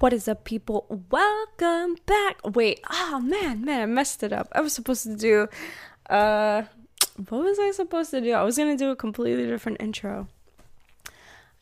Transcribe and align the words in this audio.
What 0.00 0.12
is 0.12 0.28
up, 0.28 0.44
people? 0.44 0.86
Welcome 1.10 1.96
back. 2.06 2.38
Wait, 2.44 2.80
oh 2.88 3.18
man, 3.18 3.64
man, 3.64 3.80
I 3.80 3.86
messed 3.86 4.22
it 4.22 4.32
up. 4.32 4.46
I 4.52 4.60
was 4.60 4.72
supposed 4.72 5.02
to 5.02 5.16
do, 5.16 5.48
uh, 6.08 6.62
what 7.28 7.42
was 7.42 7.58
I 7.58 7.72
supposed 7.72 8.12
to 8.12 8.20
do? 8.20 8.30
I 8.30 8.44
was 8.44 8.56
gonna 8.56 8.76
do 8.76 8.90
a 8.90 8.96
completely 8.96 9.44
different 9.46 9.80
intro. 9.80 10.28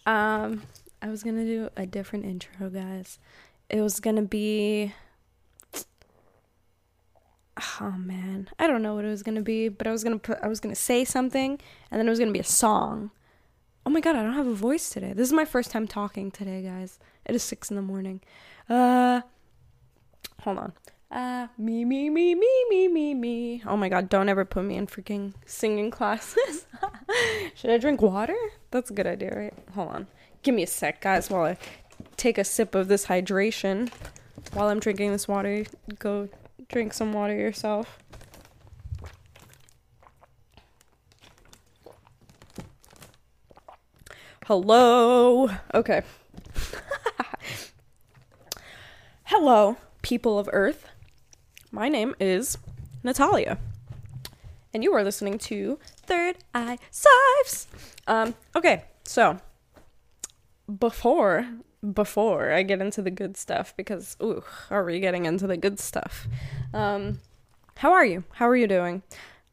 Um, 0.05 0.65
I 1.01 1.09
was 1.09 1.23
gonna 1.23 1.47
do 1.47 1.71
a 1.79 1.87
different 1.87 2.27
intro, 2.27 2.69
guys. 2.69 3.19
It 3.71 3.81
was 3.81 4.01
gonna 4.01 4.21
be, 4.21 4.93
oh 7.81 7.95
man, 7.97 8.51
I 8.59 8.67
don't 8.67 8.83
know 8.83 8.95
what 8.97 9.07
it 9.07 9.09
was 9.09 9.23
gonna 9.23 9.41
be, 9.41 9.71
but 9.71 9.87
I 9.87 9.93
was 9.93 10.05
gonna 10.05 10.19
put, 10.19 10.41
I 10.43 10.49
was 10.49 10.61
gonna 10.61 10.75
say 10.75 11.07
something, 11.07 11.59
and 11.91 11.99
then 11.99 12.07
it 12.07 12.11
was 12.11 12.19
gonna 12.19 12.33
be 12.33 12.41
a 12.41 12.45
song. 12.45 13.13
Oh 13.87 13.91
my 13.91 14.01
god, 14.01 14.17
I 14.17 14.25
don't 14.25 14.33
have 14.33 14.49
a 14.49 14.55
voice 14.55 14.91
today. 14.91 15.13
This 15.13 15.29
is 15.29 15.33
my 15.33 15.45
first 15.45 15.71
time 15.71 15.87
talking 15.87 16.33
today, 16.33 16.61
guys. 16.61 16.99
It 17.25 17.37
is 17.37 17.45
six 17.45 17.71
in 17.71 17.77
the 17.77 17.83
morning. 17.83 18.21
Uh, 18.69 19.21
hold 20.41 20.59
on. 20.59 20.73
Uh, 21.09 21.47
me, 21.57 21.85
me, 21.85 22.11
me, 22.11 22.35
me, 22.35 22.65
me, 22.69 22.89
me, 22.89 23.15
me. 23.15 23.63
Oh 23.65 23.77
my 23.77 23.89
god, 23.89 24.09
don't 24.09 24.29
ever 24.29 24.45
put 24.45 24.65
me 24.65 24.75
in 24.75 24.89
freaking 24.89 25.35
singing 25.45 25.93
classes. 25.93 26.67
Should 27.55 27.71
I 27.71 27.79
drink 27.79 28.03
water? 28.03 28.35
That's 28.73 28.91
a 28.91 28.93
good 28.93 29.07
idea, 29.07 29.33
right? 29.37 29.55
Hold 29.77 29.91
on. 29.91 30.07
Give 30.43 30.57
me 30.57 30.65
a 30.65 30.67
sec, 30.67 31.01
guys, 31.01 31.31
while 31.31 31.45
I 31.45 31.57
take 32.17 32.39
a 32.39 32.45
sip 32.45 32.75
of 32.75 32.89
this 32.89 33.07
hydration. 33.07 33.93
While 34.53 34.67
I'm 34.67 34.81
drinking 34.81 35.13
this 35.13 35.29
water, 35.29 35.65
go 36.01 36.29
drink 36.69 36.93
some 36.93 37.13
water 37.13 37.37
yourself. 37.37 38.01
Hello. 44.47 45.51
Okay. 45.75 46.03
Hello, 49.25 49.77
people 50.03 50.39
of 50.39 50.49
Earth. 50.53 50.87
My 51.73 51.89
name 51.89 52.15
is 52.21 52.57
Natalia, 53.03 53.59
and 54.73 54.85
you 54.85 54.93
are 54.93 55.03
listening 55.03 55.39
to 55.39 55.81
Third 55.97 56.37
Eye 56.55 56.79
Sives. 56.93 57.67
Um, 58.07 58.37
okay, 58.55 58.85
so 59.03 59.41
before 60.79 61.49
before 61.93 62.53
I 62.53 62.63
get 62.63 62.81
into 62.81 63.03
the 63.03 63.11
good 63.11 63.37
stuff, 63.37 63.75
because 63.77 64.17
ooh, 64.23 64.45
are 64.71 64.85
we 64.85 65.01
getting 65.01 65.27
into 65.27 65.49
the 65.49 65.57
good 65.57 65.81
stuff? 65.81 66.29
Um, 66.73 67.19
how 67.79 67.91
are 67.91 68.05
you? 68.05 68.23
How 68.35 68.49
are 68.49 68.57
you 68.57 68.69
doing? 68.69 69.03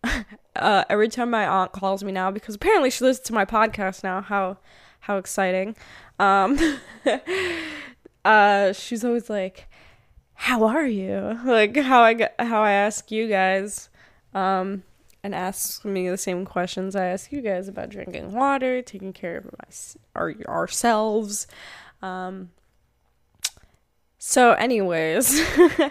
uh, 0.56 0.84
every 0.88 1.10
time 1.10 1.32
my 1.32 1.48
aunt 1.48 1.72
calls 1.72 2.04
me 2.04 2.12
now, 2.12 2.30
because 2.30 2.54
apparently 2.54 2.92
she 2.92 3.04
listens 3.04 3.26
to 3.26 3.34
my 3.34 3.44
podcast 3.44 4.04
now. 4.04 4.22
How 4.22 4.58
how 5.04 5.18
exciting! 5.18 5.76
Um, 6.18 6.58
uh, 8.26 8.72
she's 8.72 9.04
always 9.04 9.30
like, 9.30 9.68
"How 10.34 10.66
are 10.66 10.86
you?" 10.86 11.40
Like 11.44 11.76
how 11.76 12.02
I 12.04 12.30
how 12.40 12.64
I 12.64 12.72
ask 12.72 13.12
you 13.12 13.28
guys, 13.28 13.90
um, 14.34 14.84
and 15.22 15.36
ask 15.36 15.84
me 15.84 16.08
the 16.08 16.18
same 16.18 16.46
questions 16.46 16.96
I 16.96 17.08
ask 17.08 17.32
you 17.34 17.42
guys 17.42 17.68
about 17.68 17.90
drinking 17.90 18.32
water, 18.32 18.82
taking 18.82 19.12
care 19.12 19.38
of 19.38 19.46
my 19.46 19.68
our 20.16 20.34
ourselves. 20.48 21.48
Um, 22.02 22.52
so, 24.18 24.54
anyways, 24.54 25.42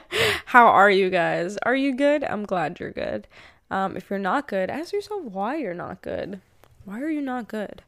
how 0.46 0.68
are 0.68 0.90
you 0.90 1.10
guys? 1.10 1.58
Are 1.64 1.76
you 1.76 1.94
good? 1.94 2.24
I'm 2.24 2.46
glad 2.46 2.80
you're 2.80 2.90
good. 2.90 3.28
Um, 3.70 3.94
if 3.94 4.08
you're 4.08 4.18
not 4.18 4.48
good, 4.48 4.70
ask 4.70 4.94
yourself 4.94 5.22
why 5.24 5.56
you're 5.56 5.74
not 5.74 6.00
good. 6.00 6.40
Why 6.86 7.02
are 7.02 7.10
you 7.10 7.20
not 7.20 7.48
good? 7.48 7.82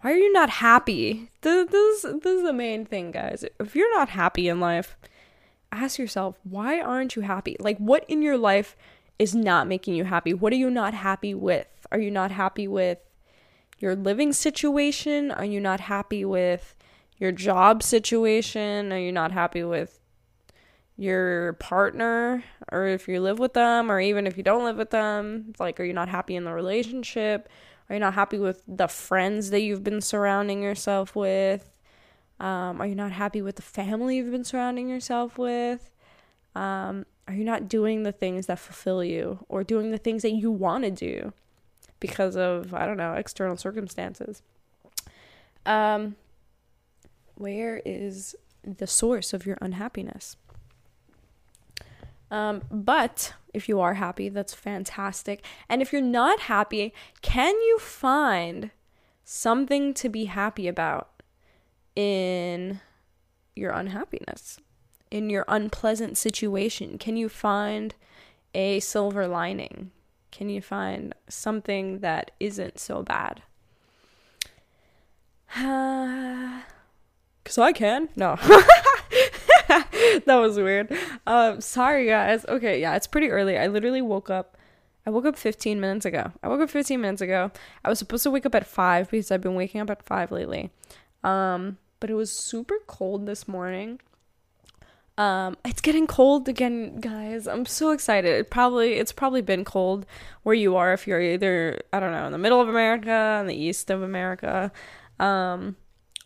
Why 0.00 0.12
are 0.12 0.16
you 0.16 0.32
not 0.32 0.48
happy? 0.48 1.30
This, 1.42 1.68
this, 1.70 2.02
this 2.02 2.38
is 2.38 2.42
the 2.42 2.52
main 2.52 2.86
thing, 2.86 3.10
guys. 3.10 3.44
If 3.58 3.76
you're 3.76 3.94
not 3.96 4.10
happy 4.10 4.48
in 4.48 4.58
life, 4.58 4.96
ask 5.70 5.98
yourself, 5.98 6.38
why 6.42 6.80
aren't 6.80 7.16
you 7.16 7.22
happy? 7.22 7.56
Like, 7.60 7.76
what 7.78 8.04
in 8.08 8.22
your 8.22 8.38
life 8.38 8.76
is 9.18 9.34
not 9.34 9.66
making 9.66 9.94
you 9.94 10.04
happy? 10.04 10.32
What 10.32 10.52
are 10.54 10.56
you 10.56 10.70
not 10.70 10.94
happy 10.94 11.34
with? 11.34 11.66
Are 11.92 11.98
you 11.98 12.10
not 12.10 12.30
happy 12.30 12.66
with 12.66 12.98
your 13.78 13.94
living 13.94 14.32
situation? 14.32 15.30
Are 15.30 15.44
you 15.44 15.60
not 15.60 15.80
happy 15.80 16.24
with 16.24 16.76
your 17.18 17.32
job 17.32 17.82
situation? 17.82 18.92
Are 18.92 18.98
you 18.98 19.12
not 19.12 19.32
happy 19.32 19.62
with 19.62 20.00
your 20.96 21.54
partner? 21.54 22.42
Or 22.72 22.86
if 22.86 23.06
you 23.06 23.20
live 23.20 23.38
with 23.38 23.52
them, 23.52 23.90
or 23.90 24.00
even 24.00 24.26
if 24.26 24.38
you 24.38 24.42
don't 24.42 24.64
live 24.64 24.78
with 24.78 24.90
them? 24.90 25.52
Like, 25.58 25.78
are 25.78 25.84
you 25.84 25.92
not 25.92 26.08
happy 26.08 26.36
in 26.36 26.44
the 26.44 26.52
relationship? 26.52 27.50
Are 27.90 27.94
you 27.94 28.00
not 28.00 28.14
happy 28.14 28.38
with 28.38 28.62
the 28.68 28.86
friends 28.86 29.50
that 29.50 29.62
you've 29.62 29.82
been 29.82 30.00
surrounding 30.00 30.62
yourself 30.62 31.16
with? 31.16 31.72
Um, 32.38 32.80
are 32.80 32.86
you 32.86 32.94
not 32.94 33.10
happy 33.10 33.42
with 33.42 33.56
the 33.56 33.62
family 33.62 34.16
you've 34.16 34.30
been 34.30 34.44
surrounding 34.44 34.88
yourself 34.88 35.36
with? 35.36 35.90
Um, 36.54 37.04
are 37.26 37.34
you 37.34 37.42
not 37.42 37.68
doing 37.68 38.04
the 38.04 38.12
things 38.12 38.46
that 38.46 38.60
fulfill 38.60 39.02
you 39.02 39.44
or 39.48 39.64
doing 39.64 39.90
the 39.90 39.98
things 39.98 40.22
that 40.22 40.30
you 40.30 40.52
want 40.52 40.84
to 40.84 40.90
do 40.92 41.32
because 41.98 42.36
of, 42.36 42.72
I 42.72 42.86
don't 42.86 42.96
know, 42.96 43.14
external 43.14 43.56
circumstances? 43.56 44.40
Um, 45.66 46.14
where 47.34 47.82
is 47.84 48.36
the 48.62 48.86
source 48.86 49.32
of 49.32 49.46
your 49.46 49.58
unhappiness? 49.60 50.36
Um, 52.30 52.62
but 52.70 53.34
if 53.52 53.68
you 53.68 53.80
are 53.80 53.94
happy, 53.94 54.28
that's 54.28 54.54
fantastic. 54.54 55.44
And 55.68 55.82
if 55.82 55.92
you're 55.92 56.02
not 56.02 56.40
happy, 56.40 56.92
can 57.22 57.54
you 57.54 57.78
find 57.78 58.70
something 59.24 59.94
to 59.94 60.08
be 60.08 60.26
happy 60.26 60.68
about 60.68 61.22
in 61.96 62.80
your 63.54 63.72
unhappiness, 63.72 64.58
in 65.10 65.30
your 65.30 65.44
unpleasant 65.48 66.16
situation? 66.16 66.98
Can 66.98 67.16
you 67.16 67.28
find 67.28 67.94
a 68.54 68.80
silver 68.80 69.26
lining? 69.26 69.90
Can 70.30 70.48
you 70.48 70.62
find 70.62 71.14
something 71.28 71.98
that 72.00 72.30
isn't 72.40 72.78
so 72.78 73.02
bad? 73.02 73.42
Because 77.42 77.56
I 77.56 77.72
can. 77.72 78.10
No. 78.14 78.36
that 80.26 80.36
was 80.36 80.56
weird. 80.56 80.92
Um, 81.26 81.60
sorry 81.60 82.06
guys. 82.06 82.44
Okay, 82.46 82.80
yeah, 82.80 82.96
it's 82.96 83.06
pretty 83.06 83.28
early. 83.28 83.56
I 83.56 83.68
literally 83.68 84.02
woke 84.02 84.28
up. 84.28 84.56
I 85.06 85.10
woke 85.10 85.24
up 85.24 85.36
15 85.36 85.80
minutes 85.80 86.04
ago. 86.04 86.32
I 86.42 86.48
woke 86.48 86.60
up 86.60 86.70
15 86.70 87.00
minutes 87.00 87.22
ago. 87.22 87.52
I 87.84 87.88
was 87.88 87.98
supposed 87.98 88.24
to 88.24 88.30
wake 88.30 88.46
up 88.46 88.54
at 88.54 88.66
5 88.66 89.10
because 89.10 89.30
I've 89.30 89.40
been 89.40 89.54
waking 89.54 89.80
up 89.80 89.90
at 89.90 90.02
5 90.02 90.32
lately. 90.32 90.70
Um, 91.22 91.78
but 92.00 92.10
it 92.10 92.14
was 92.14 92.32
super 92.32 92.74
cold 92.86 93.26
this 93.26 93.46
morning. 93.46 94.00
Um, 95.16 95.56
it's 95.64 95.80
getting 95.80 96.06
cold 96.06 96.48
again, 96.48 96.98
guys. 96.98 97.46
I'm 97.46 97.66
so 97.66 97.92
excited. 97.92 98.32
It 98.32 98.50
probably 98.50 98.94
it's 98.94 99.12
probably 99.12 99.42
been 99.42 99.64
cold 99.64 100.06
where 100.42 100.54
you 100.54 100.76
are 100.76 100.92
if 100.94 101.06
you're 101.06 101.20
either 101.20 101.78
I 101.92 102.00
don't 102.00 102.12
know 102.12 102.26
in 102.26 102.32
the 102.32 102.38
middle 102.38 102.60
of 102.60 102.68
America, 102.68 103.38
in 103.40 103.46
the 103.46 103.54
east 103.54 103.90
of 103.90 104.02
America, 104.02 104.72
um, 105.20 105.76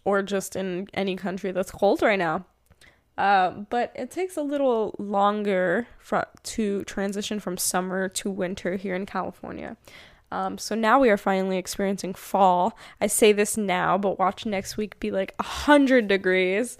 or 0.04 0.22
just 0.22 0.56
in 0.56 0.86
any 0.94 1.16
country 1.16 1.50
that's 1.50 1.72
cold 1.72 2.02
right 2.02 2.18
now. 2.18 2.46
Uh, 3.16 3.50
but 3.50 3.92
it 3.94 4.10
takes 4.10 4.36
a 4.36 4.42
little 4.42 4.94
longer 4.98 5.86
to 6.42 6.84
transition 6.84 7.38
from 7.38 7.56
summer 7.56 8.08
to 8.08 8.28
winter 8.30 8.76
here 8.76 8.94
in 8.94 9.06
California. 9.06 9.76
Um, 10.32 10.58
so 10.58 10.74
now 10.74 10.98
we 10.98 11.10
are 11.10 11.16
finally 11.16 11.58
experiencing 11.58 12.14
fall. 12.14 12.76
I 13.00 13.06
say 13.06 13.32
this 13.32 13.56
now, 13.56 13.96
but 13.96 14.18
watch 14.18 14.44
next 14.44 14.76
week 14.76 14.98
be 14.98 15.12
like 15.12 15.32
a 15.38 15.44
hundred 15.44 16.08
degrees. 16.08 16.76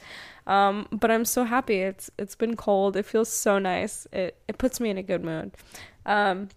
Um, 0.46 0.88
but 0.90 1.10
I'm 1.10 1.24
so 1.24 1.44
happy. 1.44 1.80
It's 1.80 2.10
it's 2.18 2.34
been 2.34 2.56
cold. 2.56 2.96
It 2.96 3.06
feels 3.06 3.28
so 3.28 3.58
nice. 3.60 4.08
It 4.12 4.36
it 4.48 4.58
puts 4.58 4.80
me 4.80 4.90
in 4.90 4.98
a 4.98 5.02
good 5.02 5.24
mood. 5.24 5.52
Um, 6.04 6.48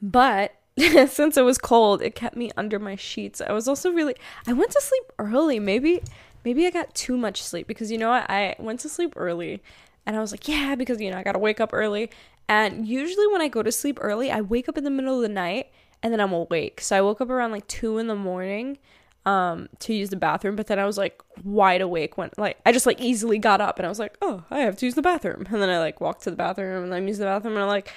but 0.00 0.54
since 1.08 1.36
it 1.36 1.44
was 1.44 1.58
cold, 1.58 2.00
it 2.00 2.14
kept 2.14 2.36
me 2.36 2.50
under 2.56 2.78
my 2.78 2.94
sheets. 2.94 3.40
I 3.40 3.52
was 3.52 3.66
also 3.66 3.90
really 3.90 4.14
I 4.46 4.52
went 4.52 4.70
to 4.70 4.80
sleep 4.80 5.04
early. 5.18 5.58
Maybe 5.58 6.02
maybe 6.44 6.66
I 6.66 6.70
got 6.70 6.94
too 6.94 7.16
much 7.16 7.42
sleep 7.42 7.66
because 7.66 7.90
you 7.90 7.98
know 7.98 8.10
what? 8.10 8.28
I 8.28 8.56
went 8.58 8.80
to 8.80 8.88
sleep 8.88 9.14
early 9.16 9.62
and 10.06 10.16
I 10.16 10.20
was 10.20 10.32
like, 10.32 10.46
yeah, 10.48 10.74
because 10.74 11.00
you 11.00 11.10
know, 11.10 11.18
I 11.18 11.22
got 11.22 11.32
to 11.32 11.38
wake 11.38 11.60
up 11.60 11.70
early. 11.72 12.10
And 12.48 12.86
usually 12.86 13.26
when 13.28 13.40
I 13.40 13.48
go 13.48 13.62
to 13.62 13.72
sleep 13.72 13.98
early, 14.00 14.30
I 14.30 14.40
wake 14.42 14.68
up 14.68 14.76
in 14.76 14.84
the 14.84 14.90
middle 14.90 15.16
of 15.16 15.22
the 15.22 15.28
night 15.28 15.70
and 16.02 16.12
then 16.12 16.20
I'm 16.20 16.32
awake. 16.32 16.80
So 16.80 16.96
I 16.96 17.00
woke 17.00 17.20
up 17.20 17.30
around 17.30 17.52
like 17.52 17.66
2 17.66 17.98
in 17.98 18.06
the 18.06 18.14
morning 18.14 18.78
um 19.26 19.70
to 19.78 19.94
use 19.94 20.10
the 20.10 20.16
bathroom, 20.16 20.54
but 20.54 20.66
then 20.66 20.78
I 20.78 20.84
was 20.84 20.98
like 20.98 21.22
wide 21.42 21.80
awake 21.80 22.18
when 22.18 22.30
like 22.36 22.58
I 22.66 22.72
just 22.72 22.84
like 22.84 23.00
easily 23.00 23.38
got 23.38 23.60
up 23.60 23.78
and 23.78 23.86
I 23.86 23.88
was 23.88 23.98
like, 23.98 24.18
"Oh, 24.20 24.44
I 24.50 24.58
have 24.60 24.76
to 24.76 24.86
use 24.86 24.96
the 24.96 25.02
bathroom." 25.02 25.46
And 25.50 25.62
then 25.62 25.70
I 25.70 25.78
like 25.78 25.98
walked 26.00 26.24
to 26.24 26.30
the 26.30 26.36
bathroom 26.36 26.84
and 26.84 26.92
then 26.92 27.08
used 27.08 27.20
the 27.20 27.24
bathroom 27.24 27.54
and 27.54 27.62
I'm 27.62 27.68
like 27.68 27.90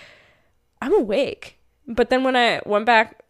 I'm 0.81 0.93
awake. 0.93 1.59
But 1.85 2.09
then 2.09 2.23
when 2.23 2.35
I 2.37 2.61
went 2.65 2.85
back 2.85 3.23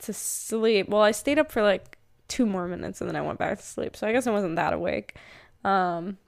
to 0.00 0.12
sleep, 0.12 0.88
well, 0.88 1.02
I 1.02 1.12
stayed 1.12 1.38
up 1.38 1.52
for 1.52 1.62
like 1.62 1.98
two 2.34 2.46
more 2.46 2.66
minutes 2.66 3.00
and 3.00 3.08
then 3.08 3.14
I 3.14 3.20
went 3.20 3.38
back 3.38 3.58
to 3.58 3.64
sleep. 3.64 3.96
So 3.96 4.08
I 4.08 4.12
guess 4.12 4.26
I 4.26 4.32
wasn't 4.32 4.56
that 4.56 4.72
awake. 4.72 5.14
Um, 5.62 6.18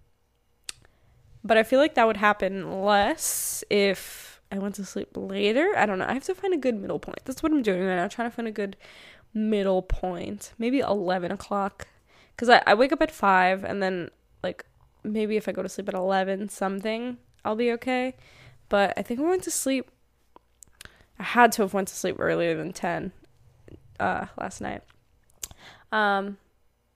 but 1.43 1.57
I 1.57 1.65
feel 1.65 1.81
like 1.81 1.95
that 1.97 2.07
would 2.07 2.17
happen 2.17 2.83
less 2.83 3.65
if 3.71 4.41
I 4.53 4.59
went 4.59 4.77
to 4.77 4.85
sleep 4.85 5.09
later. 5.17 5.73
I 5.77 5.85
don't 5.85 5.99
know. 5.99 6.07
I 6.07 6.15
have 6.15 6.23
to 6.25 6.35
find 6.35 6.55
a 6.55 6.59
good 6.59 6.81
middle 6.81 7.01
point. 7.01 7.19
That's 7.25 7.43
what 7.43 7.51
I'm 7.51 7.63
doing 7.63 7.81
right 7.81 7.97
now. 7.97 8.07
trying 8.07 8.31
to 8.31 8.35
find 8.37 8.47
a 8.47 8.53
good 8.53 8.77
middle 9.35 9.83
point. 9.83 10.53
Maybe 10.59 10.79
11 10.79 11.33
o'clock. 11.33 11.89
Because 12.37 12.51
I, 12.51 12.63
I 12.69 12.75
wake 12.75 12.93
up 12.93 13.03
at 13.03 13.11
5 13.11 13.65
and 13.65 13.83
then 13.83 14.11
like 14.45 14.65
maybe 15.03 15.37
if 15.37 15.49
I 15.49 15.53
go 15.53 15.63
to 15.63 15.69
sleep 15.69 15.89
at 15.89 15.95
11 15.95 16.51
something, 16.51 17.17
I'll 17.45 17.57
be 17.57 17.73
okay. 17.73 18.15
But 18.69 18.95
I 18.97 19.03
think 19.03 19.19
I 19.19 19.25
went 19.25 19.43
to 19.43 19.51
sleep 19.51 19.91
I 21.19 21.25
had 21.25 21.51
to 21.53 21.63
have 21.63 21.75
went 21.75 21.89
to 21.89 21.95
sleep 21.97 22.17
earlier 22.21 22.57
than 22.57 22.73
10 22.73 23.11
uh 23.99 24.27
last 24.39 24.61
night. 24.61 24.83
Um 25.93 26.39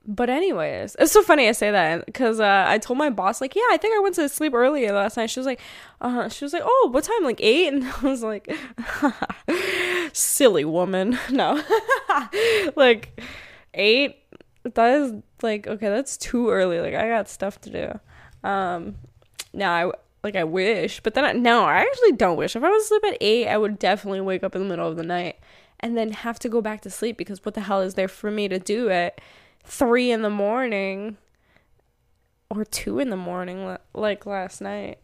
but 0.05 0.29
anyways, 0.31 0.95
it's 0.97 1.11
so 1.11 1.21
funny 1.21 1.47
I 1.47 1.51
say 1.51 1.69
that 1.69 2.07
because 2.07 2.39
uh, 2.39 2.65
I 2.67 2.79
told 2.79 2.97
my 2.97 3.11
boss 3.11 3.39
like, 3.39 3.55
yeah, 3.55 3.61
I 3.69 3.77
think 3.77 3.95
I 3.95 3.99
went 3.99 4.15
to 4.15 4.27
sleep 4.29 4.53
earlier 4.53 4.91
last 4.93 5.15
night. 5.15 5.29
She 5.29 5.39
was 5.39 5.45
like, 5.45 5.61
uh, 6.01 6.27
she 6.27 6.43
was 6.43 6.53
like, 6.53 6.63
oh, 6.65 6.89
what 6.91 7.03
time? 7.03 7.23
Like 7.23 7.39
eight? 7.39 7.67
And 7.71 7.85
I 7.85 8.01
was 8.01 8.23
like, 8.23 8.51
silly 10.13 10.65
woman. 10.65 11.19
No, 11.31 11.61
like 12.75 13.21
eight. 13.73 14.17
That 14.63 15.01
is 15.01 15.13
like 15.41 15.67
okay, 15.67 15.89
that's 15.89 16.17
too 16.17 16.49
early. 16.49 16.79
Like 16.79 16.93
I 16.93 17.07
got 17.07 17.29
stuff 17.29 17.61
to 17.61 17.69
do. 17.69 18.47
Um, 18.47 18.95
now 19.53 19.71
I 19.73 19.91
like 20.23 20.35
I 20.35 20.43
wish, 20.43 20.99
but 21.01 21.13
then 21.13 21.25
I, 21.25 21.31
no, 21.33 21.63
I 21.63 21.77
actually 21.77 22.13
don't 22.13 22.37
wish. 22.37 22.55
If 22.55 22.63
I 22.63 22.69
was 22.69 22.83
asleep 22.83 23.03
at 23.05 23.17
eight, 23.21 23.47
I 23.47 23.57
would 23.57 23.79
definitely 23.79 24.21
wake 24.21 24.43
up 24.43 24.55
in 24.55 24.63
the 24.63 24.67
middle 24.67 24.87
of 24.87 24.97
the 24.97 25.03
night 25.03 25.37
and 25.81 25.97
then 25.97 26.11
have 26.11 26.39
to 26.39 26.49
go 26.49 26.61
back 26.61 26.81
to 26.81 26.89
sleep 26.89 27.17
because 27.17 27.43
what 27.43 27.55
the 27.55 27.61
hell 27.61 27.81
is 27.81 27.95
there 27.95 28.07
for 28.07 28.31
me 28.31 28.47
to 28.47 28.59
do 28.59 28.89
at 28.89 29.19
three 29.63 30.11
in 30.11 30.21
the 30.21 30.29
morning 30.29 31.17
or 32.49 32.65
two 32.65 32.99
in 32.99 33.09
the 33.09 33.17
morning 33.17 33.77
like 33.93 34.25
last 34.25 34.61
night? 34.61 34.99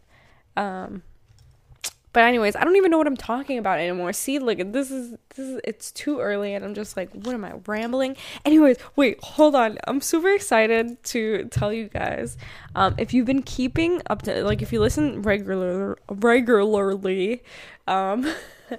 Um 0.55 1.03
but 2.17 2.23
anyways 2.23 2.55
i 2.55 2.63
don't 2.63 2.75
even 2.75 2.89
know 2.89 2.97
what 2.97 3.05
i'm 3.05 3.15
talking 3.15 3.59
about 3.59 3.77
anymore 3.77 4.11
see 4.11 4.39
like 4.39 4.73
this 4.73 4.89
is 4.89 5.11
this 5.35 5.47
is 5.47 5.61
it's 5.63 5.91
too 5.91 6.19
early 6.19 6.55
and 6.55 6.65
i'm 6.65 6.73
just 6.73 6.97
like 6.97 7.13
what 7.13 7.35
am 7.35 7.45
i 7.45 7.53
rambling 7.67 8.17
anyways 8.43 8.75
wait 8.95 9.23
hold 9.23 9.53
on 9.53 9.77
i'm 9.85 10.01
super 10.01 10.29
excited 10.29 11.03
to 11.03 11.45
tell 11.51 11.71
you 11.71 11.87
guys 11.87 12.35
um 12.73 12.95
if 12.97 13.13
you've 13.13 13.27
been 13.27 13.43
keeping 13.43 14.01
up 14.09 14.23
to 14.23 14.43
like 14.43 14.63
if 14.63 14.73
you 14.73 14.79
listen 14.79 15.21
regular 15.21 15.95
regularly 16.09 17.43
um 17.87 18.27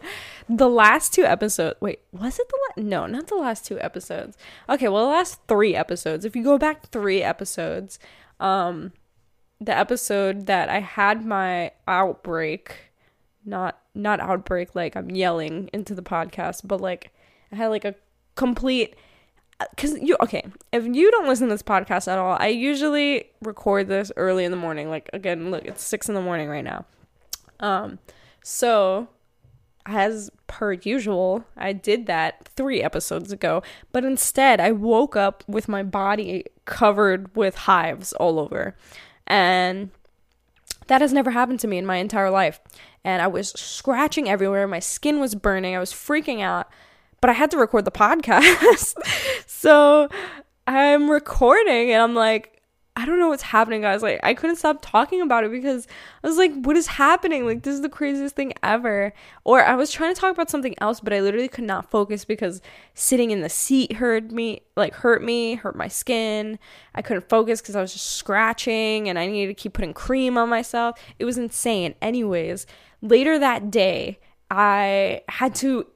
the 0.49 0.69
last 0.69 1.15
two 1.15 1.25
episodes. 1.25 1.81
Wait, 1.81 2.01
was 2.13 2.39
it 2.39 2.47
the 2.47 2.59
last? 2.69 2.87
No, 2.87 3.07
not 3.07 3.29
the 3.29 3.37
last 3.37 3.65
two 3.65 3.81
episodes. 3.81 4.37
Okay, 4.69 4.87
well, 4.89 5.07
the 5.07 5.13
last 5.13 5.41
three 5.49 5.75
episodes. 5.75 6.27
If 6.27 6.37
you 6.37 6.45
go 6.45 6.59
back 6.59 6.91
three 6.91 7.23
episodes, 7.23 7.99
um, 8.39 8.93
the 9.61 9.75
episode 9.75 10.45
that 10.45 10.69
I 10.69 10.81
had 10.81 11.25
my 11.25 11.71
outbreak, 11.87 12.88
not 13.49 13.81
not 13.95 14.21
outbreak 14.21 14.75
like 14.75 14.97
I'm 14.97 15.11
yelling 15.11 15.71
into 15.73 15.95
the 15.95 16.03
podcast, 16.03 16.63
but 16.65 16.81
like 16.81 17.13
I 17.53 17.57
had 17.57 17.69
like 17.69 17.85
a 17.85 17.95
complete 18.37 18.95
because 19.75 19.99
you 20.01 20.17
okay 20.21 20.45
if 20.71 20.87
you 20.87 21.11
don't 21.11 21.27
listen 21.27 21.49
to 21.49 21.55
this 21.55 21.65
podcast 21.65 22.07
at 22.07 22.17
all 22.17 22.37
i 22.39 22.47
usually 22.47 23.25
record 23.43 23.89
this 23.89 24.13
early 24.17 24.45
in 24.45 24.53
the 24.53 24.57
morning 24.57 24.89
like 24.89 25.11
again 25.13 25.51
look 25.51 25.65
it's 25.65 25.83
six 25.83 26.09
in 26.09 26.15
the 26.15 26.21
morning 26.21 26.49
right 26.49 26.63
now 26.63 26.85
um 27.59 27.99
so 28.45 29.09
as 29.89 30.31
per 30.47 30.75
usual, 30.75 31.45
I 31.57 31.73
did 31.73 32.07
that 32.07 32.47
three 32.57 32.83
episodes 32.83 33.33
ago, 33.33 33.63
but 33.91 34.05
instead 34.05 34.61
I 34.61 34.71
woke 34.71 35.17
up 35.17 35.43
with 35.49 35.67
my 35.67 35.83
body 35.83 36.45
covered 36.67 37.35
with 37.35 37.55
hives 37.57 38.13
all 38.13 38.39
over. 38.39 38.77
And 39.27 39.91
that 40.89 41.01
has 41.01 41.13
never 41.13 41.31
happened 41.31 41.61
to 41.61 41.69
me 41.69 41.79
in 41.79 41.87
my 41.87 41.97
entire 41.97 42.31
life. 42.31 42.61
And 43.05 43.23
I 43.23 43.27
was 43.29 43.51
scratching 43.51 44.29
everywhere, 44.29 44.67
my 44.67 44.81
skin 44.81 45.21
was 45.21 45.35
burning, 45.35 45.77
I 45.77 45.79
was 45.79 45.93
freaking 45.93 46.41
out, 46.41 46.69
but 47.21 47.31
I 47.31 47.35
had 47.35 47.51
to 47.53 47.57
record 47.59 47.85
the 47.85 47.91
podcast. 47.93 48.97
so 49.47 50.09
I'm 50.67 51.11
recording 51.11 51.93
and 51.93 52.03
I'm 52.03 52.15
like, 52.15 52.58
I 52.99 53.07
don't 53.07 53.21
know 53.21 53.29
what's 53.29 53.45
happening, 53.45 53.83
guys. 53.83 54.03
Like, 54.03 54.19
I 54.25 54.35
couldn't 54.35 54.57
stop 54.57 54.79
talking 54.83 55.21
about 55.21 55.45
it 55.45 55.53
because 55.53 55.87
I 56.25 56.27
was 56.27 56.37
like, 56.37 56.53
what 56.65 56.77
is 56.77 56.89
happening? 56.89 57.47
Like, 57.47 57.63
this 57.63 57.77
is 57.77 57.81
the 57.81 57.89
craziest 57.89 58.35
thing 58.35 58.53
ever. 58.61 59.13
Or 59.45 59.65
I 59.65 59.77
was 59.77 59.93
trying 59.93 60.13
to 60.13 60.21
talk 60.21 60.35
about 60.35 60.51
something 60.51 60.75
else, 60.79 60.99
but 60.99 61.13
I 61.13 61.21
literally 61.21 61.47
could 61.47 61.63
not 61.63 61.89
focus 61.89 62.25
because 62.25 62.61
sitting 62.95 63.31
in 63.31 63.41
the 63.41 63.49
seat 63.49 63.93
hurt 63.93 64.33
me, 64.33 64.63
like, 64.77 64.95
hurt 64.95 65.23
me, 65.23 65.55
hurt 65.55 65.77
my 65.77 65.87
skin. 65.87 66.59
I 66.93 67.01
couldn't 67.01 67.29
focus 67.29 67.61
because 67.61 67.77
I 67.77 67.81
was 67.81 67.93
just 67.93 68.17
scratching 68.17 69.09
and 69.09 69.17
I 69.17 69.29
needed 69.29 69.57
to 69.57 69.63
keep 69.63 69.75
putting 69.75 69.95
cream 69.95 70.37
on 70.37 70.49
myself. 70.49 70.99
It 71.21 71.25
was 71.25 71.39
insane. 71.39 71.95
Anyways, 72.03 72.67
later 73.01 73.39
that 73.39 73.71
day, 73.71 74.19
I 74.51 75.23
had 75.29 75.55
to 75.57 75.87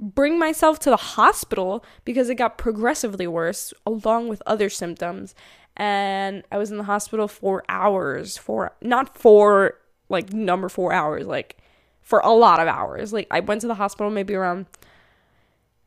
bring 0.00 0.38
myself 0.38 0.78
to 0.78 0.90
the 0.90 0.96
hospital 0.96 1.84
because 2.04 2.30
it 2.30 2.36
got 2.36 2.58
progressively 2.58 3.26
worse 3.26 3.74
along 3.84 4.28
with 4.28 4.40
other 4.46 4.68
symptoms 4.68 5.34
and 5.78 6.42
I 6.50 6.58
was 6.58 6.70
in 6.72 6.76
the 6.76 6.84
hospital 6.84 7.28
for 7.28 7.62
hours, 7.68 8.36
for 8.36 8.72
not 8.82 9.16
for 9.16 9.78
like 10.08 10.32
number 10.32 10.68
4 10.68 10.92
hours, 10.92 11.26
like 11.26 11.56
for 12.02 12.18
a 12.20 12.30
lot 12.30 12.60
of 12.60 12.66
hours. 12.66 13.12
Like 13.12 13.28
I 13.30 13.40
went 13.40 13.60
to 13.60 13.68
the 13.68 13.74
hospital 13.74 14.10
maybe 14.10 14.34
around 14.34 14.66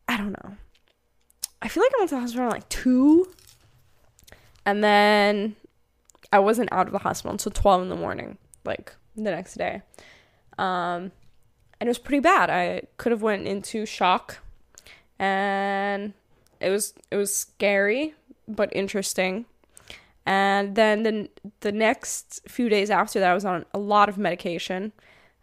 I 0.08 0.18
don't 0.18 0.32
know. 0.32 0.56
I 1.62 1.68
feel 1.68 1.84
like 1.84 1.92
I 1.96 2.00
went 2.00 2.10
to 2.10 2.16
the 2.16 2.22
hospital 2.22 2.44
around 2.44 2.54
like 2.54 2.70
2 2.70 3.28
and 4.66 4.84
then 4.84 5.56
I 6.32 6.40
wasn't 6.40 6.72
out 6.72 6.88
of 6.88 6.94
the 6.94 7.00
hospital 7.00 7.32
until 7.32 7.52
12 7.52 7.84
in 7.84 7.90
the 7.90 7.96
morning, 7.96 8.38
like 8.64 8.96
the 9.16 9.24
next 9.24 9.56
day. 9.56 9.82
Um 10.58 11.12
and 11.80 11.88
it 11.88 11.90
was 11.90 12.00
pretty 12.00 12.20
bad. 12.20 12.50
I 12.50 12.84
could 12.98 13.12
have 13.12 13.24
went 13.24 13.48
into 13.48 13.86
shock 13.86 14.38
and 15.20 16.14
it 16.62 16.70
was 16.70 16.94
it 17.10 17.18
was 17.18 17.36
scary 17.36 18.14
but 18.48 18.70
interesting 18.76 19.46
and 20.26 20.76
then 20.76 21.04
the, 21.04 21.30
the 21.62 21.72
next 21.72 22.42
few 22.48 22.70
days 22.70 22.90
after 22.90 23.20
that, 23.20 23.32
I 23.32 23.34
was 23.34 23.46
on 23.46 23.66
a 23.74 23.80
lot 23.80 24.10
of 24.10 24.18
medication 24.18 24.92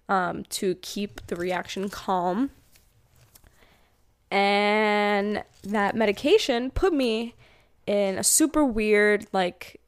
um, 0.09 0.45
to 0.51 0.77
keep 0.77 1.27
the 1.27 1.37
reaction 1.37 1.89
calm. 1.89 2.51
And 4.31 5.43
that 5.63 5.97
medication 5.97 6.71
put 6.71 6.93
me 6.93 7.35
in 7.87 8.19
a 8.19 8.25
super 8.25 8.65
weird, 8.65 9.27
like, 9.33 9.81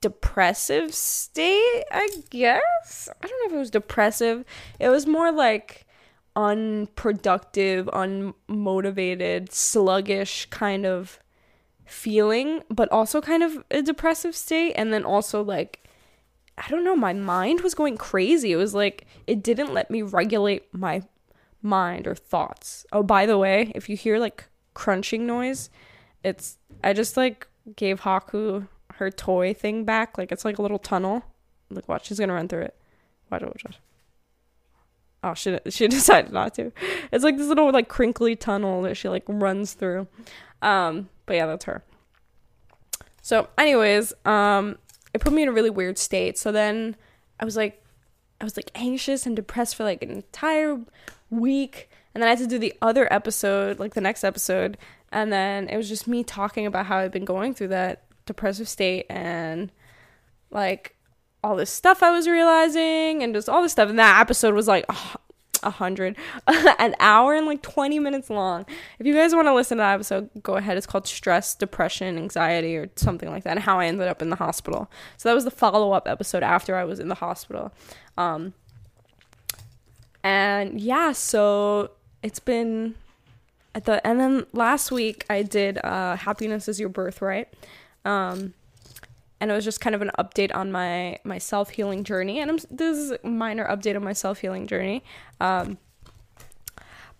depressive 0.00 0.94
state, 0.94 1.84
I 1.90 2.08
guess. 2.30 3.08
I 3.20 3.26
don't 3.26 3.40
know 3.40 3.46
if 3.46 3.52
it 3.54 3.58
was 3.58 3.70
depressive. 3.70 4.44
It 4.78 4.88
was 4.88 5.06
more 5.06 5.32
like 5.32 5.86
unproductive, 6.36 7.86
unmotivated, 7.86 9.50
sluggish 9.52 10.46
kind 10.50 10.86
of 10.86 11.18
feeling, 11.86 12.62
but 12.68 12.90
also 12.90 13.20
kind 13.20 13.42
of 13.42 13.64
a 13.70 13.82
depressive 13.82 14.36
state. 14.36 14.72
And 14.74 14.92
then 14.92 15.04
also, 15.04 15.42
like, 15.42 15.88
I 16.58 16.68
don't 16.68 16.84
know, 16.84 16.96
my 16.96 17.12
mind 17.12 17.60
was 17.60 17.74
going 17.74 17.96
crazy. 17.96 18.52
It 18.52 18.56
was 18.56 18.74
like, 18.74 19.06
it 19.26 19.42
didn't 19.42 19.72
let 19.72 19.90
me 19.90 20.02
regulate 20.02 20.72
my 20.74 21.02
mind 21.62 22.06
or 22.06 22.14
thoughts. 22.14 22.84
Oh, 22.92 23.02
by 23.02 23.26
the 23.26 23.38
way, 23.38 23.72
if 23.74 23.88
you 23.88 23.96
hear 23.96 24.18
like 24.18 24.48
crunching 24.74 25.26
noise, 25.26 25.70
it's, 26.22 26.58
I 26.82 26.92
just 26.92 27.16
like 27.16 27.46
gave 27.76 28.00
Haku 28.00 28.68
her 28.94 29.10
toy 29.10 29.54
thing 29.54 29.84
back. 29.84 30.18
Like, 30.18 30.32
it's 30.32 30.44
like 30.44 30.58
a 30.58 30.62
little 30.62 30.78
tunnel. 30.78 31.24
Like, 31.70 31.88
watch, 31.88 32.06
she's 32.06 32.18
gonna 32.18 32.32
run 32.34 32.48
through 32.48 32.62
it. 32.62 32.76
Watch, 33.30 33.42
watch, 33.42 33.64
watch. 33.64 33.78
Oh, 35.22 35.34
she 35.34 35.58
she 35.70 35.88
decided 35.88 36.32
not 36.32 36.54
to. 36.54 36.72
It's 37.12 37.24
like 37.24 37.36
this 37.36 37.48
little 37.48 37.70
like 37.72 37.88
crinkly 37.88 38.36
tunnel 38.36 38.82
that 38.82 38.96
she 38.96 39.08
like 39.08 39.24
runs 39.26 39.72
through. 39.74 40.06
Um, 40.62 41.08
but 41.26 41.36
yeah, 41.36 41.46
that's 41.46 41.64
her. 41.64 41.82
So, 43.20 43.48
anyways, 43.58 44.12
um, 44.24 44.78
it 45.12 45.20
put 45.20 45.32
me 45.32 45.42
in 45.42 45.48
a 45.48 45.52
really 45.52 45.70
weird 45.70 45.98
state. 45.98 46.38
So 46.38 46.52
then 46.52 46.96
I 47.40 47.44
was 47.44 47.56
like, 47.56 47.82
I 48.40 48.44
was 48.44 48.56
like 48.56 48.70
anxious 48.74 49.26
and 49.26 49.34
depressed 49.34 49.74
for 49.76 49.84
like 49.84 50.02
an 50.02 50.10
entire 50.10 50.80
week. 51.30 51.90
And 52.14 52.22
then 52.22 52.28
I 52.28 52.30
had 52.30 52.38
to 52.38 52.46
do 52.46 52.58
the 52.58 52.74
other 52.80 53.12
episode, 53.12 53.78
like 53.78 53.94
the 53.94 54.00
next 54.00 54.24
episode. 54.24 54.78
And 55.10 55.32
then 55.32 55.68
it 55.68 55.76
was 55.76 55.88
just 55.88 56.06
me 56.06 56.22
talking 56.22 56.66
about 56.66 56.86
how 56.86 56.98
I've 56.98 57.12
been 57.12 57.24
going 57.24 57.54
through 57.54 57.68
that 57.68 58.04
depressive 58.26 58.68
state 58.68 59.06
and 59.08 59.72
like 60.50 60.96
all 61.42 61.56
this 61.56 61.70
stuff 61.70 62.02
I 62.02 62.10
was 62.10 62.28
realizing 62.28 63.22
and 63.22 63.34
just 63.34 63.48
all 63.48 63.62
this 63.62 63.72
stuff. 63.72 63.88
And 63.88 63.98
that 63.98 64.20
episode 64.20 64.54
was 64.54 64.68
like, 64.68 64.84
oh, 64.88 65.14
100, 65.66 66.16
an 66.78 66.94
hour 67.00 67.34
and 67.34 67.46
like 67.46 67.62
20 67.62 67.98
minutes 67.98 68.30
long. 68.30 68.64
If 68.98 69.06
you 69.06 69.14
guys 69.14 69.34
want 69.34 69.46
to 69.46 69.54
listen 69.54 69.78
to 69.78 69.82
that 69.82 69.94
episode, 69.94 70.30
go 70.42 70.56
ahead. 70.56 70.76
It's 70.76 70.86
called 70.86 71.06
Stress, 71.06 71.54
Depression, 71.54 72.16
Anxiety, 72.16 72.76
or 72.76 72.88
something 72.96 73.30
like 73.30 73.44
that, 73.44 73.50
and 73.50 73.60
how 73.60 73.78
I 73.78 73.86
ended 73.86 74.08
up 74.08 74.22
in 74.22 74.30
the 74.30 74.36
hospital. 74.36 74.90
So 75.16 75.28
that 75.28 75.34
was 75.34 75.44
the 75.44 75.50
follow 75.50 75.92
up 75.92 76.08
episode 76.08 76.42
after 76.42 76.76
I 76.76 76.84
was 76.84 77.00
in 77.00 77.08
the 77.08 77.16
hospital. 77.16 77.72
Um, 78.16 78.54
and 80.22 80.80
yeah, 80.80 81.12
so 81.12 81.90
it's 82.22 82.40
been 82.40 82.94
at 83.74 83.84
the, 83.84 84.04
and 84.06 84.18
then 84.18 84.46
last 84.52 84.90
week 84.90 85.24
I 85.30 85.42
did 85.42 85.78
uh, 85.84 86.16
Happiness 86.16 86.68
is 86.68 86.80
Your 86.80 86.88
Birthright. 86.88 87.52
Um, 88.04 88.54
and 89.40 89.50
it 89.50 89.54
was 89.54 89.64
just 89.64 89.80
kind 89.80 89.94
of 89.94 90.02
an 90.02 90.10
update 90.18 90.54
on 90.54 90.72
my 90.72 91.18
my 91.24 91.38
self 91.38 91.70
healing 91.70 92.04
journey. 92.04 92.40
And 92.40 92.50
I'm, 92.50 92.58
this 92.70 92.98
is 92.98 93.12
a 93.12 93.26
minor 93.26 93.66
update 93.66 93.96
on 93.96 94.04
my 94.04 94.12
self 94.12 94.38
healing 94.38 94.66
journey, 94.66 95.02
um, 95.40 95.78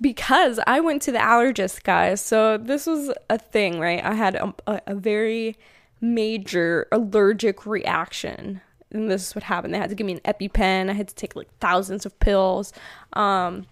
because 0.01 0.59
I 0.67 0.81
went 0.81 1.03
to 1.03 1.13
the 1.13 1.19
allergist, 1.19 1.83
guys. 1.83 2.21
So 2.21 2.59
this 2.59 2.87
was 2.87 3.13
a 3.29 3.39
thing, 3.39 3.81
right? 3.81 4.03
I 4.05 4.15
had 4.15 4.35
a, 4.37 4.55
a, 4.67 4.81
a 4.89 4.95
very 4.95 5.57
major 6.01 6.87
allergic 6.93 7.67
reaction. 7.67 8.61
And 8.93 9.11
this 9.11 9.29
is 9.29 9.35
what 9.35 9.45
happened. 9.45 9.75
They 9.75 9.79
had 9.79 9.91
to 9.91 9.97
give 9.97 10.07
me 10.07 10.15
an 10.15 10.21
EpiPen. 10.21 10.89
I 10.91 10.93
had 10.93 11.09
to 11.09 11.15
take 11.15 11.35
like 11.35 11.49
thousands 11.59 12.07
of 12.07 12.19
pills. 12.21 12.73
Um, 13.15 13.67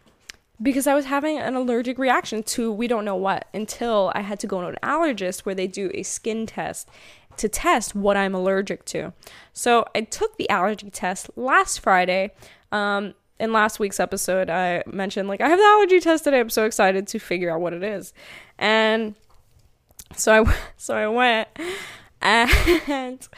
because 0.62 0.86
I 0.86 0.94
was 0.94 1.06
having 1.06 1.38
an 1.38 1.54
allergic 1.56 1.98
reaction 1.98 2.42
to 2.44 2.70
we 2.70 2.86
don't 2.86 3.04
know 3.04 3.16
what 3.16 3.48
until 3.52 4.12
I 4.14 4.20
had 4.20 4.38
to 4.40 4.46
go 4.46 4.60
to 4.60 4.68
an 4.68 4.76
allergist 4.82 5.40
where 5.40 5.54
they 5.54 5.66
do 5.66 5.90
a 5.94 6.02
skin 6.04 6.46
test 6.46 6.88
to 7.38 7.48
test 7.48 7.94
what 7.94 8.16
I'm 8.16 8.34
allergic 8.34 8.84
to. 8.86 9.12
So 9.52 9.84
I 9.94 10.02
took 10.02 10.36
the 10.36 10.48
allergy 10.50 10.90
test 10.90 11.30
last 11.36 11.80
Friday. 11.80 12.32
Um, 12.72 13.14
in 13.40 13.52
last 13.52 13.78
week's 13.80 13.98
episode, 13.98 14.48
I 14.48 14.82
mentioned 14.86 15.28
like 15.28 15.40
I 15.40 15.48
have 15.48 15.58
the 15.58 15.64
allergy 15.64 16.00
test 16.00 16.24
today. 16.24 16.40
I'm 16.40 16.50
so 16.50 16.64
excited 16.64 17.06
to 17.08 17.18
figure 17.18 17.50
out 17.50 17.60
what 17.60 17.72
it 17.72 17.82
is, 17.82 18.12
and 18.58 19.14
so 20.16 20.44
I 20.44 20.56
so 20.76 20.94
I 20.94 21.08
went 21.08 21.48
and 22.20 23.28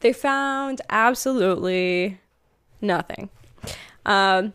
they 0.00 0.12
found 0.12 0.80
absolutely 0.88 2.20
nothing. 2.80 3.28
Um, 4.06 4.54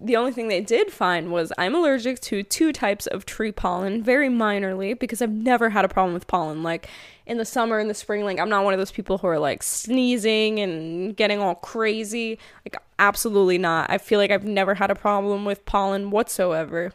the 0.00 0.16
only 0.16 0.32
thing 0.32 0.48
they 0.48 0.60
did 0.60 0.90
find 0.90 1.30
was 1.30 1.52
I'm 1.56 1.74
allergic 1.74 2.20
to 2.22 2.42
two 2.42 2.72
types 2.72 3.06
of 3.06 3.24
tree 3.24 3.52
pollen, 3.52 4.02
very 4.02 4.28
minorly, 4.28 4.98
because 4.98 5.22
I've 5.22 5.30
never 5.30 5.70
had 5.70 5.84
a 5.84 5.88
problem 5.88 6.12
with 6.12 6.26
pollen. 6.26 6.62
Like 6.62 6.88
in 7.32 7.38
the 7.38 7.44
summer, 7.44 7.80
in 7.80 7.88
the 7.88 7.94
spring, 7.94 8.24
like 8.24 8.38
I'm 8.38 8.48
not 8.48 8.64
one 8.64 8.74
of 8.74 8.78
those 8.78 8.92
people 8.92 9.18
who 9.18 9.26
are 9.26 9.38
like 9.38 9.62
sneezing 9.62 10.60
and 10.60 11.16
getting 11.16 11.40
all 11.40 11.56
crazy. 11.56 12.38
Like, 12.64 12.76
absolutely 12.98 13.58
not. 13.58 13.90
I 13.90 13.98
feel 13.98 14.20
like 14.20 14.30
I've 14.30 14.44
never 14.44 14.74
had 14.74 14.90
a 14.90 14.94
problem 14.94 15.44
with 15.44 15.66
pollen 15.66 16.10
whatsoever. 16.10 16.92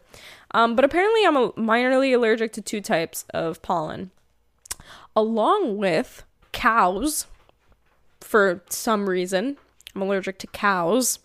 Um, 0.52 0.74
but 0.74 0.84
apparently, 0.84 1.26
I'm 1.26 1.36
a 1.36 1.52
minorly 1.52 2.14
allergic 2.14 2.52
to 2.54 2.62
two 2.62 2.80
types 2.80 3.26
of 3.34 3.60
pollen, 3.60 4.10
along 5.14 5.76
with 5.76 6.24
cows 6.52 7.26
for 8.20 8.62
some 8.70 9.08
reason. 9.08 9.58
I'm 9.94 10.02
allergic 10.02 10.38
to 10.38 10.46
cows 10.46 11.18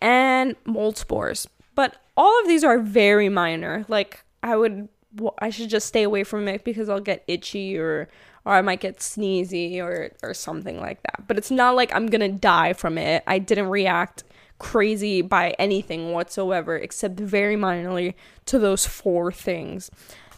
and 0.00 0.56
mold 0.64 0.96
spores. 0.96 1.48
But 1.74 1.96
all 2.16 2.40
of 2.40 2.46
these 2.46 2.64
are 2.64 2.78
very 2.78 3.28
minor. 3.28 3.84
Like 3.88 4.24
I 4.42 4.56
would 4.56 4.88
I 5.38 5.50
should 5.50 5.70
just 5.70 5.86
stay 5.86 6.02
away 6.02 6.24
from 6.24 6.46
it 6.48 6.64
because 6.64 6.88
I'll 6.88 7.00
get 7.00 7.24
itchy 7.26 7.76
or 7.76 8.08
or 8.44 8.54
I 8.54 8.62
might 8.62 8.80
get 8.80 8.98
sneezy 8.98 9.78
or 9.78 10.12
or 10.22 10.34
something 10.34 10.80
like 10.80 11.02
that. 11.02 11.26
But 11.26 11.38
it's 11.38 11.50
not 11.50 11.76
like 11.76 11.94
I'm 11.94 12.06
going 12.06 12.20
to 12.20 12.28
die 12.28 12.72
from 12.72 12.98
it. 12.98 13.22
I 13.26 13.38
didn't 13.38 13.68
react 13.68 14.24
crazy 14.58 15.22
by 15.22 15.54
anything 15.58 16.12
whatsoever 16.12 16.76
except 16.76 17.18
very 17.18 17.56
minorly 17.56 18.14
to 18.46 18.58
those 18.58 18.86
four 18.86 19.32
things. 19.32 19.90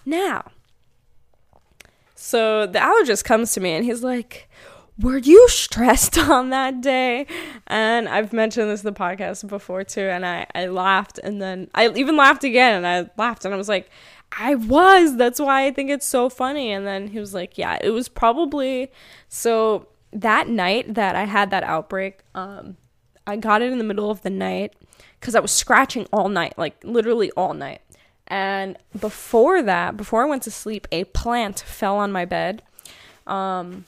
Now, 0.06 0.50
so 2.14 2.66
the 2.66 2.78
allergist 2.78 3.24
comes 3.24 3.52
to 3.54 3.60
me 3.60 3.72
and 3.72 3.84
he's 3.84 4.02
like, 4.02 4.48
were 4.98 5.18
you 5.18 5.48
stressed 5.48 6.16
on 6.30 6.50
that 6.50 6.80
day? 6.80 7.26
And 7.66 8.08
I've 8.08 8.32
mentioned 8.32 8.70
this 8.70 8.84
in 8.84 8.92
the 8.92 8.98
podcast 8.98 9.48
before 9.48 9.84
too, 9.84 10.02
and 10.02 10.24
I, 10.24 10.46
I 10.54 10.66
laughed 10.66 11.18
and 11.18 11.42
then 11.42 11.68
I 11.74 11.88
even 11.88 12.16
laughed 12.16 12.44
again 12.44 12.76
and 12.76 12.86
I 12.86 13.10
laughed 13.20 13.44
and 13.44 13.52
I 13.52 13.56
was 13.56 13.68
like, 13.68 13.90
I 14.38 14.54
was. 14.54 15.16
That's 15.16 15.40
why 15.40 15.66
I 15.66 15.70
think 15.70 15.90
it's 15.90 16.06
so 16.06 16.28
funny. 16.28 16.72
And 16.72 16.86
then 16.86 17.08
he 17.08 17.18
was 17.18 17.34
like, 17.34 17.58
Yeah, 17.58 17.78
it 17.80 17.90
was 17.90 18.08
probably 18.08 18.90
so 19.28 19.88
that 20.12 20.48
night 20.48 20.94
that 20.94 21.16
I 21.16 21.24
had 21.24 21.50
that 21.50 21.62
outbreak, 21.64 22.20
um, 22.34 22.76
I 23.26 23.36
got 23.36 23.62
it 23.62 23.72
in 23.72 23.78
the 23.78 23.84
middle 23.84 24.10
of 24.10 24.22
the 24.22 24.30
night 24.30 24.74
because 25.20 25.34
I 25.34 25.40
was 25.40 25.52
scratching 25.52 26.06
all 26.12 26.28
night, 26.28 26.54
like 26.56 26.82
literally 26.82 27.30
all 27.32 27.54
night. 27.54 27.80
And 28.26 28.76
before 28.98 29.62
that, 29.62 29.96
before 29.96 30.22
I 30.22 30.28
went 30.28 30.42
to 30.44 30.50
sleep, 30.50 30.86
a 30.90 31.04
plant 31.04 31.60
fell 31.60 31.96
on 31.96 32.12
my 32.12 32.24
bed. 32.24 32.62
Um, 33.26 33.84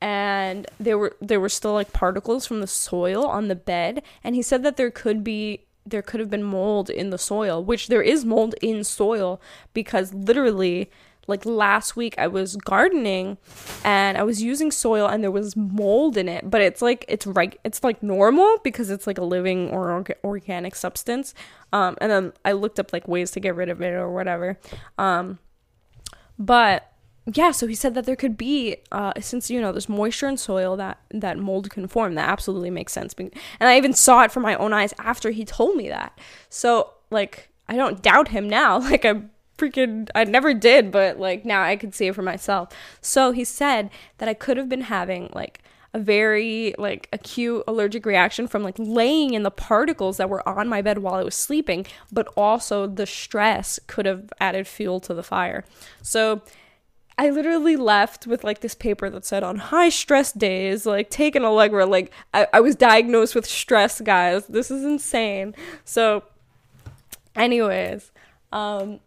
and 0.00 0.66
there 0.78 0.96
were 0.96 1.16
there 1.20 1.40
were 1.40 1.48
still 1.48 1.74
like 1.74 1.92
particles 1.92 2.46
from 2.46 2.60
the 2.60 2.66
soil 2.66 3.26
on 3.26 3.48
the 3.48 3.54
bed 3.54 4.02
and 4.24 4.34
he 4.34 4.40
said 4.40 4.62
that 4.62 4.76
there 4.78 4.90
could 4.90 5.22
be 5.22 5.66
there 5.86 6.02
could 6.02 6.20
have 6.20 6.30
been 6.30 6.42
mold 6.42 6.90
in 6.90 7.10
the 7.10 7.18
soil 7.18 7.62
which 7.62 7.88
there 7.88 8.02
is 8.02 8.24
mold 8.24 8.54
in 8.62 8.84
soil 8.84 9.40
because 9.72 10.12
literally 10.14 10.90
like 11.26 11.46
last 11.46 11.96
week 11.96 12.14
I 12.18 12.26
was 12.26 12.56
gardening 12.56 13.38
and 13.84 14.18
I 14.18 14.22
was 14.22 14.42
using 14.42 14.70
soil 14.70 15.06
and 15.06 15.22
there 15.22 15.30
was 15.30 15.56
mold 15.56 16.16
in 16.16 16.28
it 16.28 16.50
but 16.50 16.60
it's 16.60 16.82
like 16.82 17.04
it's 17.08 17.26
right 17.26 17.58
it's 17.64 17.82
like 17.82 18.02
normal 18.02 18.58
because 18.64 18.90
it's 18.90 19.06
like 19.06 19.18
a 19.18 19.24
living 19.24 19.70
or 19.70 19.88
orga- 19.88 20.16
organic 20.24 20.74
substance. 20.74 21.32
Um 21.72 21.96
and 22.00 22.10
then 22.10 22.32
I 22.44 22.52
looked 22.52 22.80
up 22.80 22.92
like 22.92 23.06
ways 23.06 23.30
to 23.32 23.40
get 23.40 23.54
rid 23.54 23.68
of 23.68 23.80
it 23.80 23.92
or 23.92 24.10
whatever. 24.10 24.58
Um 24.98 25.38
but 26.38 26.89
yeah, 27.26 27.50
so 27.50 27.66
he 27.66 27.74
said 27.74 27.94
that 27.94 28.06
there 28.06 28.16
could 28.16 28.36
be, 28.36 28.76
uh, 28.90 29.12
since 29.20 29.50
you 29.50 29.60
know 29.60 29.72
there's 29.72 29.88
moisture 29.88 30.28
in 30.28 30.36
soil 30.36 30.76
that 30.76 30.98
that 31.10 31.38
mold 31.38 31.70
can 31.70 31.86
form. 31.86 32.14
That 32.14 32.28
absolutely 32.28 32.70
makes 32.70 32.92
sense. 32.92 33.14
And 33.18 33.30
I 33.60 33.76
even 33.76 33.92
saw 33.92 34.22
it 34.22 34.32
from 34.32 34.42
my 34.42 34.54
own 34.56 34.72
eyes 34.72 34.94
after 34.98 35.30
he 35.30 35.44
told 35.44 35.76
me 35.76 35.88
that. 35.88 36.18
So 36.48 36.92
like, 37.10 37.48
I 37.68 37.76
don't 37.76 38.02
doubt 38.02 38.28
him 38.28 38.48
now. 38.48 38.78
Like 38.90 39.04
I 39.04 39.22
freaking, 39.58 40.08
I 40.14 40.24
never 40.24 40.54
did, 40.54 40.90
but 40.90 41.20
like 41.20 41.44
now 41.44 41.62
I 41.62 41.76
could 41.76 41.94
see 41.94 42.06
it 42.06 42.14
for 42.14 42.22
myself. 42.22 42.70
So 43.02 43.32
he 43.32 43.44
said 43.44 43.90
that 44.18 44.28
I 44.28 44.34
could 44.34 44.56
have 44.56 44.68
been 44.68 44.82
having 44.82 45.30
like 45.34 45.62
a 45.92 45.98
very 45.98 46.74
like 46.78 47.08
acute 47.12 47.64
allergic 47.66 48.06
reaction 48.06 48.46
from 48.46 48.62
like 48.62 48.76
laying 48.78 49.34
in 49.34 49.42
the 49.42 49.50
particles 49.50 50.16
that 50.16 50.30
were 50.30 50.46
on 50.48 50.68
my 50.68 50.80
bed 50.80 50.98
while 50.98 51.14
I 51.14 51.22
was 51.22 51.34
sleeping, 51.34 51.84
but 52.10 52.28
also 52.36 52.86
the 52.86 53.06
stress 53.06 53.78
could 53.86 54.06
have 54.06 54.32
added 54.40 54.66
fuel 54.66 55.00
to 55.00 55.12
the 55.12 55.22
fire. 55.22 55.64
So 56.00 56.42
I 57.20 57.28
literally 57.28 57.76
left 57.76 58.26
with 58.26 58.44
like 58.44 58.60
this 58.60 58.74
paper 58.74 59.10
that 59.10 59.26
said 59.26 59.42
on 59.42 59.56
high 59.56 59.90
stress 59.90 60.32
days, 60.32 60.86
like 60.86 61.10
take 61.10 61.36
an 61.36 61.44
Allegra. 61.44 61.84
Like 61.84 62.10
I, 62.32 62.46
I 62.54 62.60
was 62.60 62.74
diagnosed 62.74 63.34
with 63.34 63.44
stress, 63.44 64.00
guys. 64.00 64.46
This 64.46 64.70
is 64.70 64.84
insane. 64.84 65.54
So, 65.84 66.24
anyways, 67.36 68.10
um, 68.52 69.00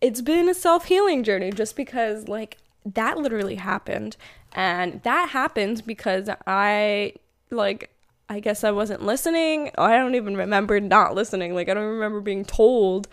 it's 0.00 0.22
been 0.22 0.48
a 0.48 0.54
self 0.54 0.86
healing 0.86 1.24
journey 1.24 1.50
just 1.50 1.76
because 1.76 2.26
like 2.26 2.56
that 2.86 3.18
literally 3.18 3.56
happened, 3.56 4.16
and 4.54 5.02
that 5.02 5.28
happened 5.28 5.82
because 5.84 6.30
I 6.46 7.12
like 7.50 7.90
I 8.30 8.40
guess 8.40 8.64
I 8.64 8.70
wasn't 8.70 9.02
listening. 9.02 9.72
I 9.76 9.96
don't 9.96 10.14
even 10.14 10.38
remember 10.38 10.80
not 10.80 11.14
listening. 11.14 11.54
Like 11.54 11.68
I 11.68 11.74
don't 11.74 11.84
remember 11.84 12.22
being 12.22 12.46
told 12.46 13.08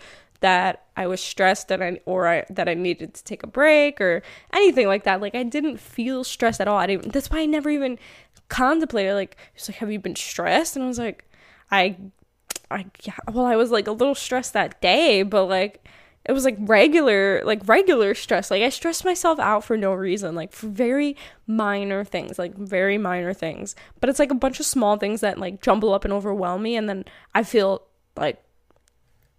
that 0.46 0.84
I 0.96 1.08
was 1.08 1.20
stressed 1.20 1.66
that 1.68 1.82
I 1.82 1.98
or 2.06 2.28
I, 2.28 2.44
that 2.50 2.68
I 2.68 2.74
needed 2.74 3.14
to 3.14 3.24
take 3.24 3.42
a 3.42 3.48
break 3.48 4.00
or 4.00 4.22
anything 4.52 4.86
like 4.86 5.02
that. 5.02 5.20
Like 5.20 5.34
I 5.34 5.42
didn't 5.42 5.78
feel 5.78 6.22
stressed 6.22 6.60
at 6.60 6.68
all. 6.68 6.78
I 6.78 6.86
didn't. 6.86 7.12
That's 7.12 7.30
why 7.30 7.40
I 7.40 7.46
never 7.46 7.68
even 7.68 7.98
contemplated. 8.48 9.14
Like 9.14 9.36
she's 9.56 9.68
like, 9.68 9.78
"Have 9.78 9.90
you 9.90 9.98
been 9.98 10.14
stressed?" 10.14 10.76
And 10.76 10.84
I 10.84 10.88
was 10.88 11.00
like, 11.00 11.24
"I, 11.72 11.96
I 12.70 12.86
yeah." 13.02 13.14
Well, 13.32 13.44
I 13.44 13.56
was 13.56 13.72
like 13.72 13.88
a 13.88 13.92
little 13.92 14.14
stressed 14.14 14.52
that 14.52 14.80
day, 14.80 15.24
but 15.24 15.46
like 15.46 15.84
it 16.24 16.32
was 16.32 16.44
like 16.44 16.56
regular 16.60 17.42
like 17.44 17.60
regular 17.68 18.12
stress 18.12 18.50
like 18.50 18.60
i 18.60 18.68
stressed 18.68 19.04
myself 19.04 19.38
out 19.38 19.62
for 19.62 19.76
no 19.76 19.94
reason 19.94 20.34
like 20.34 20.52
for 20.52 20.66
very 20.66 21.16
minor 21.46 22.02
things 22.02 22.36
like 22.36 22.52
very 22.56 22.98
minor 22.98 23.32
things 23.32 23.76
but 24.00 24.10
it's 24.10 24.18
like 24.18 24.32
a 24.32 24.34
bunch 24.34 24.58
of 24.58 24.66
small 24.66 24.96
things 24.96 25.20
that 25.20 25.38
like 25.38 25.62
jumble 25.62 25.94
up 25.94 26.04
and 26.04 26.12
overwhelm 26.12 26.64
me 26.64 26.74
and 26.74 26.88
then 26.88 27.04
i 27.32 27.44
feel 27.44 27.80
like 28.16 28.42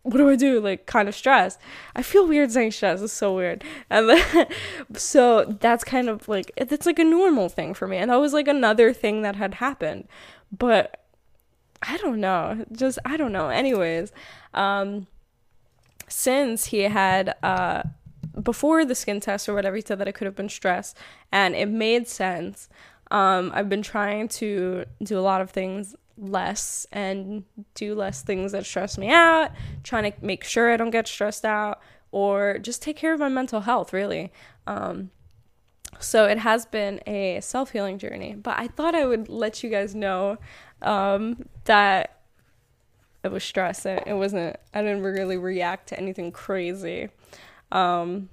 what 0.08 0.20
do 0.20 0.30
I 0.30 0.38
do? 0.38 0.62
Like 0.62 0.86
kind 0.86 1.10
of 1.10 1.16
stressed. 1.16 1.60
I 1.94 2.02
feel 2.02 2.26
weird 2.26 2.50
saying 2.52 2.72
stress. 2.72 3.02
It's 3.02 3.12
so 3.12 3.36
weird. 3.36 3.64
And 3.90 4.08
then, 4.08 4.48
so 4.94 5.58
that's 5.60 5.84
kind 5.84 6.08
of 6.08 6.30
like 6.30 6.50
it's 6.56 6.86
like 6.86 6.98
a 6.98 7.04
normal 7.04 7.50
thing 7.50 7.74
for 7.74 7.88
me. 7.88 7.98
And 7.98 8.10
that 8.10 8.16
was 8.16 8.32
like 8.32 8.48
another 8.48 8.94
thing 8.94 9.22
that 9.24 9.36
had 9.36 9.56
happened. 9.56 10.08
But 10.58 11.04
I 11.82 11.98
don't 11.98 12.22
know. 12.22 12.66
Just 12.72 13.00
I 13.04 13.18
don't 13.18 13.34
know. 13.34 13.50
Anyways, 13.50 14.14
um 14.54 15.08
since 16.08 16.68
he 16.68 16.84
had 16.84 17.36
uh 17.44 17.84
before 18.42 18.86
the 18.86 18.96
skin 18.96 19.20
test 19.20 19.50
or 19.50 19.54
whatever 19.54 19.76
he 19.76 19.82
said 19.86 20.00
that 20.00 20.08
I 20.08 20.14
could 20.14 20.26
have 20.26 20.36
been 20.36 20.48
stressed 20.48 20.98
and 21.34 21.54
it 21.54 21.68
made 21.68 22.08
sense. 22.08 22.70
Um 23.12 23.52
I've 23.54 23.68
been 23.68 23.82
trying 23.84 24.30
to 24.30 24.86
do 25.04 25.20
a 25.20 25.22
lot 25.22 25.42
of 25.42 25.52
things 25.52 25.98
less 26.18 26.86
and 26.92 27.44
do 27.76 27.96
less 27.96 28.22
things 28.22 28.52
that 28.52 28.66
stress 28.66 28.98
me 28.98 29.10
out, 29.10 29.52
trying 29.84 30.12
to 30.12 30.26
make 30.26 30.44
sure 30.44 30.72
I 30.72 30.78
don't 30.78 30.90
get 30.90 31.08
stressed 31.08 31.46
out, 31.46 31.80
or 32.12 32.58
just 32.60 32.82
take 32.82 32.98
care 32.98 33.14
of 33.14 33.20
my 33.20 33.30
mental 33.30 33.62
health, 33.62 33.94
really. 33.94 34.32
Um, 34.66 35.12
so 36.00 36.26
it 36.26 36.40
has 36.40 36.66
been 36.66 37.02
a 37.08 37.40
self 37.42 37.72
healing 37.72 37.98
journey, 37.98 38.36
but 38.36 38.58
I 38.60 38.68
thought 38.68 38.96
I 38.96 39.06
would 39.06 39.30
let 39.30 39.64
you 39.64 39.70
guys 39.70 39.96
know 39.96 40.38
um, 40.82 41.46
that 41.66 42.22
it 43.24 43.32
was 43.32 43.44
stress. 43.44 43.86
It, 43.86 44.04
it 44.06 44.14
wasn't, 44.14 44.58
I 44.74 44.82
didn't 44.82 45.04
really 45.04 45.38
react 45.38 45.90
to 45.90 46.00
anything 46.00 46.32
crazy. 46.32 47.10
Um, 47.72 48.30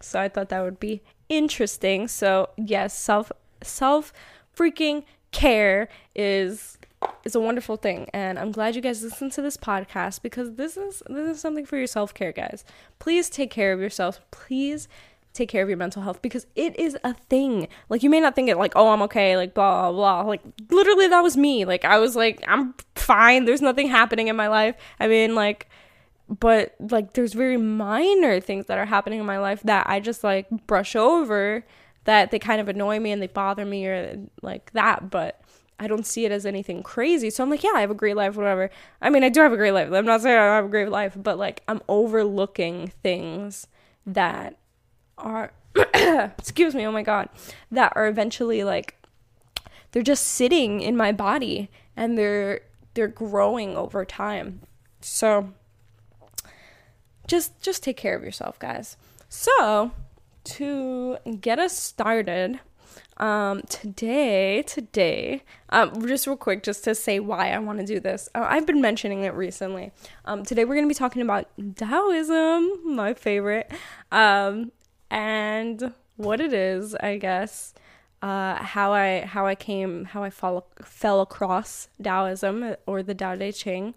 so 0.00 0.20
I 0.20 0.28
thought 0.28 0.48
that 0.50 0.62
would 0.62 0.80
be 0.80 1.02
interesting. 1.28 2.08
So, 2.08 2.50
yes, 2.56 2.96
self, 2.96 3.32
self 3.62 4.12
freaking 4.56 5.04
care 5.30 5.88
is 6.14 6.77
is 7.24 7.34
a 7.34 7.40
wonderful 7.40 7.76
thing 7.76 8.08
and 8.12 8.38
i'm 8.38 8.50
glad 8.50 8.74
you 8.74 8.82
guys 8.82 9.02
listen 9.02 9.30
to 9.30 9.42
this 9.42 9.56
podcast 9.56 10.22
because 10.22 10.54
this 10.54 10.76
is 10.76 11.02
this 11.08 11.36
is 11.36 11.40
something 11.40 11.64
for 11.64 11.76
your 11.76 11.86
self-care 11.86 12.32
guys 12.32 12.64
please 12.98 13.28
take 13.28 13.50
care 13.50 13.72
of 13.72 13.80
yourself 13.80 14.20
please 14.30 14.88
take 15.38 15.48
care 15.48 15.62
of 15.62 15.68
your 15.68 15.78
mental 15.78 16.02
health 16.02 16.20
because 16.20 16.46
it 16.56 16.78
is 16.78 16.96
a 17.04 17.14
thing. 17.14 17.68
Like 17.88 18.02
you 18.02 18.10
may 18.10 18.20
not 18.20 18.34
think 18.34 18.48
it 18.48 18.58
like, 18.58 18.72
oh, 18.76 18.88
I'm 18.88 19.02
okay, 19.02 19.36
like 19.36 19.54
blah 19.54 19.90
blah 19.90 19.92
blah. 19.92 20.28
Like 20.28 20.42
literally 20.70 21.08
that 21.08 21.20
was 21.20 21.36
me. 21.36 21.64
Like 21.64 21.84
I 21.84 21.98
was 21.98 22.16
like, 22.16 22.42
I'm 22.46 22.74
fine. 22.94 23.44
There's 23.44 23.62
nothing 23.62 23.88
happening 23.88 24.28
in 24.28 24.36
my 24.36 24.48
life. 24.48 24.74
I 25.00 25.06
mean, 25.06 25.34
like 25.34 25.68
but 26.28 26.74
like 26.78 27.14
there's 27.14 27.32
very 27.32 27.56
minor 27.56 28.40
things 28.40 28.66
that 28.66 28.76
are 28.76 28.84
happening 28.84 29.20
in 29.20 29.26
my 29.26 29.38
life 29.38 29.62
that 29.62 29.88
I 29.88 30.00
just 30.00 30.22
like 30.22 30.48
brush 30.66 30.94
over 30.94 31.64
that 32.04 32.30
they 32.30 32.38
kind 32.38 32.60
of 32.60 32.68
annoy 32.68 32.98
me 33.00 33.12
and 33.12 33.22
they 33.22 33.28
bother 33.28 33.64
me 33.64 33.86
or 33.86 34.18
like 34.42 34.72
that, 34.72 35.10
but 35.10 35.40
I 35.80 35.86
don't 35.86 36.06
see 36.06 36.24
it 36.24 36.32
as 36.32 36.44
anything 36.44 36.82
crazy. 36.82 37.30
So 37.30 37.42
I'm 37.42 37.50
like, 37.50 37.62
yeah, 37.62 37.72
I 37.74 37.80
have 37.80 37.90
a 37.90 37.94
great 37.94 38.16
life, 38.16 38.36
whatever. 38.36 38.70
I 39.00 39.10
mean, 39.10 39.22
I 39.22 39.28
do 39.28 39.40
have 39.40 39.52
a 39.52 39.56
great 39.56 39.72
life. 39.72 39.92
I'm 39.92 40.06
not 40.06 40.22
saying 40.22 40.36
I 40.36 40.56
have 40.56 40.64
a 40.64 40.68
great 40.68 40.90
life, 40.90 41.16
but 41.16 41.38
like 41.38 41.62
I'm 41.68 41.80
overlooking 41.88 42.92
things 43.02 43.66
that 44.06 44.56
are 45.16 45.52
excuse 45.94 46.74
me, 46.74 46.86
oh 46.86 46.92
my 46.92 47.02
god, 47.02 47.28
that 47.70 47.92
are 47.94 48.08
eventually 48.08 48.64
like 48.64 48.96
they're 49.92 50.02
just 50.02 50.26
sitting 50.26 50.80
in 50.80 50.96
my 50.96 51.12
body 51.12 51.70
and 51.96 52.18
they're 52.18 52.60
they're 52.94 53.08
growing 53.08 53.76
over 53.76 54.04
time. 54.04 54.60
So 55.00 55.52
just 57.26 57.60
just 57.62 57.82
take 57.82 57.96
care 57.96 58.16
of 58.16 58.24
yourself, 58.24 58.58
guys. 58.58 58.96
So, 59.28 59.92
to 60.44 61.18
get 61.40 61.58
us 61.58 61.78
started, 61.78 62.60
um, 63.18 63.62
today, 63.62 64.62
today, 64.62 65.42
um, 65.70 66.06
just 66.06 66.26
real 66.26 66.36
quick, 66.36 66.62
just 66.62 66.84
to 66.84 66.94
say 66.94 67.20
why 67.20 67.52
I 67.52 67.58
want 67.58 67.80
to 67.80 67.86
do 67.86 68.00
this. 68.00 68.28
Uh, 68.34 68.46
I've 68.48 68.66
been 68.66 68.80
mentioning 68.80 69.24
it 69.24 69.34
recently. 69.34 69.92
Um, 70.24 70.44
today 70.44 70.64
we're 70.64 70.74
going 70.74 70.88
to 70.88 70.88
be 70.88 70.94
talking 70.94 71.22
about 71.22 71.48
Taoism, 71.76 72.94
my 72.96 73.14
favorite. 73.14 73.70
Um, 74.12 74.72
and 75.10 75.92
what 76.16 76.40
it 76.40 76.52
is, 76.52 76.94
I 76.96 77.16
guess, 77.16 77.74
uh, 78.20 78.56
how 78.56 78.92
I 78.92 79.20
how 79.20 79.46
I 79.46 79.54
came 79.54 80.06
how 80.06 80.24
I 80.24 80.30
fall, 80.30 80.66
fell 80.82 81.20
across 81.20 81.88
Taoism 82.02 82.76
or 82.86 83.02
the 83.02 83.14
Tao 83.14 83.36
Te 83.36 83.52
Ching, 83.52 83.94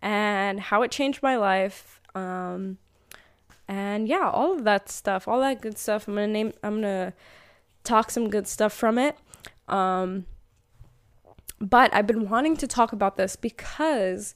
and 0.00 0.60
how 0.60 0.82
it 0.82 0.90
changed 0.90 1.22
my 1.22 1.36
life. 1.36 2.00
Um, 2.14 2.78
and 3.68 4.08
yeah, 4.08 4.28
all 4.28 4.52
of 4.52 4.64
that 4.64 4.88
stuff, 4.88 5.28
all 5.28 5.40
that 5.40 5.60
good 5.60 5.78
stuff. 5.78 6.08
I'm 6.08 6.14
gonna 6.14 6.26
name. 6.26 6.52
I'm 6.62 6.76
gonna 6.76 7.12
talk 7.84 8.10
some 8.10 8.30
good 8.30 8.46
stuff 8.46 8.72
from 8.72 8.98
it. 8.98 9.16
Um, 9.68 10.26
but 11.60 11.92
I've 11.94 12.06
been 12.06 12.28
wanting 12.28 12.56
to 12.58 12.66
talk 12.66 12.92
about 12.92 13.16
this 13.16 13.36
because 13.36 14.34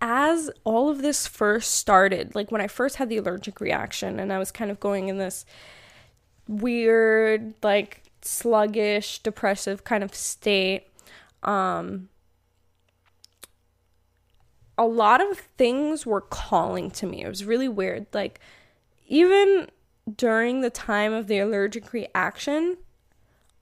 as 0.00 0.50
all 0.64 0.88
of 0.88 1.02
this 1.02 1.26
first 1.26 1.74
started, 1.74 2.34
like 2.34 2.50
when 2.50 2.60
I 2.60 2.68
first 2.68 2.96
had 2.96 3.08
the 3.08 3.18
allergic 3.18 3.60
reaction 3.60 4.18
and 4.18 4.32
I 4.32 4.38
was 4.38 4.50
kind 4.50 4.70
of 4.70 4.80
going 4.80 5.08
in 5.08 5.18
this 5.18 5.44
weird, 6.48 7.54
like 7.62 8.02
sluggish, 8.22 9.18
depressive 9.18 9.84
kind 9.84 10.02
of 10.02 10.14
state, 10.14 10.86
um, 11.42 12.08
a 14.78 14.86
lot 14.86 15.20
of 15.20 15.38
things 15.58 16.06
were 16.06 16.22
calling 16.22 16.90
to 16.92 17.06
me. 17.06 17.22
It 17.22 17.28
was 17.28 17.44
really 17.44 17.68
weird. 17.68 18.06
Like, 18.14 18.40
even 19.06 19.68
during 20.16 20.60
the 20.60 20.70
time 20.70 21.12
of 21.12 21.26
the 21.26 21.38
allergic 21.38 21.92
reaction, 21.92 22.78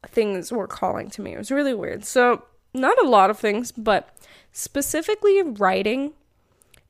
things 0.07 0.53
were 0.53 0.67
calling 0.67 1.11
to 1.11 1.23
me. 1.23 1.35
It 1.35 1.39
was 1.39 1.51
really 1.51 1.75
weird. 1.75 2.05
So, 2.05 2.45
not 2.75 3.03
a 3.03 3.09
lot 3.09 3.31
of 3.31 3.39
things, 3.39 3.73
but 3.73 4.15
specifically 4.53 5.43
writing 5.43 6.13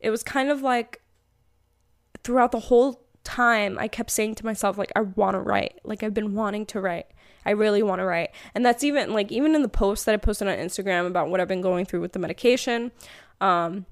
it 0.01 0.11
was 0.11 0.23
kind 0.23 0.51
of 0.51 0.63
like 0.63 1.01
throughout 2.23 2.53
the 2.53 2.61
whole 2.61 3.05
time 3.25 3.79
I 3.79 3.89
kept 3.89 4.11
saying 4.11 4.37
to 4.37 4.47
myself 4.47 4.79
like 4.79 4.93
I 4.97 5.01
want 5.01 5.35
to 5.35 5.41
write. 5.41 5.81
Like 5.85 6.03
I've 6.03 6.15
been 6.15 6.35
wanting 6.35 6.67
to 6.67 6.81
write. 6.81 7.07
I 7.45 7.51
really 7.51 7.83
want 7.83 8.01
to 8.01 8.05
write. 8.05 8.31
And 8.55 8.65
that's 8.65 8.85
even 8.85 9.13
like 9.13 9.33
even 9.33 9.55
in 9.55 9.63
the 9.63 9.69
post 9.69 10.07
that 10.07 10.15
I 10.15 10.19
posted 10.19 10.49
on 10.49 10.57
Instagram 10.57 11.07
about 11.07 11.29
what 11.29 11.41
I've 11.41 11.49
been 11.49 11.61
going 11.61 11.85
through 11.85 12.01
with 12.01 12.13
the 12.13 12.19
medication. 12.19 12.93
Um 13.41 13.87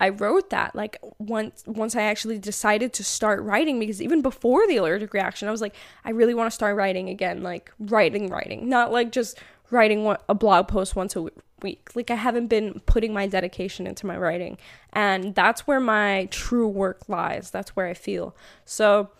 I 0.00 0.08
wrote 0.08 0.50
that 0.50 0.74
like 0.74 0.98
once 1.18 1.62
once 1.66 1.94
I 1.94 2.02
actually 2.02 2.38
decided 2.38 2.92
to 2.94 3.04
start 3.04 3.42
writing 3.42 3.78
because 3.78 4.00
even 4.00 4.22
before 4.22 4.66
the 4.66 4.78
allergic 4.78 5.12
reaction 5.12 5.46
I 5.46 5.50
was 5.50 5.60
like 5.60 5.76
I 6.04 6.10
really 6.10 6.34
want 6.34 6.50
to 6.50 6.54
start 6.54 6.74
writing 6.74 7.08
again 7.08 7.42
like 7.42 7.70
writing 7.78 8.28
writing 8.28 8.68
not 8.68 8.90
like 8.90 9.12
just 9.12 9.38
writing 9.70 10.16
a 10.28 10.34
blog 10.34 10.68
post 10.68 10.96
once 10.96 11.16
a 11.16 11.26
week. 11.62 11.90
Like 11.94 12.10
I 12.10 12.16
haven't 12.16 12.48
been 12.48 12.80
putting 12.86 13.12
my 13.12 13.26
dedication 13.26 13.86
into 13.86 14.06
my 14.06 14.16
writing. 14.16 14.58
And 14.92 15.34
that's 15.34 15.66
where 15.66 15.80
my 15.80 16.28
true 16.30 16.68
work 16.68 17.08
lies. 17.08 17.50
That's 17.50 17.76
where 17.76 17.86
I 17.86 17.94
feel. 17.94 18.34
So 18.64 19.10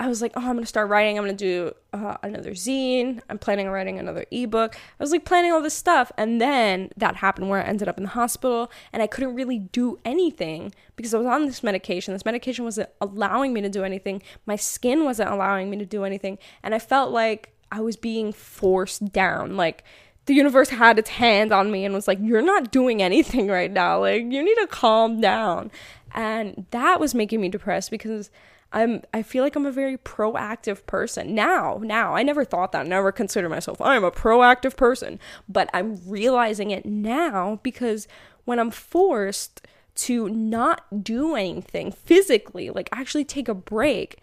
I 0.00 0.08
was 0.08 0.22
like, 0.22 0.32
oh, 0.34 0.48
I'm 0.48 0.58
to 0.58 0.64
start 0.64 0.88
writing. 0.88 1.18
I'm 1.18 1.26
to 1.26 1.34
do 1.34 1.74
uh, 1.92 2.16
another 2.22 2.52
zine. 2.52 3.20
I'm 3.28 3.38
planning 3.38 3.66
on 3.66 3.72
writing 3.74 3.98
another 3.98 4.24
ebook. 4.30 4.74
I 4.74 5.02
was 5.02 5.12
like 5.12 5.26
planning 5.26 5.52
all 5.52 5.60
this 5.60 5.74
stuff. 5.74 6.10
And 6.16 6.40
then 6.40 6.88
that 6.96 7.16
happened 7.16 7.50
where 7.50 7.62
I 7.62 7.66
ended 7.66 7.86
up 7.86 7.98
in 7.98 8.04
the 8.04 8.10
hospital 8.10 8.72
and 8.94 9.02
I 9.02 9.06
couldn't 9.06 9.34
really 9.34 9.58
do 9.58 9.98
anything 10.02 10.74
because 10.96 11.12
I 11.12 11.18
was 11.18 11.26
on 11.26 11.44
this 11.44 11.62
medication. 11.62 12.14
This 12.14 12.24
medication 12.24 12.64
wasn't 12.64 12.88
allowing 12.98 13.52
me 13.52 13.60
to 13.60 13.68
do 13.68 13.84
anything. 13.84 14.22
My 14.46 14.56
skin 14.56 15.04
wasn't 15.04 15.28
allowing 15.28 15.68
me 15.68 15.76
to 15.76 15.86
do 15.86 16.04
anything. 16.04 16.38
And 16.62 16.74
I 16.74 16.78
felt 16.78 17.12
like 17.12 17.52
I 17.70 17.82
was 17.82 17.96
being 17.96 18.32
forced 18.32 19.12
down. 19.12 19.58
Like, 19.58 19.84
the 20.24 20.34
universe 20.34 20.70
had 20.70 20.98
its 20.98 21.10
hand 21.10 21.52
on 21.52 21.70
me 21.70 21.84
and 21.84 21.94
was 21.94 22.08
like, 22.08 22.18
You're 22.22 22.40
not 22.40 22.70
doing 22.70 23.02
anything 23.02 23.48
right 23.48 23.70
now. 23.70 24.00
Like, 24.00 24.22
you 24.22 24.42
need 24.42 24.54
to 24.56 24.66
calm 24.66 25.20
down. 25.20 25.70
And 26.14 26.66
that 26.70 27.00
was 27.00 27.14
making 27.14 27.40
me 27.42 27.50
depressed 27.50 27.90
because 27.90 28.30
I'm 28.72 29.02
I 29.12 29.22
feel 29.22 29.42
like 29.42 29.56
I'm 29.56 29.66
a 29.66 29.72
very 29.72 29.96
proactive 29.96 30.86
person. 30.86 31.34
Now, 31.34 31.80
now, 31.82 32.14
I 32.14 32.22
never 32.22 32.44
thought 32.44 32.72
that, 32.72 32.86
never 32.86 33.12
considered 33.12 33.48
myself 33.48 33.80
I'm 33.80 34.04
a 34.04 34.10
proactive 34.10 34.76
person, 34.76 35.18
but 35.48 35.68
I'm 35.74 36.00
realizing 36.06 36.70
it 36.70 36.86
now 36.86 37.60
because 37.62 38.06
when 38.44 38.58
I'm 38.58 38.70
forced 38.70 39.66
to 39.96 40.28
not 40.28 41.04
do 41.04 41.34
anything 41.34 41.92
physically, 41.92 42.70
like 42.70 42.88
actually 42.92 43.24
take 43.24 43.48
a 43.48 43.54
break, 43.54 44.18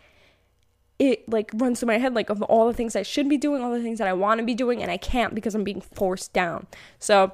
it 0.98 1.28
like 1.30 1.52
runs 1.54 1.80
through 1.80 1.88
my 1.88 1.98
head 1.98 2.16
like 2.16 2.30
of 2.30 2.42
all 2.44 2.68
the 2.68 2.74
things 2.74 2.96
I 2.96 3.04
should 3.04 3.30
be 3.30 3.38
doing, 3.38 3.62
all 3.62 3.72
the 3.72 3.84
things 3.84 4.00
that 4.00 4.08
I 4.08 4.14
want 4.14 4.40
to 4.40 4.46
be 4.46 4.56
doing, 4.56 4.82
and 4.82 4.90
I 4.90 4.98
can't 4.98 5.36
because 5.36 5.56
I'm 5.56 5.64
being 5.64 5.82
forced 5.82 6.34
down. 6.34 6.68
So 7.00 7.34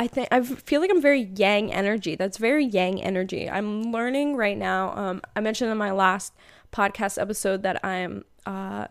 I 0.00 0.06
think 0.06 0.28
I 0.30 0.40
feel 0.40 0.80
like 0.80 0.90
I'm 0.90 1.02
very 1.02 1.24
yang 1.36 1.70
energy. 1.70 2.14
That's 2.14 2.38
very 2.38 2.64
yang 2.64 3.02
energy. 3.02 3.50
I'm 3.50 3.92
learning 3.92 4.34
right 4.34 4.56
now. 4.56 4.96
Um, 4.96 5.20
I 5.36 5.40
mentioned 5.40 5.70
in 5.70 5.76
my 5.76 5.90
last 5.90 6.32
podcast 6.72 7.20
episode 7.20 7.62
that 7.64 7.84
I'm 7.84 8.24
uh, 8.46 8.86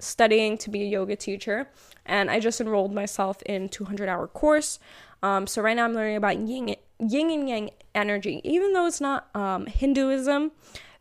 studying 0.00 0.58
to 0.58 0.68
be 0.68 0.82
a 0.82 0.86
yoga 0.86 1.14
teacher, 1.14 1.70
and 2.04 2.28
I 2.28 2.40
just 2.40 2.60
enrolled 2.60 2.92
myself 2.92 3.40
in 3.46 3.68
200 3.68 4.08
hour 4.08 4.26
course. 4.26 4.80
Um, 5.22 5.46
so 5.46 5.62
right 5.62 5.76
now 5.76 5.84
I'm 5.84 5.94
learning 5.94 6.16
about 6.16 6.40
yin, 6.40 6.74
yin 6.98 7.30
and 7.30 7.48
yang 7.48 7.70
energy, 7.94 8.40
even 8.42 8.72
though 8.72 8.86
it's 8.86 9.00
not 9.00 9.28
um, 9.36 9.66
Hinduism 9.66 10.50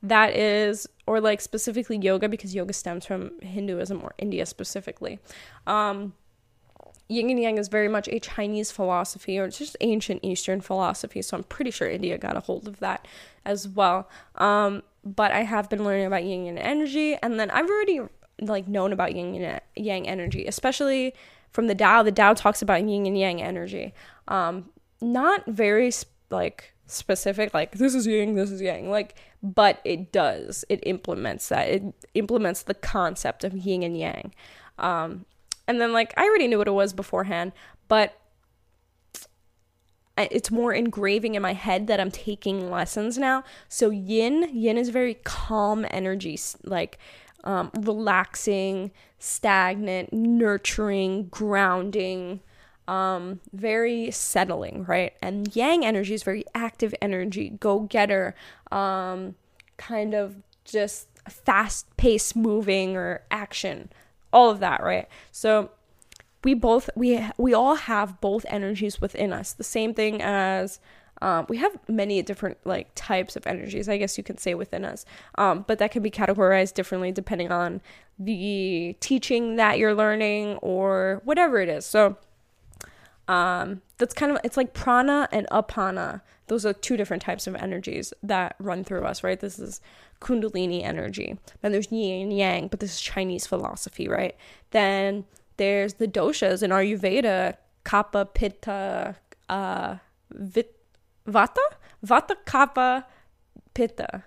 that 0.04 0.36
is 0.36 0.88
or 1.08 1.20
like 1.20 1.42
specifically 1.42 1.98
yoga 1.98 2.30
because 2.30 2.54
yoga 2.54 2.72
stems 2.72 3.04
from 3.04 3.32
hinduism 3.42 4.00
or 4.04 4.14
india 4.20 4.46
specifically 4.46 5.18
um, 5.66 6.14
yin 7.08 7.30
and 7.30 7.40
yang 7.40 7.58
is 7.58 7.68
very 7.68 7.88
much 7.88 8.08
a 8.10 8.20
chinese 8.20 8.72
philosophy 8.72 9.40
or 9.40 9.46
it's 9.46 9.58
just 9.58 9.78
ancient 9.82 10.20
eastern 10.24 10.62
philosophy 10.62 11.22
so 11.22 11.38
i'm 11.38 11.44
pretty 11.44 11.72
sure 11.72 11.90
india 11.90 12.18
got 12.18 12.36
a 12.38 12.42
hold 12.42 12.68
of 12.68 12.80
that 12.80 13.08
as 13.46 13.68
well 13.68 14.10
um, 14.36 14.84
but 15.04 15.32
i 15.32 15.44
have 15.44 15.70
been 15.70 15.84
learning 15.84 16.06
about 16.06 16.24
yin 16.24 16.48
and 16.48 16.60
energy 16.60 17.16
and 17.24 17.40
then 17.40 17.50
i've 17.52 17.70
already 17.70 18.02
like 18.42 18.68
known 18.68 18.94
about 18.94 19.16
yin 19.16 19.36
and 19.36 19.62
yang 19.76 20.08
energy 20.08 20.46
especially 20.46 21.14
from 21.58 21.68
the 21.68 21.76
Tao. 21.76 22.04
The 22.04 22.12
Tao 22.12 22.34
talks 22.34 22.62
about 22.62 22.88
yin 22.88 23.06
and 23.06 23.18
yang 23.18 23.42
energy. 23.42 23.94
Um, 24.28 24.70
not 25.02 25.46
very 25.48 25.92
like 26.30 26.74
specific 26.86 27.54
like 27.54 27.74
this 27.74 27.94
is 27.94 28.08
yin 28.08 28.36
this 28.36 28.50
is 28.50 28.62
yang 28.62 28.90
like 28.90 29.16
but 29.44 29.82
it 29.84 30.12
does 30.14 30.64
it 30.70 30.80
implements 30.86 31.50
that 31.50 31.68
it 31.68 31.84
implements 32.14 32.64
the 32.64 32.74
concept 32.74 33.44
of 33.44 33.54
yin 33.58 33.84
and 33.84 33.98
yang 33.98 34.34
um 34.80 35.26
and 35.68 35.80
then 35.82 35.94
like 35.94 36.14
i 36.18 36.24
already 36.24 36.48
knew 36.48 36.58
what 36.58 36.68
it 36.68 36.72
was 36.72 36.94
beforehand 36.94 37.52
but 37.88 38.20
it's 40.18 40.50
more 40.50 40.74
engraving 40.74 41.36
in 41.36 41.42
my 41.42 41.54
head 41.54 41.88
that 41.88 42.00
i'm 42.00 42.12
taking 42.12 42.72
lessons 42.72 43.18
now 43.18 43.44
so 43.68 43.90
yin 43.90 44.50
yin 44.54 44.78
is 44.78 44.90
very 44.90 45.16
calm 45.24 45.86
energy 45.92 46.40
like 46.64 46.98
um, 47.44 47.72
relaxing 47.80 48.92
stagnant 49.20 50.12
nurturing 50.12 51.28
grounding 51.28 52.42
um, 52.88 53.42
very 53.54 54.12
settling, 54.12 54.86
right? 54.86 55.14
And 55.22 55.54
yang 55.56 55.86
energy 55.86 56.14
is 56.14 56.24
very 56.24 56.46
active 56.56 56.96
energy, 57.02 57.50
go 57.60 57.82
getter, 57.82 58.34
um, 58.72 59.36
kind 59.78 60.14
of 60.14 60.38
just 60.64 61.08
fast 61.30 61.96
pace 61.98 62.36
moving 62.36 62.96
or 62.96 63.24
action, 63.30 63.90
all 64.32 64.50
of 64.50 64.60
that, 64.60 64.84
right? 64.84 65.08
So 65.32 65.72
we 66.44 66.54
both 66.54 66.90
we 66.96 67.26
we 67.38 67.54
all 67.54 67.76
have 67.76 68.22
both 68.22 68.46
energies 68.50 69.02
within 69.02 69.34
us. 69.34 69.54
The 69.54 69.64
same 69.64 69.94
thing 69.94 70.22
as 70.22 70.80
Um, 71.20 71.48
we 71.50 71.58
have 71.58 71.74
many 71.88 72.22
different 72.22 72.58
like 72.64 72.90
types 72.94 73.36
of 73.36 73.48
energies, 73.48 73.90
I 73.90 73.98
guess 73.98 74.18
you 74.20 74.24
could 74.24 74.40
say 74.40 74.54
within 74.54 74.86
us. 74.86 75.04
Um, 75.36 75.66
but 75.68 75.80
that 75.80 75.92
can 75.92 76.04
be 76.04 76.12
categorized 76.12 76.76
differently 76.76 77.12
depending 77.12 77.52
on 77.52 77.82
the 78.20 78.96
teaching 79.00 79.56
that 79.56 79.80
you're 79.80 79.96
learning 79.96 80.58
or 80.62 81.22
whatever 81.26 81.60
it 81.60 81.70
is. 81.70 81.88
So 81.88 82.18
um, 83.28 83.82
that's 83.98 84.14
kind 84.14 84.32
of 84.32 84.40
it's 84.44 84.58
like 84.58 84.74
prana 84.74 85.28
and 85.32 85.48
apana. 85.52 86.22
Those 86.48 86.66
are 86.66 86.74
two 86.74 86.96
different 86.96 87.22
types 87.22 87.46
of 87.46 87.56
energies 87.56 88.14
that 88.24 88.56
run 88.60 88.84
through 88.84 89.04
us, 89.04 89.24
right? 89.24 89.40
This 89.40 89.60
is 89.60 89.82
kundalini 90.22 90.84
energy. 90.84 91.38
Then 91.62 91.72
there's 91.74 91.92
yin 91.92 92.24
and 92.24 92.38
yang, 92.38 92.68
but 92.68 92.80
this 92.80 92.96
is 92.96 93.02
Chinese 93.02 93.46
philosophy, 93.46 94.08
right? 94.08 94.36
Then 94.72 95.26
there's 95.58 95.96
the 95.96 96.08
doshas 96.08 96.64
in 96.64 96.72
Ayurveda, 96.72 97.58
kapha, 97.84 98.34
pitta, 98.34 99.16
uh, 99.50 99.96
vit, 100.32 100.76
vata, 101.28 101.58
vata, 102.06 102.36
kapha, 102.46 103.04
pitta. 103.74 104.24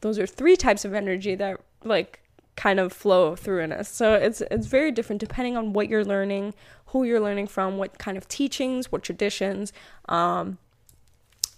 Those 0.00 0.18
are 0.18 0.26
three 0.26 0.56
types 0.56 0.84
of 0.84 0.94
energy 0.94 1.34
that 1.34 1.60
like 1.82 2.20
kind 2.58 2.80
of 2.80 2.92
flow 2.92 3.36
through 3.36 3.60
in 3.60 3.72
us. 3.72 3.88
So 3.88 4.14
it's 4.14 4.40
it's 4.50 4.66
very 4.66 4.90
different 4.90 5.20
depending 5.20 5.56
on 5.56 5.72
what 5.72 5.88
you're 5.88 6.04
learning, 6.04 6.54
who 6.88 7.04
you're 7.04 7.20
learning 7.20 7.46
from, 7.46 7.76
what 7.78 7.98
kind 7.98 8.16
of 8.16 8.28
teachings, 8.28 8.90
what 8.90 9.02
traditions. 9.02 9.72
Um, 10.08 10.58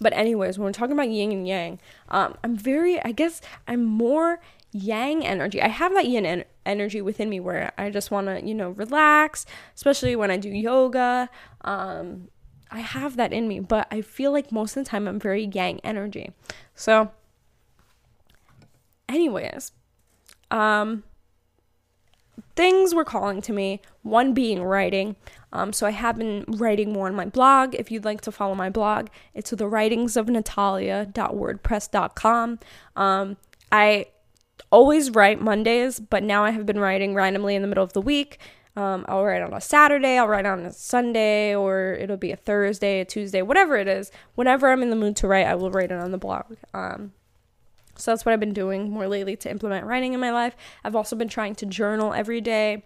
but 0.00 0.12
anyways, 0.12 0.58
when 0.58 0.66
we're 0.66 0.72
talking 0.72 0.92
about 0.92 1.10
yin 1.10 1.32
and 1.32 1.46
yang, 1.46 1.78
um, 2.08 2.36
I'm 2.42 2.56
very, 2.56 3.02
I 3.04 3.12
guess, 3.12 3.40
I'm 3.68 3.84
more 3.84 4.40
yang 4.72 5.24
energy. 5.24 5.60
I 5.60 5.68
have 5.68 5.92
that 5.94 6.06
yin 6.06 6.24
en- 6.24 6.44
energy 6.64 7.02
within 7.02 7.28
me 7.28 7.38
where 7.38 7.72
I 7.76 7.90
just 7.90 8.10
want 8.10 8.26
to, 8.28 8.44
you 8.44 8.54
know, 8.54 8.70
relax, 8.70 9.46
especially 9.74 10.16
when 10.16 10.30
I 10.30 10.36
do 10.36 10.48
yoga. 10.48 11.28
Um, 11.62 12.28
I 12.70 12.80
have 12.80 13.16
that 13.16 13.32
in 13.32 13.46
me, 13.48 13.60
but 13.60 13.88
I 13.90 14.00
feel 14.00 14.32
like 14.32 14.52
most 14.52 14.76
of 14.76 14.84
the 14.84 14.88
time 14.88 15.06
I'm 15.06 15.18
very 15.18 15.44
yang 15.44 15.80
energy. 15.80 16.32
So, 16.74 17.10
anyways, 19.08 19.72
um, 20.50 21.02
things 22.60 22.94
were 22.94 23.04
calling 23.06 23.40
to 23.40 23.54
me, 23.54 23.80
one 24.02 24.34
being 24.34 24.62
writing. 24.62 25.16
Um, 25.50 25.72
so 25.72 25.86
I 25.86 25.92
have 25.92 26.18
been 26.18 26.44
writing 26.46 26.92
more 26.92 27.06
on 27.06 27.14
my 27.14 27.24
blog. 27.24 27.74
If 27.74 27.90
you'd 27.90 28.04
like 28.04 28.20
to 28.20 28.30
follow 28.30 28.54
my 28.54 28.68
blog, 28.68 29.08
it's 29.32 29.48
the 29.48 29.66
writings 29.66 30.14
of 30.14 30.28
natalia.wordpress.com. 30.28 32.58
Um, 32.96 33.38
I 33.72 34.04
always 34.70 35.10
write 35.10 35.40
Mondays, 35.40 36.00
but 36.00 36.22
now 36.22 36.44
I 36.44 36.50
have 36.50 36.66
been 36.66 36.78
writing 36.78 37.14
randomly 37.14 37.54
in 37.54 37.62
the 37.62 37.68
middle 37.68 37.82
of 37.82 37.94
the 37.94 38.02
week. 38.02 38.38
Um, 38.76 39.06
I'll 39.08 39.24
write 39.24 39.40
on 39.40 39.54
a 39.54 39.60
Saturday, 39.62 40.18
I'll 40.18 40.28
write 40.28 40.44
on 40.44 40.60
a 40.60 40.70
Sunday, 40.70 41.56
or 41.56 41.94
it'll 41.94 42.18
be 42.18 42.30
a 42.30 42.36
Thursday, 42.36 43.00
a 43.00 43.06
Tuesday, 43.06 43.40
whatever 43.40 43.78
it 43.78 43.88
is. 43.88 44.12
Whenever 44.34 44.70
I'm 44.70 44.82
in 44.82 44.90
the 44.90 44.96
mood 44.96 45.16
to 45.16 45.26
write, 45.26 45.46
I 45.46 45.54
will 45.54 45.70
write 45.70 45.90
it 45.90 45.98
on 45.98 46.10
the 46.10 46.18
blog. 46.18 46.56
Um, 46.74 47.12
so 48.00 48.10
that's 48.10 48.24
what 48.24 48.32
I've 48.32 48.40
been 48.40 48.52
doing 48.52 48.90
more 48.90 49.08
lately 49.08 49.36
to 49.36 49.50
implement 49.50 49.86
writing 49.86 50.12
in 50.14 50.20
my 50.20 50.32
life. 50.32 50.56
I've 50.84 50.96
also 50.96 51.16
been 51.16 51.28
trying 51.28 51.54
to 51.56 51.66
journal 51.66 52.12
every 52.12 52.40
day. 52.40 52.84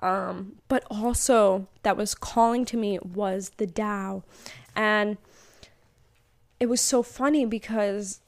Um, 0.00 0.56
but 0.68 0.84
also, 0.90 1.68
that 1.82 1.96
was 1.96 2.14
calling 2.14 2.64
to 2.66 2.76
me 2.76 2.98
was 3.02 3.52
the 3.56 3.66
Tao. 3.66 4.24
And 4.74 5.16
it 6.60 6.66
was 6.66 6.80
so 6.80 7.02
funny 7.02 7.46
because 7.46 8.20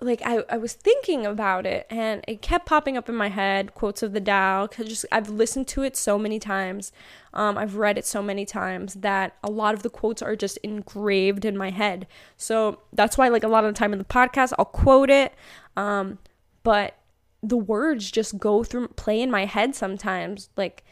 like 0.00 0.20
I, 0.24 0.44
I 0.50 0.58
was 0.58 0.74
thinking 0.74 1.24
about 1.24 1.64
it 1.64 1.86
and 1.88 2.22
it 2.28 2.42
kept 2.42 2.66
popping 2.66 2.98
up 2.98 3.08
in 3.08 3.14
my 3.14 3.28
head 3.28 3.74
quotes 3.74 4.02
of 4.02 4.12
the 4.12 4.20
Tao 4.20 4.66
because 4.66 4.88
just 4.88 5.06
I've 5.10 5.30
listened 5.30 5.68
to 5.68 5.82
it 5.82 5.96
so 5.96 6.18
many 6.18 6.38
times. 6.38 6.92
Um, 7.32 7.56
I've 7.56 7.76
read 7.76 7.96
it 7.96 8.04
so 8.04 8.22
many 8.22 8.44
times 8.44 8.94
that 8.94 9.36
a 9.42 9.50
lot 9.50 9.74
of 9.74 9.82
the 9.82 9.90
quotes 9.90 10.20
are 10.20 10.36
just 10.36 10.58
engraved 10.58 11.46
in 11.46 11.56
my 11.56 11.70
head. 11.70 12.06
So 12.36 12.80
that's 12.92 13.16
why 13.16 13.28
like 13.28 13.44
a 13.44 13.48
lot 13.48 13.64
of 13.64 13.72
the 13.72 13.78
time 13.78 13.92
in 13.92 13.98
the 13.98 14.04
podcast 14.04 14.52
I'll 14.58 14.66
quote 14.66 15.08
it 15.08 15.32
um, 15.76 16.18
but 16.62 16.98
the 17.42 17.56
words 17.56 18.10
just 18.10 18.38
go 18.38 18.64
through 18.64 18.88
play 18.88 19.20
in 19.20 19.30
my 19.30 19.44
head 19.44 19.74
sometimes 19.74 20.50
like 20.56 20.84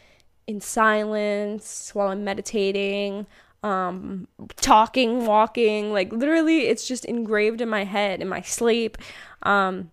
in 0.46 0.60
silence 0.60 1.90
while 1.94 2.08
I'm 2.08 2.24
meditating 2.24 3.26
um, 3.64 4.28
talking, 4.56 5.24
walking, 5.24 5.90
like 5.90 6.12
literally 6.12 6.66
it's 6.66 6.86
just 6.86 7.06
engraved 7.06 7.62
in 7.62 7.68
my 7.68 7.84
head 7.84 8.20
in 8.20 8.28
my 8.28 8.42
sleep. 8.42 8.98
Um, 9.42 9.90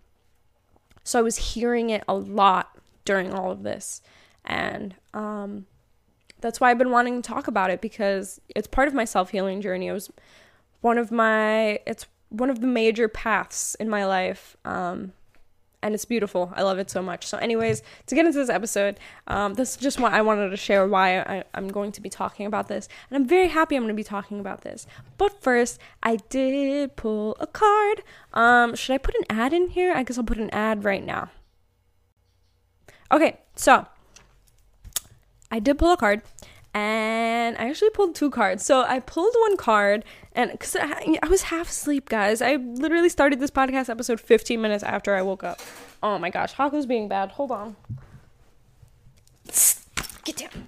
so 1.06 1.18
I 1.18 1.22
was 1.22 1.38
hearing 1.38 1.90
it 1.90 2.04
a 2.08 2.14
lot 2.14 2.78
during 3.06 3.34
all 3.34 3.50
of 3.50 3.64
this. 3.64 4.02
And 4.44 4.94
um, 5.14 5.68
that's 6.42 6.60
why 6.60 6.70
I've 6.70 6.78
been 6.78 6.92
wanting 6.92 7.22
to 7.22 7.28
talk 7.28 7.48
about 7.48 7.70
it 7.70 7.80
because 7.80 8.42
it's 8.54 8.68
part 8.68 8.90
of 8.90 8.94
my 8.94 9.06
self 9.06 9.30
healing 9.32 9.62
journey. 9.62 9.88
It 9.88 9.94
was 9.94 10.12
one 10.82 10.98
of 10.98 11.10
my, 11.10 11.80
it's 11.88 12.08
one 12.28 12.50
of 12.50 12.60
the 12.60 12.68
major 12.68 13.08
paths 13.08 13.76
in 13.76 13.88
my 13.90 14.06
life. 14.06 14.58
Um, 14.66 15.14
and 15.84 15.94
it's 15.94 16.06
beautiful. 16.06 16.52
I 16.56 16.64
love 16.64 16.80
it 16.80 16.90
so 16.90 17.02
much. 17.02 17.26
So, 17.26 17.38
anyways, 17.38 17.82
to 18.08 18.16
get 18.16 18.26
into 18.26 18.38
this 18.38 18.50
episode, 18.50 19.00
um, 19.28 19.56
this 19.56 19.72
is 19.72 19.78
just 19.78 20.00
what 20.00 20.14
I 20.14 20.22
wanted 20.22 20.50
to 20.50 20.58
share 20.58 20.88
why 20.88 21.20
I, 21.20 21.44
I'm 21.54 21.68
going 21.68 21.92
to 21.94 22.02
be 22.02 22.10
talking 22.10 22.46
about 22.46 22.68
this, 22.68 22.88
and 23.10 23.18
I'm 23.18 23.28
very 23.28 23.48
happy 23.48 23.76
I'm 23.76 23.84
going 23.84 23.94
to 23.94 24.00
be 24.00 24.04
talking 24.04 24.40
about 24.40 24.62
this. 24.62 24.88
But 25.18 25.42
first, 25.42 25.80
I 26.04 26.18
did 26.30 26.96
pull 26.96 27.36
a 27.40 27.48
card. 27.48 28.04
Um, 28.34 28.76
should 28.76 28.94
I 28.94 28.98
put 28.98 29.16
an 29.16 29.26
ad 29.30 29.54
in 29.54 29.70
here? 29.70 29.94
I 29.94 30.04
guess 30.04 30.18
I'll 30.18 30.24
put 30.24 30.38
an 30.38 30.50
ad 30.52 30.84
right 30.84 31.04
now. 31.04 31.30
Okay, 33.12 33.40
so 33.56 33.86
I 35.52 35.60
did 35.60 35.78
pull 35.78 35.92
a 35.92 35.98
card, 35.98 36.22
and 36.74 37.58
I 37.58 37.70
actually 37.70 37.90
pulled 37.90 38.16
two 38.16 38.30
cards. 38.30 38.66
So 38.66 38.82
I 38.82 39.00
pulled 39.00 39.34
one 39.40 39.58
card, 39.58 40.06
and 40.34 40.52
because 40.52 40.76
I, 40.80 41.18
I, 41.22 41.28
was 41.28 41.44
half 41.44 41.70
asleep, 41.70 42.08
guys. 42.10 42.42
I 42.42 42.56
literally 42.56 43.10
started 43.10 43.40
this 43.40 43.52
podcast 43.52 43.90
episode 43.90 44.20
15 44.20 44.62
minutes 44.62 44.84
after 44.84 45.16
I 45.16 45.22
woke 45.22 45.44
up. 45.44 45.60
Oh 46.02 46.18
my 46.18 46.30
gosh, 46.30 46.54
Haku's 46.54 46.86
being 46.86 47.08
bad. 47.08 47.32
Hold 47.32 47.52
on. 47.52 47.76
Get 50.24 50.38
down. 50.38 50.68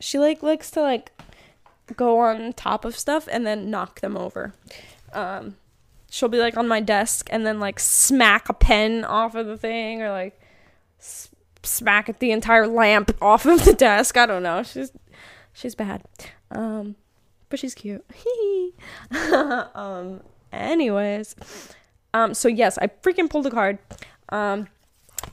She 0.00 0.18
like 0.18 0.42
likes 0.42 0.70
to 0.72 0.80
like 0.80 1.12
go 1.96 2.20
on 2.20 2.52
top 2.52 2.84
of 2.84 2.96
stuff 2.96 3.28
and 3.30 3.46
then 3.46 3.70
knock 3.70 4.00
them 4.00 4.16
over. 4.16 4.54
Um, 5.12 5.56
she'll 6.10 6.28
be 6.28 6.38
like 6.38 6.56
on 6.56 6.68
my 6.68 6.80
desk 6.80 7.28
and 7.30 7.46
then 7.46 7.60
like 7.60 7.80
smack 7.80 8.48
a 8.48 8.54
pen 8.54 9.04
off 9.04 9.34
of 9.34 9.46
the 9.46 9.56
thing 9.56 10.02
or 10.02 10.10
like 10.10 10.40
smack 11.62 12.08
at 12.08 12.20
the 12.20 12.30
entire 12.30 12.66
lamp 12.66 13.16
off 13.22 13.46
of 13.46 13.64
the 13.64 13.74
desk. 13.74 14.16
I 14.16 14.26
don't 14.26 14.42
know. 14.42 14.62
She's 14.62 14.92
she's 15.52 15.74
bad. 15.74 16.02
Um 16.50 16.96
but 17.48 17.58
she's 17.58 17.74
cute. 17.74 18.04
um 19.74 20.20
anyways. 20.52 21.36
Um 22.14 22.34
so 22.34 22.48
yes, 22.48 22.78
I 22.78 22.88
freaking 22.88 23.30
pulled 23.30 23.46
a 23.46 23.50
card. 23.50 23.78
Um 24.30 24.68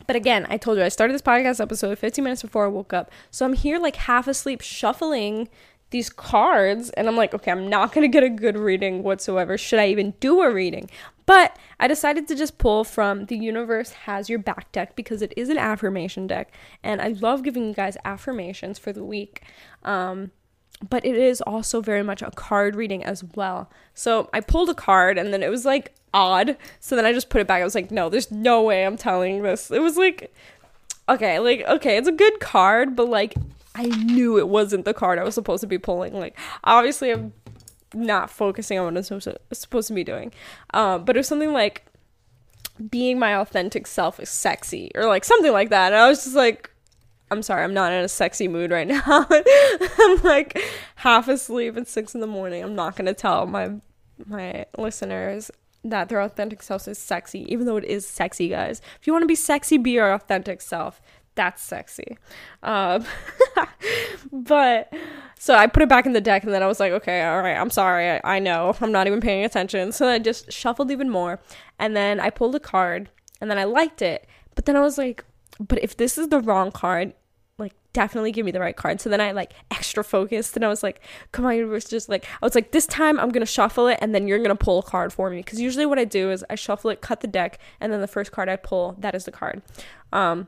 but 0.08 0.16
again, 0.16 0.46
I 0.50 0.58
told 0.58 0.78
you 0.78 0.84
I 0.84 0.90
started 0.90 1.14
this 1.14 1.22
podcast 1.22 1.60
episode 1.60 1.98
15 1.98 2.24
minutes 2.24 2.42
before 2.42 2.66
I 2.66 2.70
woke 2.70 2.94
up. 2.94 3.12
So 3.32 3.46
I'm 3.46 3.54
here 3.54 3.80
like 3.80 3.96
half 3.96 4.28
asleep 4.28 4.62
shuffling 4.62 5.48
these 5.92 6.10
cards 6.10 6.90
and 6.92 7.08
I'm 7.08 7.16
like, 7.16 7.34
okay, 7.34 7.52
I'm 7.52 7.70
not 7.70 7.94
going 7.94 8.10
to 8.10 8.14
get 8.14 8.24
a 8.24 8.30
good 8.30 8.58
reading 8.58 9.04
whatsoever. 9.04 9.58
Should 9.58 9.80
I 9.80 9.88
even 9.88 10.14
do 10.20 10.42
a 10.42 10.52
reading? 10.52 10.90
But 11.26 11.58
I 11.80 11.88
decided 11.88 12.28
to 12.28 12.36
just 12.36 12.58
pull 12.58 12.84
from 12.84 13.26
the 13.26 13.38
universe 13.38 13.92
has 13.92 14.30
your 14.30 14.40
back 14.40 14.72
deck 14.72 14.96
because 14.96 15.22
it 15.22 15.34
is 15.36 15.50
an 15.50 15.58
affirmation 15.58 16.28
deck 16.28 16.52
and 16.84 17.02
I 17.02 17.10
love 17.10 17.44
giving 17.44 17.68
you 17.68 17.74
guys 17.74 17.98
affirmations 18.06 18.78
for 18.78 18.94
the 18.94 19.04
week. 19.04 19.42
Um 19.84 20.32
but 20.90 21.06
it 21.06 21.16
is 21.16 21.42
also 21.42 21.82
very 21.82 22.04
much 22.04 22.22
a 22.22 22.32
card 22.32 22.76
reading 22.76 23.04
as 23.04 23.24
well. 23.24 23.72
So 23.94 24.30
I 24.34 24.42
pulled 24.42 24.70
a 24.70 24.76
card 24.76 25.18
and 25.18 25.34
then 25.34 25.42
it 25.42 25.50
was 25.50 25.66
like 25.66 25.96
odd. 26.14 26.58
So 26.80 26.96
then 26.96 27.06
I 27.06 27.14
just 27.14 27.30
put 27.30 27.42
it 27.42 27.48
back. 27.48 27.62
I 27.62 27.64
was 27.64 27.76
like, 27.76 27.92
no, 27.92 28.10
there's 28.10 28.30
no 28.30 28.62
way 28.62 28.86
I'm 28.86 28.98
telling 28.98 29.42
this. 29.42 29.72
It 29.72 29.82
was 29.82 29.98
like 29.98 30.34
okay, 31.08 31.40
like 31.40 31.62
okay, 31.62 31.98
it's 31.98 32.08
a 32.08 32.12
good 32.12 32.40
card, 32.40 32.96
but 32.96 33.10
like 33.10 33.36
I 33.76 33.88
knew 33.88 34.40
it 34.40 34.48
wasn't 34.48 34.86
the 34.86 34.94
card 34.94 35.20
I 35.20 35.24
was 35.24 35.36
supposed 35.36 35.62
to 35.62 35.68
be 35.68 35.78
pulling. 35.78 36.14
Like, 36.14 36.38
obviously, 36.64 37.12
I'm 37.12 37.34
not 37.96 38.30
focusing 38.30 38.78
on 38.78 38.86
what 38.86 38.98
I'm 38.98 39.04
supposed 39.04 39.26
to, 39.26 39.40
supposed 39.56 39.88
to 39.88 39.94
be 39.94 40.04
doing. 40.04 40.32
Um, 40.74 41.06
but 41.06 41.16
it 41.16 41.20
was 41.20 41.28
something 41.28 41.54
like 41.54 41.86
being 42.90 43.18
my 43.18 43.36
authentic 43.36 43.88
self 43.88 44.20
is 44.20 44.30
sexy 44.30 44.92
or 44.96 45.06
like 45.06 45.24
something 45.24 45.52
like 45.52 45.70
that. 45.70 45.94
And 45.94 46.02
I 46.02 46.08
was 46.08 46.24
just 46.24 46.36
like, 46.36 46.70
I'm 47.32 47.42
sorry, 47.42 47.64
I'm 47.64 47.74
not 47.74 47.92
in 47.92 48.04
a 48.04 48.10
sexy 48.10 48.48
mood 48.48 48.72
right 48.72 48.88
now. 48.88 49.26
I'm 49.30 50.22
like 50.24 50.62
half 50.96 51.28
asleep 51.28 51.78
at 51.78 51.88
six 51.88 52.14
in 52.14 52.22
the 52.22 52.28
morning. 52.28 52.64
I'm 52.64 52.76
not 52.76 52.96
gonna 52.96 53.14
tell 53.14 53.48
my 53.48 53.72
my 54.26 54.66
listeners 54.78 55.52
that 55.84 56.10
their 56.10 56.22
authentic 56.22 56.64
self 56.64 56.88
is 56.88 56.98
sexy, 56.98 57.46
even 57.52 57.66
though 57.66 57.78
it 57.78 57.84
is 57.86 58.08
sexy, 58.08 58.50
guys. 58.50 58.82
If 59.00 59.08
you 59.08 59.14
want 59.14 59.24
to 59.24 59.28
be 59.28 59.36
sexy, 59.36 59.78
be 59.78 59.92
your 59.92 60.14
authentic 60.14 60.62
self 60.62 61.02
that's 61.36 61.62
sexy. 61.62 62.18
Um, 62.64 63.06
but 64.32 64.92
so 65.38 65.54
I 65.54 65.68
put 65.68 65.84
it 65.84 65.90
back 65.90 66.06
in 66.06 66.14
the 66.14 66.22
deck 66.22 66.44
and 66.44 66.54
then 66.54 66.64
I 66.64 66.68
was 66.68 66.80
like, 66.80 66.92
okay, 66.94 67.24
all 67.24 67.42
right, 67.42 67.56
I'm 67.56 67.70
sorry. 67.70 68.10
I, 68.10 68.22
I 68.24 68.40
know. 68.40 68.76
I'm 68.82 68.92
not 68.92 69.08
even 69.08 69.22
paying 69.22 69.46
attention. 69.46 69.92
So 69.92 70.08
I 70.08 70.20
just 70.20 70.52
shuffled 70.52 70.92
even 70.92 71.10
more. 71.10 71.40
And 71.78 71.96
then 71.96 72.20
I 72.20 72.30
pulled 72.30 72.56
a 72.56 72.60
card 72.60 73.10
and 73.42 73.52
then 73.52 73.60
I 73.60 73.66
liked 73.66 74.02
it. 74.02 74.28
But 74.56 74.66
then 74.66 74.76
I 74.76 74.82
was 74.82 74.98
like, 74.98 75.24
but 75.60 75.82
if 75.84 75.96
this 75.98 76.18
is 76.18 76.30
the 76.30 76.40
wrong 76.40 76.72
card, 76.72 77.14
like 77.58 77.74
definitely 77.94 78.32
give 78.32 78.46
me 78.46 78.52
the 78.52 78.60
right 78.60 78.76
card. 78.76 79.00
So 79.02 79.10
then 79.10 79.22
I 79.22 79.32
like 79.32 79.54
extra 79.72 80.04
focused 80.04 80.56
and 80.56 80.66
I 80.66 80.68
was 80.68 80.84
like, 80.84 81.02
come 81.32 81.46
on, 81.46 81.56
universe, 81.56 81.86
just 81.86 82.10
like 82.10 82.26
I 82.42 82.46
was 82.46 82.56
like, 82.56 82.72
this 82.72 82.88
time 82.88 83.20
I'm 83.20 83.30
gonna 83.30 83.46
shuffle 83.46 83.88
it 83.88 84.00
and 84.02 84.16
then 84.16 84.28
you're 84.28 84.40
gonna 84.40 84.56
pull 84.56 84.80
a 84.80 84.84
card 84.84 85.14
for 85.14 85.30
me. 85.30 85.38
Because 85.38 85.62
usually 85.62 85.86
what 85.86 86.00
I 86.00 86.06
do 86.06 86.32
is 86.32 86.44
I 86.50 86.56
shuffle 86.56 86.90
it, 86.90 87.02
cut 87.02 87.22
the 87.22 87.28
deck, 87.28 87.60
and 87.80 87.92
then 87.92 88.02
the 88.02 88.08
first 88.08 88.32
card 88.32 88.50
I 88.50 88.56
pull, 88.56 88.96
that 89.00 89.16
is 89.16 89.26
the 89.26 89.32
card. 89.32 89.62
Um 90.12 90.48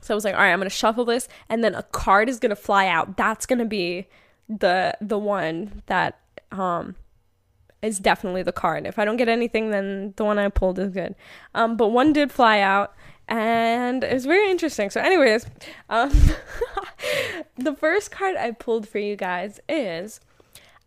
so 0.00 0.14
I 0.14 0.16
was 0.16 0.24
like, 0.24 0.34
all 0.34 0.40
right, 0.40 0.52
I'm 0.52 0.60
gonna 0.60 0.70
shuffle 0.70 1.04
this, 1.04 1.28
and 1.48 1.62
then 1.62 1.74
a 1.74 1.82
card 1.82 2.28
is 2.28 2.38
gonna 2.38 2.56
fly 2.56 2.86
out. 2.86 3.16
That's 3.16 3.46
gonna 3.46 3.64
be 3.64 4.08
the 4.48 4.96
the 5.00 5.18
one 5.18 5.82
that 5.86 6.18
um 6.50 6.96
is 7.82 7.98
definitely 7.98 8.42
the 8.42 8.52
card. 8.52 8.86
If 8.86 8.98
I 8.98 9.04
don't 9.04 9.16
get 9.16 9.28
anything, 9.28 9.70
then 9.70 10.12
the 10.16 10.24
one 10.24 10.38
I 10.38 10.48
pulled 10.48 10.78
is 10.78 10.90
good. 10.90 11.14
Um, 11.54 11.76
but 11.76 11.88
one 11.88 12.12
did 12.12 12.30
fly 12.30 12.60
out, 12.60 12.94
and 13.28 14.04
it 14.04 14.12
was 14.12 14.26
very 14.26 14.50
interesting. 14.50 14.90
So, 14.90 15.00
anyways, 15.00 15.46
um, 15.88 16.10
the 17.56 17.74
first 17.74 18.10
card 18.10 18.36
I 18.36 18.50
pulled 18.50 18.88
for 18.88 18.98
you 18.98 19.16
guys 19.16 19.60
is 19.68 20.20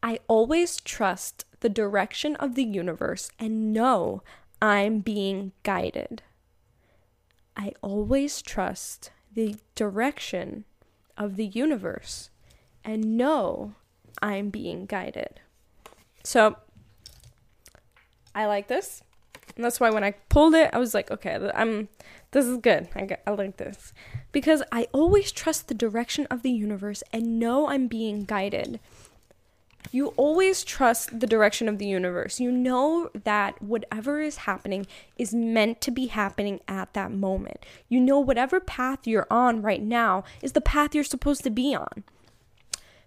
I 0.01 0.19
always 0.27 0.77
trust 0.81 1.45
the 1.61 1.69
direction 1.69 2.35
of 2.35 2.55
the 2.55 2.63
universe 2.63 3.31
and 3.39 3.73
know 3.73 4.21
I'm 4.61 4.99
being 4.99 5.53
guided. 5.63 6.21
I 7.55 7.73
always 7.81 8.41
trust 8.41 9.11
the 9.33 9.55
direction 9.75 10.65
of 11.17 11.35
the 11.35 11.45
universe 11.45 12.29
and 12.83 13.17
know 13.17 13.73
I'm 14.21 14.49
being 14.49 14.85
guided. 14.85 15.39
So, 16.23 16.57
I 18.35 18.45
like 18.45 18.67
this. 18.67 19.03
And 19.55 19.63
that's 19.63 19.79
why 19.79 19.91
when 19.91 20.03
I 20.03 20.11
pulled 20.29 20.55
it, 20.55 20.69
I 20.73 20.79
was 20.79 20.93
like, 20.93 21.11
okay, 21.11 21.51
I'm 21.53 21.89
this 22.31 22.45
is 22.45 22.57
good. 22.57 22.89
I, 22.95 23.07
I 23.27 23.31
like 23.31 23.57
this. 23.57 23.93
Because 24.31 24.63
I 24.71 24.87
always 24.91 25.31
trust 25.31 25.67
the 25.67 25.75
direction 25.75 26.25
of 26.31 26.41
the 26.41 26.51
universe 26.51 27.03
and 27.13 27.39
know 27.39 27.67
I'm 27.67 27.87
being 27.87 28.23
guided. 28.23 28.79
You 29.91 30.07
always 30.17 30.63
trust 30.63 31.19
the 31.19 31.27
direction 31.27 31.69
of 31.69 31.77
the 31.77 31.85
universe. 31.85 32.39
You 32.39 32.51
know 32.51 33.09
that 33.23 33.61
whatever 33.61 34.21
is 34.21 34.37
happening 34.37 34.87
is 35.17 35.33
meant 35.33 35.81
to 35.81 35.91
be 35.91 36.07
happening 36.07 36.59
at 36.67 36.93
that 36.93 37.11
moment. 37.11 37.65
You 37.89 37.99
know 37.99 38.19
whatever 38.19 38.59
path 38.59 39.05
you're 39.05 39.27
on 39.29 39.61
right 39.61 39.81
now 39.81 40.23
is 40.41 40.53
the 40.53 40.61
path 40.61 40.95
you're 40.95 41.03
supposed 41.03 41.43
to 41.43 41.49
be 41.49 41.75
on 41.75 42.03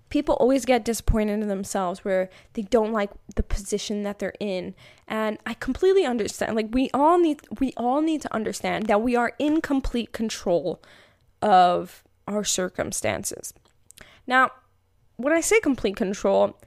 people 0.09 0.37
always 0.37 0.65
get 0.65 0.85
disappointed 0.85 1.41
in 1.41 1.49
themselves 1.49 2.05
where 2.05 2.29
they 2.55 2.63
don't 2.63 2.93
like 2.93 3.11
the 3.35 3.43
position 3.43 4.03
that 4.03 4.19
they're 4.19 4.35
in 4.41 4.75
and 5.09 5.39
i 5.47 5.55
completely 5.55 6.05
understand 6.05 6.55
like 6.55 6.69
we 6.71 6.91
all 6.95 7.19
need 7.19 7.41
we 7.61 7.73
all 7.77 8.01
need 8.01 8.23
to 8.23 8.33
understand 8.35 8.87
that 8.87 9.03
we 9.03 9.17
are 9.17 9.33
in 9.39 9.61
complete 9.61 10.13
control 10.13 10.81
of 11.43 12.05
our 12.29 12.45
circumstances 12.45 13.53
now 14.27 14.51
when 15.17 15.33
i 15.33 15.41
say 15.41 15.61
complete 15.61 15.97
control 15.97 16.59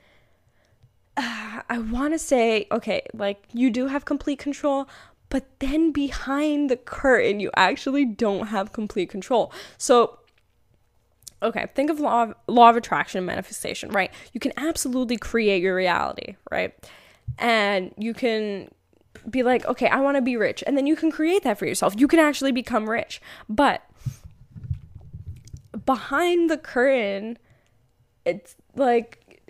i 1.18 1.78
want 1.92 2.14
to 2.14 2.20
say 2.20 2.68
okay 2.72 3.02
like 3.14 3.44
you 3.54 3.70
do 3.70 3.88
have 3.88 4.06
complete 4.06 4.40
control 4.40 4.88
but 5.30 5.46
then 5.60 5.92
behind 5.92 6.70
the 6.70 6.78
curtain 6.78 7.40
you 7.40 7.52
actually 7.56 8.06
don't 8.06 8.48
have 8.48 8.72
complete 8.74 9.10
control 9.10 9.52
so 9.78 10.20
okay, 11.42 11.68
think 11.74 11.90
of 11.90 12.00
law 12.00 12.24
of, 12.24 12.34
law 12.48 12.70
of 12.70 12.76
attraction 12.76 13.20
and 13.20 13.28
manifestation, 13.28 13.90
right? 13.92 14.12
You 14.34 14.40
can 14.40 14.52
absolutely 14.58 15.18
create 15.18 15.62
your 15.62 15.76
reality, 15.76 16.36
right? 16.52 16.74
And 17.38 17.94
you 17.98 18.14
can 18.14 18.70
be 19.30 19.44
like, 19.44 19.66
okay, 19.66 19.88
I 19.88 20.00
want 20.00 20.18
to 20.18 20.22
be 20.22 20.36
rich. 20.36 20.64
And 20.68 20.78
then 20.78 20.88
you 20.88 20.96
can 20.96 21.12
create 21.12 21.44
that 21.44 21.58
for 21.58 21.66
yourself. 21.66 21.94
You 21.98 22.08
can 22.08 22.20
actually 22.20 22.52
become 22.52 22.90
rich. 22.90 23.22
But 23.48 23.84
behind 25.86 26.50
the 26.50 26.58
curtain, 26.58 27.38
it's 28.26 28.56
like 28.76 29.42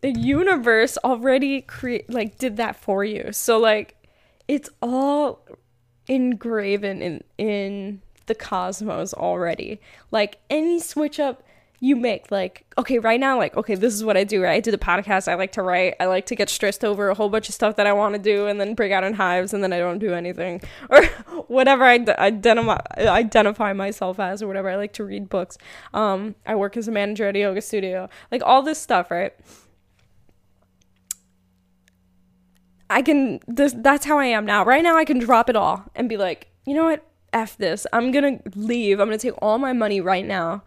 the 0.00 0.10
universe 0.12 0.98
already 1.04 1.60
create 1.60 2.10
like 2.10 2.38
did 2.38 2.56
that 2.56 2.76
for 2.76 3.04
you. 3.04 3.32
So 3.32 3.58
like 3.58 3.96
it's 4.48 4.68
all 4.82 5.46
engraven 6.08 7.00
in 7.02 7.24
in 7.38 8.02
the 8.26 8.34
cosmos 8.34 9.14
already. 9.14 9.80
Like 10.10 10.38
any 10.50 10.80
switch 10.80 11.20
up 11.20 11.43
you 11.84 11.96
make, 11.96 12.30
like, 12.30 12.64
okay, 12.78 12.98
right 12.98 13.20
now, 13.20 13.36
like, 13.36 13.54
okay, 13.58 13.74
this 13.74 13.92
is 13.92 14.02
what 14.02 14.16
I 14.16 14.24
do, 14.24 14.42
right? 14.42 14.54
I 14.54 14.60
do 14.60 14.70
the 14.70 14.78
podcast, 14.78 15.28
I 15.28 15.34
like 15.34 15.52
to 15.52 15.62
write, 15.62 15.96
I 16.00 16.06
like 16.06 16.24
to 16.26 16.34
get 16.34 16.48
stressed 16.48 16.82
over 16.82 17.10
a 17.10 17.14
whole 17.14 17.28
bunch 17.28 17.50
of 17.50 17.54
stuff 17.54 17.76
that 17.76 17.86
I 17.86 17.92
want 17.92 18.14
to 18.14 18.18
do 18.18 18.46
and 18.46 18.58
then 18.58 18.74
break 18.74 18.90
out 18.90 19.04
in 19.04 19.12
hives 19.12 19.52
and 19.52 19.62
then 19.62 19.70
I 19.70 19.78
don't 19.78 19.98
do 19.98 20.14
anything. 20.14 20.62
Or 20.90 21.04
whatever 21.48 21.84
I 21.84 21.98
d- 21.98 22.12
identify, 22.12 22.78
identify 22.98 23.72
myself 23.72 24.18
as 24.18 24.42
or 24.42 24.46
whatever. 24.46 24.70
I 24.70 24.76
like 24.76 24.92
to 24.94 25.04
read 25.04 25.28
books. 25.28 25.58
Um, 25.92 26.34
I 26.46 26.54
work 26.54 26.76
as 26.76 26.88
a 26.88 26.90
manager 26.90 27.28
at 27.28 27.36
a 27.36 27.40
yoga 27.40 27.60
studio. 27.60 28.08
Like 28.30 28.42
all 28.44 28.62
this 28.62 28.78
stuff, 28.78 29.10
right? 29.10 29.32
I 32.90 33.02
can 33.02 33.40
this 33.48 33.74
that's 33.76 34.04
how 34.04 34.18
I 34.18 34.26
am 34.26 34.46
now. 34.46 34.64
Right 34.64 34.82
now 34.82 34.96
I 34.96 35.04
can 35.04 35.18
drop 35.18 35.48
it 35.48 35.56
all 35.56 35.84
and 35.94 36.08
be 36.08 36.16
like, 36.16 36.48
you 36.64 36.74
know 36.74 36.84
what? 36.84 37.04
F 37.32 37.56
this. 37.56 37.86
I'm 37.92 38.12
gonna 38.12 38.38
leave. 38.54 39.00
I'm 39.00 39.08
gonna 39.08 39.18
take 39.18 39.34
all 39.42 39.58
my 39.58 39.72
money 39.72 40.00
right 40.00 40.24
now, 40.24 40.62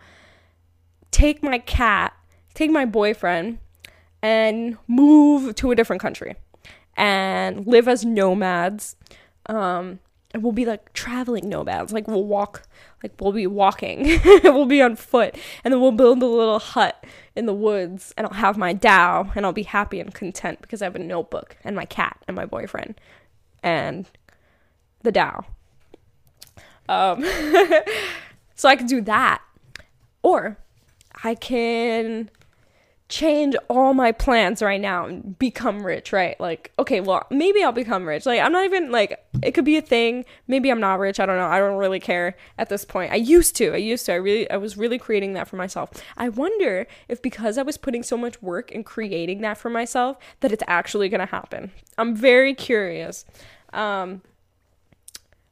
take 1.11 1.43
my 1.43 1.59
cat, 1.59 2.13
take 2.53 2.71
my 2.71 2.85
boyfriend, 2.85 3.59
and 4.21 4.77
move 4.87 5.55
to 5.55 5.71
a 5.71 5.75
different 5.75 6.01
country 6.01 6.35
and 6.95 7.65
live 7.67 7.87
as 7.87 8.03
nomads. 8.03 8.95
Um, 9.45 9.99
and 10.33 10.43
we'll 10.43 10.51
be 10.51 10.65
like 10.65 10.91
traveling 10.93 11.47
nomads. 11.47 11.93
Like 11.93 12.07
we'll 12.07 12.25
walk, 12.25 12.63
like 13.01 13.13
we'll 13.19 13.31
be 13.31 13.47
walking, 13.47 14.19
we'll 14.43 14.65
be 14.65 14.81
on 14.81 14.95
foot, 14.95 15.35
and 15.63 15.73
then 15.73 15.79
we'll 15.79 15.91
build 15.91 16.21
a 16.21 16.25
little 16.25 16.59
hut 16.59 17.03
in 17.35 17.45
the 17.45 17.53
woods, 17.53 18.13
and 18.17 18.27
I'll 18.27 18.33
have 18.33 18.57
my 18.57 18.73
Tao, 18.73 19.31
and 19.35 19.45
I'll 19.45 19.53
be 19.53 19.63
happy 19.63 19.99
and 19.99 20.13
content 20.13 20.61
because 20.61 20.81
I 20.81 20.85
have 20.85 20.95
a 20.95 20.99
notebook 20.99 21.55
and 21.63 21.75
my 21.75 21.85
cat 21.85 22.17
and 22.27 22.35
my 22.35 22.45
boyfriend, 22.45 22.99
and 23.63 24.09
the 25.03 25.11
Tao. 25.11 25.45
Um, 26.89 27.23
so 28.55 28.67
I 28.69 28.75
can 28.75 28.87
do 28.87 29.01
that. 29.01 29.41
Or 30.23 30.57
I 31.23 31.35
can 31.35 32.29
change 33.09 33.55
all 33.69 33.93
my 33.93 34.11
plans 34.11 34.61
right 34.61 34.81
now 34.81 35.05
and 35.05 35.39
become 35.39 35.85
rich, 35.85 36.11
right? 36.11 36.37
Like, 36.39 36.73
okay, 36.77 36.99
well, 36.99 37.25
maybe 37.29 37.63
I'll 37.63 37.71
become 37.71 38.05
rich. 38.05 38.25
Like, 38.25 38.41
I'm 38.41 38.51
not 38.51 38.65
even 38.65 38.91
like, 38.91 39.23
it 39.41 39.51
could 39.53 39.63
be 39.63 39.77
a 39.77 39.81
thing. 39.81 40.25
Maybe 40.47 40.69
I'm 40.69 40.81
not 40.81 40.99
rich. 40.99 41.19
I 41.19 41.25
don't 41.25 41.37
know. 41.37 41.47
I 41.47 41.59
don't 41.59 41.77
really 41.77 42.01
care 42.01 42.35
at 42.57 42.67
this 42.67 42.83
point. 42.83 43.13
I 43.13 43.15
used 43.15 43.55
to. 43.57 43.73
I 43.73 43.77
used 43.77 44.05
to. 44.07 44.13
I 44.13 44.15
really, 44.15 44.49
I 44.51 44.57
was 44.57 44.75
really 44.75 44.97
creating 44.97 45.33
that 45.33 45.47
for 45.47 45.55
myself. 45.55 45.89
I 46.17 46.29
wonder 46.29 46.85
if 47.07 47.21
because 47.21 47.57
I 47.57 47.63
was 47.63 47.77
putting 47.77 48.03
so 48.03 48.17
much 48.17 48.41
work 48.41 48.71
in 48.71 48.83
creating 48.83 49.41
that 49.41 49.57
for 49.57 49.69
myself, 49.69 50.17
that 50.41 50.51
it's 50.51 50.63
actually 50.67 51.07
going 51.07 51.21
to 51.21 51.31
happen. 51.31 51.71
I'm 51.97 52.13
very 52.13 52.53
curious. 52.53 53.25
Um, 53.71 54.21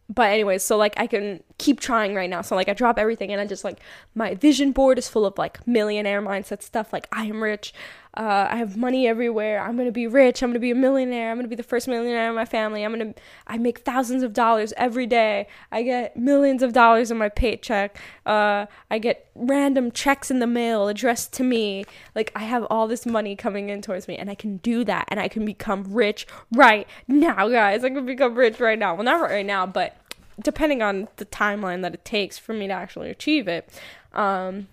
but 0.10 0.30
anyways, 0.30 0.64
so 0.64 0.78
like 0.78 0.94
I 0.98 1.08
can 1.08 1.42
keep 1.58 1.80
trying 1.80 2.16
right 2.16 2.30
now. 2.30 2.42
So 2.42 2.56
like 2.56 2.68
I 2.68 2.74
drop 2.74 2.98
everything 3.00 3.32
and 3.32 3.40
I 3.40 3.46
just 3.46 3.64
like 3.64 3.80
my 4.14 4.36
vision 4.36 4.72
board 4.72 4.98
is 4.98 5.08
full 5.08 5.26
of 5.26 5.38
like 5.38 5.66
millionaire 5.66 6.22
mindset 6.22 6.62
stuff. 6.62 6.92
Like 6.92 7.08
I 7.12 7.26
am 7.26 7.42
rich. 7.42 7.74
Uh, 8.18 8.48
I 8.50 8.58
have 8.58 8.78
money 8.78 9.08
everywhere. 9.08 9.62
I'm 9.62 9.76
gonna 9.76 9.92
be 9.92 10.08
rich. 10.08 10.42
I'm 10.42 10.50
gonna 10.50 10.60
be 10.60 10.72
a 10.72 10.76
millionaire. 10.76 11.32
I'm 11.32 11.38
gonna 11.38 11.50
be 11.50 11.56
the 11.56 11.64
first 11.64 11.88
millionaire 11.88 12.30
in 12.30 12.36
my 12.36 12.46
family. 12.46 12.84
I'm 12.84 12.92
gonna 12.92 13.14
I 13.48 13.58
make 13.58 13.80
thousands 13.80 14.24
of 14.24 14.34
dollars 14.34 14.74
every 14.78 15.06
day. 15.06 15.48
I 15.72 15.84
get 15.84 16.16
millions 16.16 16.64
of 16.64 16.72
dollars 16.72 17.12
in 17.12 17.18
my 17.18 17.30
paycheck. 17.30 17.98
Uh, 18.26 18.68
I 18.90 19.00
get 19.00 19.30
random 19.36 19.92
checks 19.92 20.32
in 20.32 20.40
the 20.40 20.48
mail 20.48 20.88
addressed 20.88 21.34
to 21.34 21.44
me. 21.44 21.86
Like 22.16 22.32
I 22.36 22.44
have 22.44 22.66
all 22.70 22.88
this 22.88 23.06
money 23.06 23.36
coming 23.36 23.70
in 23.70 23.82
towards 23.82 24.08
me, 24.08 24.18
and 24.18 24.30
I 24.30 24.36
can 24.36 24.58
do 24.58 24.86
that, 24.86 25.06
and 25.10 25.20
I 25.20 25.28
can 25.28 25.44
become 25.44 25.84
rich 25.90 26.26
right 26.54 26.88
now, 27.08 27.50
guys. 27.50 27.84
I 27.84 27.90
can 27.90 28.06
become 28.06 28.36
rich 28.36 28.62
right 28.62 28.80
now. 28.80 28.96
Well, 28.96 29.04
not 29.04 29.22
right 29.22 29.46
now, 29.46 29.66
but 29.66 29.98
depending 30.42 30.82
on 30.82 31.08
the 31.18 31.26
timeline 31.26 31.82
that 31.82 31.94
it 31.94 32.06
takes 32.06 32.38
for 32.38 32.54
me 32.54 32.68
to 32.68 32.74
actually 32.74 33.10
achieve 33.10 33.48
it. 33.48 33.70
Um, 34.14 34.68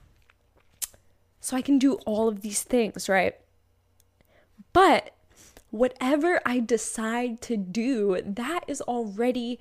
so 1.40 1.56
I 1.56 1.62
can 1.62 1.78
do 1.78 1.94
all 2.06 2.28
of 2.28 2.42
these 2.42 2.62
things, 2.62 3.08
right? 3.08 3.34
But 4.72 5.14
whatever 5.70 6.40
I 6.46 6.60
decide 6.60 7.40
to 7.42 7.56
do, 7.56 8.20
that 8.24 8.60
is 8.68 8.80
already 8.82 9.58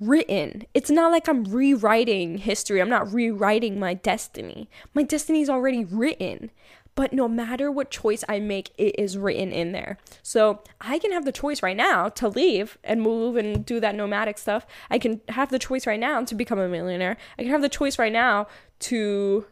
written. 0.00 0.64
It's 0.74 0.90
not 0.90 1.10
like 1.10 1.28
I'm 1.28 1.44
rewriting 1.44 2.38
history. 2.38 2.80
I'm 2.80 2.88
not 2.88 3.12
rewriting 3.12 3.78
my 3.78 3.94
destiny. 3.94 4.68
My 4.92 5.02
destiny 5.02 5.40
is 5.40 5.50
already 5.50 5.84
written. 5.84 6.50
But 6.94 7.12
no 7.12 7.28
matter 7.28 7.70
what 7.70 7.90
choice 7.90 8.22
I 8.28 8.38
make, 8.38 8.72
it 8.78 8.94
is 8.98 9.18
written 9.18 9.50
in 9.50 9.72
there. 9.72 9.98
So 10.22 10.62
I 10.80 10.98
can 10.98 11.12
have 11.12 11.24
the 11.24 11.32
choice 11.32 11.62
right 11.62 11.76
now 11.76 12.08
to 12.10 12.28
leave 12.28 12.78
and 12.84 13.02
move 13.02 13.36
and 13.36 13.66
do 13.66 13.80
that 13.80 13.94
nomadic 13.94 14.38
stuff. 14.38 14.66
I 14.90 14.98
can 14.98 15.20
have 15.30 15.50
the 15.50 15.58
choice 15.58 15.86
right 15.86 15.98
now 15.98 16.22
to 16.24 16.34
become 16.34 16.58
a 16.58 16.68
millionaire. 16.68 17.16
I 17.38 17.42
can 17.42 17.50
have 17.50 17.62
the 17.62 17.68
choice 17.68 17.98
right 17.98 18.12
now 18.12 18.46
to. 18.80 19.46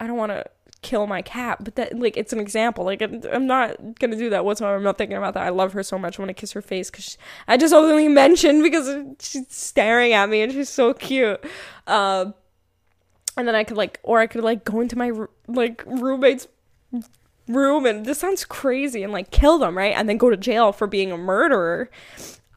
I 0.00 0.06
don't 0.06 0.16
want 0.16 0.32
to 0.32 0.46
kill 0.82 1.06
my 1.06 1.20
cat, 1.20 1.58
but 1.62 1.76
that 1.76 1.98
like 1.98 2.16
it's 2.16 2.32
an 2.32 2.40
example. 2.40 2.84
Like 2.84 3.02
I'm 3.02 3.46
not 3.46 3.98
gonna 3.98 4.16
do 4.16 4.30
that 4.30 4.44
whatsoever. 4.44 4.76
I'm 4.76 4.82
not 4.82 4.98
thinking 4.98 5.16
about 5.16 5.34
that. 5.34 5.46
I 5.46 5.50
love 5.50 5.72
her 5.74 5.82
so 5.82 5.98
much. 5.98 6.18
I 6.18 6.22
want 6.22 6.30
to 6.30 6.34
kiss 6.34 6.52
her 6.52 6.62
face 6.62 6.90
because 6.90 7.18
I 7.46 7.56
just 7.56 7.74
only 7.74 8.08
mentioned 8.08 8.62
because 8.62 8.88
she's 9.20 9.46
staring 9.48 10.12
at 10.12 10.28
me 10.28 10.42
and 10.42 10.52
she's 10.52 10.68
so 10.68 10.94
cute. 10.94 11.44
Um, 11.86 12.34
and 13.36 13.46
then 13.46 13.54
I 13.54 13.64
could 13.64 13.76
like, 13.76 14.00
or 14.02 14.20
I 14.20 14.26
could 14.26 14.44
like 14.44 14.64
go 14.64 14.80
into 14.80 14.96
my 14.96 15.12
like 15.46 15.82
roommate's 15.86 16.48
room 17.48 17.86
and 17.86 18.06
this 18.06 18.18
sounds 18.18 18.44
crazy 18.44 19.02
and 19.02 19.12
like 19.12 19.30
kill 19.30 19.58
them, 19.58 19.76
right? 19.76 19.94
And 19.96 20.08
then 20.08 20.16
go 20.16 20.30
to 20.30 20.36
jail 20.36 20.72
for 20.72 20.86
being 20.86 21.12
a 21.12 21.16
murderer. 21.18 21.90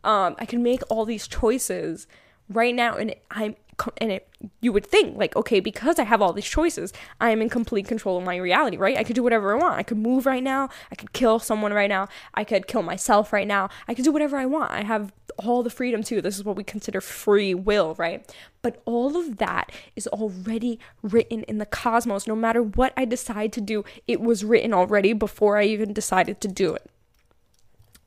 Um, 0.03 0.36
I 0.38 0.45
can 0.45 0.62
make 0.62 0.81
all 0.89 1.05
these 1.05 1.27
choices 1.27 2.07
right 2.49 2.75
now, 2.75 2.95
and 2.97 3.15
I'm 3.31 3.55
and 3.97 4.12
it 4.12 4.27
you 4.62 4.71
would 4.71 4.86
think 4.86 5.17
like 5.17 5.36
okay 5.36 5.59
because 5.59 5.99
i 5.99 6.03
have 6.03 6.21
all 6.21 6.33
these 6.33 6.45
choices 6.45 6.91
i 7.21 7.29
am 7.29 7.41
in 7.41 7.49
complete 7.49 7.88
control 7.88 8.17
of 8.17 8.23
my 8.23 8.36
reality 8.36 8.77
right? 8.77 8.97
I 8.97 9.03
could 9.03 9.15
do 9.15 9.23
whatever 9.23 9.53
i 9.53 9.57
want. 9.57 9.79
I 9.79 9.83
could 9.83 9.97
move 9.97 10.25
right 10.25 10.43
now. 10.43 10.69
I 10.91 10.95
could 10.95 11.13
kill 11.13 11.39
someone 11.39 11.73
right 11.73 11.89
now. 11.89 12.07
I 12.33 12.43
could 12.43 12.67
kill 12.67 12.83
myself 12.83 13.31
right 13.31 13.47
now. 13.47 13.69
I 13.88 13.93
could 13.93 14.05
do 14.05 14.12
whatever 14.12 14.38
i 14.38 14.45
want. 14.45 14.71
I 14.71 14.83
have 14.83 15.12
all 15.38 15.63
the 15.63 15.69
freedom 15.69 16.03
to 16.03 16.21
this 16.21 16.38
is 16.38 16.43
what 16.43 16.55
we 16.55 16.63
consider 16.63 17.01
free 17.01 17.53
will 17.53 17.95
right? 17.97 18.29
But 18.62 18.81
all 18.86 19.17
of 19.17 19.38
that 19.38 19.71
is 19.95 20.07
already 20.07 20.79
written 21.01 21.43
in 21.43 21.57
the 21.57 21.65
cosmos. 21.65 22.27
No 22.27 22.36
matter 22.36 22.62
what 22.62 22.93
i 22.97 23.05
decide 23.05 23.53
to 23.53 23.62
do 23.62 23.83
it 24.07 24.19
was 24.21 24.43
written 24.43 24.73
already 24.73 25.13
before 25.13 25.57
i 25.57 25.63
even 25.63 25.93
decided 25.93 26.41
to 26.41 26.47
do 26.47 26.73
it. 26.73 26.89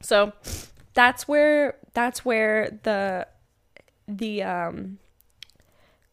So 0.00 0.33
that's 0.94 1.26
where 1.26 1.76
that's 1.94 2.24
where 2.24 2.79
the 2.83 3.26
the 4.09 4.42
um 4.42 4.98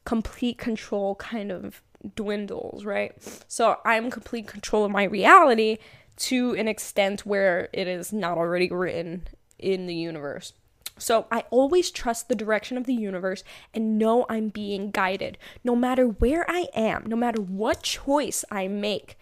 complete 0.05 0.57
control 0.57 1.15
kind 1.15 1.51
of 1.51 1.81
dwindles, 2.15 2.85
right? 2.85 3.13
So 3.47 3.77
I'm 3.85 4.11
complete 4.11 4.47
control 4.47 4.85
of 4.85 4.91
my 4.91 5.03
reality 5.03 5.77
to 6.15 6.53
an 6.55 6.67
extent 6.67 7.25
where 7.25 7.69
it 7.73 7.87
is 7.87 8.13
not 8.13 8.37
already 8.37 8.69
written 8.69 9.27
in 9.57 9.87
the 9.87 9.95
universe. 9.95 10.53
So 10.97 11.25
I 11.31 11.43
always 11.49 11.89
trust 11.89 12.29
the 12.29 12.35
direction 12.35 12.77
of 12.77 12.85
the 12.85 12.93
universe 12.93 13.43
and 13.73 13.97
know 13.97 14.25
I'm 14.29 14.49
being 14.49 14.91
guided. 14.91 15.37
No 15.63 15.75
matter 15.75 16.05
where 16.07 16.45
I 16.49 16.67
am, 16.75 17.05
no 17.07 17.15
matter 17.15 17.41
what 17.41 17.81
choice 17.81 18.45
I 18.51 18.67
make, 18.67 19.17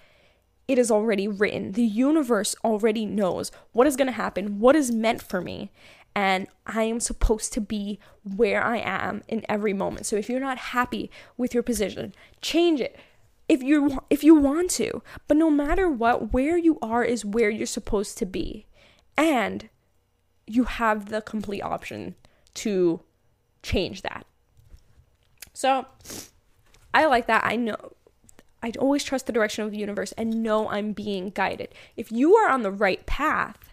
it 0.67 0.77
is 0.77 0.91
already 0.91 1.27
written. 1.27 1.73
The 1.73 1.83
universe 1.83 2.55
already 2.63 3.05
knows 3.05 3.51
what 3.71 3.87
is 3.87 3.95
going 3.95 4.07
to 4.07 4.13
happen, 4.13 4.59
what 4.59 4.75
is 4.75 4.91
meant 4.91 5.21
for 5.21 5.41
me 5.41 5.71
and 6.15 6.47
I 6.65 6.83
am 6.83 6.99
supposed 6.99 7.53
to 7.53 7.61
be 7.61 7.99
where 8.23 8.63
I 8.63 8.77
am 8.77 9.23
in 9.27 9.45
every 9.47 9.73
moment. 9.73 10.05
So 10.05 10.15
if 10.15 10.29
you're 10.29 10.39
not 10.39 10.57
happy 10.57 11.09
with 11.37 11.53
your 11.53 11.63
position, 11.63 12.13
change 12.41 12.81
it. 12.81 12.97
If 13.47 13.61
you 13.61 13.99
if 14.09 14.23
you 14.23 14.35
want 14.35 14.69
to, 14.71 15.01
but 15.27 15.37
no 15.37 15.49
matter 15.49 15.89
what, 15.89 16.33
where 16.33 16.57
you 16.57 16.77
are 16.81 17.03
is 17.03 17.25
where 17.25 17.49
you're 17.49 17.65
supposed 17.65 18.17
to 18.19 18.25
be. 18.25 18.65
And 19.17 19.69
you 20.47 20.63
have 20.65 21.09
the 21.09 21.21
complete 21.21 21.61
option 21.61 22.15
to 22.55 23.01
change 23.63 24.01
that. 24.01 24.25
So 25.53 25.85
I 26.93 27.05
like 27.05 27.27
that. 27.27 27.43
I 27.45 27.55
know 27.55 27.93
I 28.63 28.71
always 28.79 29.03
trust 29.03 29.25
the 29.25 29.33
direction 29.33 29.63
of 29.63 29.71
the 29.71 29.77
universe 29.77 30.11
and 30.13 30.43
know 30.43 30.69
I'm 30.69 30.93
being 30.93 31.29
guided. 31.29 31.69
If 31.97 32.11
you 32.11 32.35
are 32.35 32.49
on 32.49 32.61
the 32.61 32.71
right 32.71 33.05
path, 33.05 33.70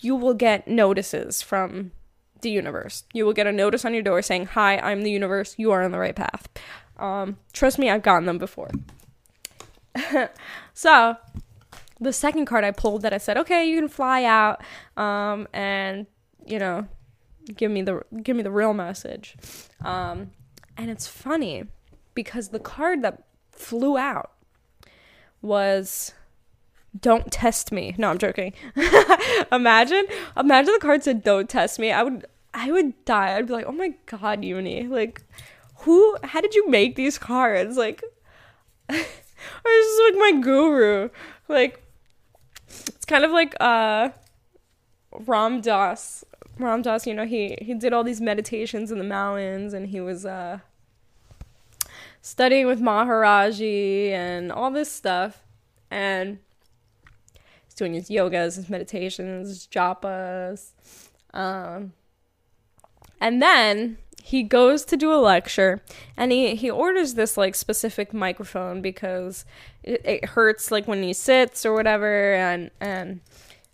you 0.00 0.14
will 0.14 0.34
get 0.34 0.68
notices 0.68 1.42
from 1.42 1.92
the 2.40 2.50
universe. 2.50 3.04
You 3.12 3.24
will 3.24 3.32
get 3.32 3.46
a 3.46 3.52
notice 3.52 3.84
on 3.84 3.94
your 3.94 4.02
door 4.02 4.22
saying, 4.22 4.46
Hi, 4.46 4.78
I'm 4.78 5.02
the 5.02 5.10
universe. 5.10 5.54
You 5.58 5.72
are 5.72 5.82
on 5.82 5.90
the 5.90 5.98
right 5.98 6.14
path. 6.14 6.48
Um, 6.96 7.38
trust 7.52 7.78
me, 7.78 7.90
I've 7.90 8.02
gotten 8.02 8.26
them 8.26 8.38
before. 8.38 8.70
so, 10.74 11.16
the 12.00 12.12
second 12.12 12.46
card 12.46 12.64
I 12.64 12.70
pulled 12.70 13.02
that 13.02 13.12
I 13.12 13.18
said, 13.18 13.36
Okay, 13.38 13.68
you 13.68 13.78
can 13.78 13.88
fly 13.88 14.24
out 14.24 14.62
um, 14.96 15.48
and, 15.52 16.06
you 16.46 16.58
know, 16.58 16.86
give 17.56 17.70
me 17.70 17.82
the 17.82 18.02
give 18.22 18.36
me 18.36 18.42
the 18.42 18.50
real 18.50 18.74
message. 18.74 19.36
Um, 19.84 20.30
and 20.76 20.90
it's 20.90 21.06
funny 21.06 21.64
because 22.14 22.48
the 22.48 22.60
card 22.60 23.02
that 23.02 23.24
flew 23.50 23.96
out 23.96 24.32
was 25.40 26.12
don't 27.00 27.30
test 27.30 27.72
me. 27.72 27.94
No, 27.98 28.10
I'm 28.10 28.18
joking. 28.18 28.52
imagine, 29.52 30.06
imagine 30.36 30.72
the 30.74 30.80
card 30.80 31.02
said 31.02 31.22
don't 31.22 31.48
test 31.48 31.78
me. 31.78 31.92
I 31.92 32.02
would 32.02 32.26
I 32.54 32.72
would 32.72 33.04
die. 33.04 33.36
I'd 33.36 33.46
be 33.46 33.52
like, 33.52 33.66
"Oh 33.66 33.72
my 33.72 33.94
god, 34.06 34.44
Uni. 34.44 34.86
Like 34.86 35.22
who 35.80 36.16
how 36.24 36.40
did 36.40 36.54
you 36.54 36.68
make 36.68 36.96
these 36.96 37.18
cards?" 37.18 37.76
Like 37.76 38.02
or 38.90 38.96
this 38.96 39.86
is 39.86 40.00
like 40.10 40.18
my 40.18 40.40
guru. 40.40 41.10
Like 41.48 41.82
it's 42.68 43.04
kind 43.04 43.24
of 43.24 43.30
like 43.30 43.54
uh 43.60 44.10
Ram 45.12 45.60
Dass. 45.60 46.24
Ram 46.58 46.82
you 47.06 47.14
know, 47.14 47.26
he 47.26 47.56
he 47.60 47.74
did 47.74 47.92
all 47.92 48.02
these 48.02 48.20
meditations 48.20 48.90
in 48.90 48.98
the 48.98 49.04
mountains 49.04 49.72
and 49.72 49.86
he 49.86 50.00
was 50.00 50.26
uh 50.26 50.58
studying 52.20 52.66
with 52.66 52.80
Maharaji 52.80 54.10
and 54.10 54.50
all 54.50 54.70
this 54.70 54.90
stuff. 54.90 55.44
And 55.90 56.38
doing 57.78 57.94
his 57.94 58.08
yogas, 58.08 58.56
his 58.56 58.68
meditations, 58.68 59.48
his 59.48 59.66
japas. 59.68 60.72
Um, 61.32 61.92
and 63.20 63.40
then 63.40 63.98
he 64.22 64.42
goes 64.42 64.84
to 64.84 64.96
do 64.96 65.12
a 65.12 65.16
lecture 65.16 65.82
and 66.16 66.32
he, 66.32 66.54
he 66.54 66.70
orders 66.70 67.14
this 67.14 67.36
like 67.36 67.54
specific 67.54 68.12
microphone 68.12 68.82
because 68.82 69.44
it, 69.82 70.02
it 70.04 70.24
hurts 70.26 70.70
like 70.70 70.86
when 70.86 71.02
he 71.02 71.12
sits 71.12 71.64
or 71.64 71.72
whatever 71.72 72.34
and 72.34 72.70
and 72.80 73.20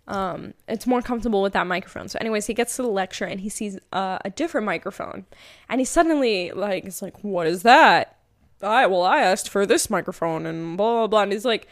um, 0.07 0.53
it's 0.67 0.85
more 0.85 1.01
comfortable 1.01 1.41
with 1.41 1.53
that 1.53 1.65
microphone. 1.65 2.07
So, 2.09 2.19
anyways, 2.21 2.45
he 2.45 2.53
gets 2.53 2.75
to 2.75 2.83
the 2.83 2.87
lecture 2.87 3.25
and 3.25 3.41
he 3.41 3.49
sees 3.49 3.79
uh, 3.91 4.19
a 4.23 4.29
different 4.29 4.65
microphone, 4.65 5.25
and 5.67 5.81
he 5.81 5.85
suddenly 5.85 6.51
like 6.51 6.85
it's 6.85 7.01
like, 7.01 7.23
"What 7.23 7.47
is 7.47 7.63
that?" 7.63 8.17
I 8.61 8.85
well, 8.85 9.03
I 9.03 9.19
asked 9.19 9.49
for 9.49 9.65
this 9.65 9.89
microphone, 9.89 10.45
and 10.45 10.77
blah 10.77 10.93
blah 10.93 11.07
blah. 11.07 11.23
And 11.23 11.31
he's 11.31 11.45
like, 11.45 11.67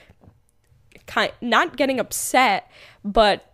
kind 1.08 1.32
not 1.42 1.78
getting 1.78 2.00
upset, 2.00 2.70
but 3.04 3.54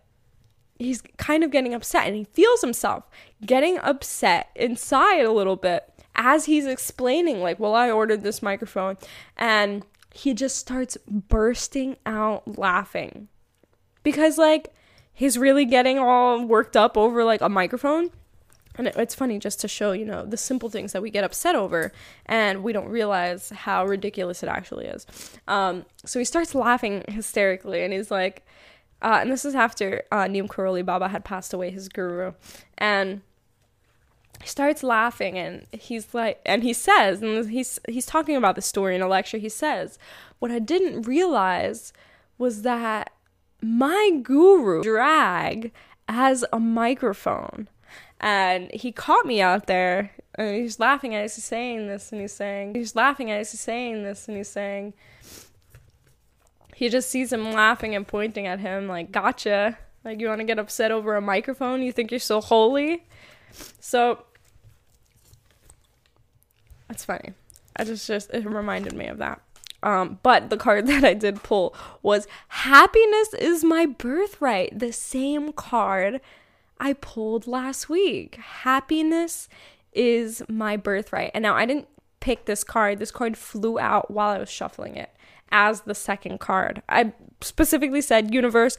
he's 0.78 1.02
kind 1.18 1.44
of 1.44 1.50
getting 1.50 1.74
upset 1.74 2.06
and 2.06 2.16
he 2.16 2.24
feels 2.24 2.62
himself 2.62 3.04
getting 3.44 3.78
upset 3.78 4.48
inside 4.54 5.24
a 5.24 5.32
little 5.32 5.56
bit 5.56 5.84
as 6.14 6.46
he's 6.46 6.66
explaining 6.66 7.40
like, 7.40 7.58
"Well, 7.60 7.74
I 7.74 7.90
ordered 7.90 8.22
this 8.22 8.42
microphone." 8.42 8.96
And 9.36 9.84
he 10.12 10.34
just 10.34 10.56
starts 10.56 10.96
bursting 11.08 11.96
out 12.04 12.58
laughing. 12.58 13.28
Because 14.02 14.38
like 14.38 14.72
he's 15.12 15.38
really 15.38 15.64
getting 15.64 15.98
all 15.98 16.44
worked 16.44 16.76
up 16.76 16.96
over 16.96 17.24
like 17.24 17.40
a 17.40 17.48
microphone 17.48 18.10
and 18.80 18.96
it's 18.96 19.14
funny 19.14 19.38
just 19.38 19.60
to 19.60 19.68
show 19.68 19.92
you 19.92 20.04
know 20.04 20.24
the 20.26 20.36
simple 20.36 20.68
things 20.68 20.92
that 20.92 21.02
we 21.02 21.10
get 21.10 21.24
upset 21.24 21.54
over 21.54 21.92
and 22.26 22.62
we 22.62 22.72
don't 22.72 22.88
realize 22.88 23.50
how 23.50 23.84
ridiculous 23.84 24.42
it 24.42 24.48
actually 24.48 24.86
is 24.86 25.06
um, 25.48 25.84
so 26.04 26.18
he 26.18 26.24
starts 26.24 26.54
laughing 26.54 27.04
hysterically 27.08 27.82
and 27.82 27.92
he's 27.92 28.10
like 28.10 28.44
uh, 29.02 29.18
and 29.22 29.32
this 29.32 29.44
is 29.44 29.54
after 29.54 30.02
uh, 30.12 30.26
Neem 30.26 30.46
Karoli 30.46 30.84
Baba 30.84 31.08
had 31.08 31.24
passed 31.24 31.52
away, 31.52 31.70
his 31.70 31.88
guru, 31.88 32.32
and 32.76 33.22
he 34.40 34.46
starts 34.46 34.82
laughing 34.82 35.38
and 35.38 35.66
he's 35.72 36.12
like, 36.14 36.40
and 36.44 36.62
he 36.62 36.72
says, 36.72 37.22
and 37.22 37.50
he's 37.50 37.78
he's 37.88 38.06
talking 38.06 38.36
about 38.36 38.56
the 38.56 38.62
story 38.62 38.94
in 38.94 39.02
a 39.02 39.08
lecture. 39.08 39.38
He 39.38 39.48
says, 39.48 39.98
"What 40.38 40.50
I 40.50 40.58
didn't 40.58 41.02
realize 41.02 41.92
was 42.38 42.62
that 42.62 43.12
my 43.62 44.20
guru 44.22 44.82
drag 44.82 45.72
has 46.08 46.44
a 46.52 46.60
microphone." 46.60 47.68
And 48.20 48.70
he 48.72 48.92
caught 48.92 49.24
me 49.26 49.40
out 49.40 49.66
there 49.66 50.12
and 50.34 50.54
he's 50.54 50.78
laughing 50.78 51.14
as 51.14 51.34
he's 51.34 51.44
saying 51.44 51.86
this 51.86 52.12
and 52.12 52.20
he's 52.20 52.32
saying 52.32 52.74
he's 52.74 52.94
laughing 52.94 53.30
as 53.30 53.50
he's 53.50 53.60
saying 53.60 54.02
this 54.02 54.28
and 54.28 54.36
he's 54.36 54.48
saying 54.48 54.92
he 56.74 56.88
just 56.88 57.10
sees 57.10 57.32
him 57.32 57.52
laughing 57.52 57.94
and 57.94 58.06
pointing 58.06 58.46
at 58.46 58.60
him 58.60 58.88
like 58.88 59.10
gotcha. 59.10 59.78
Like 60.04 60.20
you 60.20 60.28
want 60.28 60.40
to 60.40 60.46
get 60.46 60.58
upset 60.58 60.90
over 60.90 61.14
a 61.14 61.20
microphone? 61.20 61.82
You 61.82 61.92
think 61.92 62.10
you're 62.10 62.20
so 62.20 62.40
holy? 62.40 63.04
So 63.80 64.24
that's 66.88 67.04
funny. 67.04 67.34
I 67.76 67.84
just 67.84 68.06
just 68.06 68.30
it 68.32 68.46
reminded 68.46 68.94
me 68.94 69.06
of 69.08 69.18
that. 69.18 69.42
Um, 69.82 70.18
but 70.22 70.50
the 70.50 70.56
card 70.56 70.86
that 70.88 71.04
I 71.04 71.14
did 71.14 71.42
pull 71.42 71.74
was 72.02 72.26
happiness 72.48 73.34
is 73.34 73.64
my 73.64 73.86
birthright. 73.86 74.78
The 74.78 74.92
same 74.92 75.52
card 75.52 76.20
I 76.80 76.94
pulled 76.94 77.46
last 77.46 77.88
week. 77.88 78.36
Happiness 78.36 79.48
is 79.92 80.42
my 80.48 80.76
birthright. 80.76 81.30
And 81.34 81.42
now 81.42 81.54
I 81.54 81.66
didn't 81.66 81.88
pick 82.20 82.46
this 82.46 82.64
card. 82.64 82.98
This 82.98 83.10
card 83.10 83.36
flew 83.36 83.78
out 83.78 84.10
while 84.10 84.30
I 84.30 84.38
was 84.38 84.50
shuffling 84.50 84.96
it 84.96 85.10
as 85.52 85.82
the 85.82 85.94
second 85.94 86.40
card. 86.40 86.82
I 86.88 87.12
specifically 87.40 88.00
said, 88.00 88.32
universe, 88.32 88.78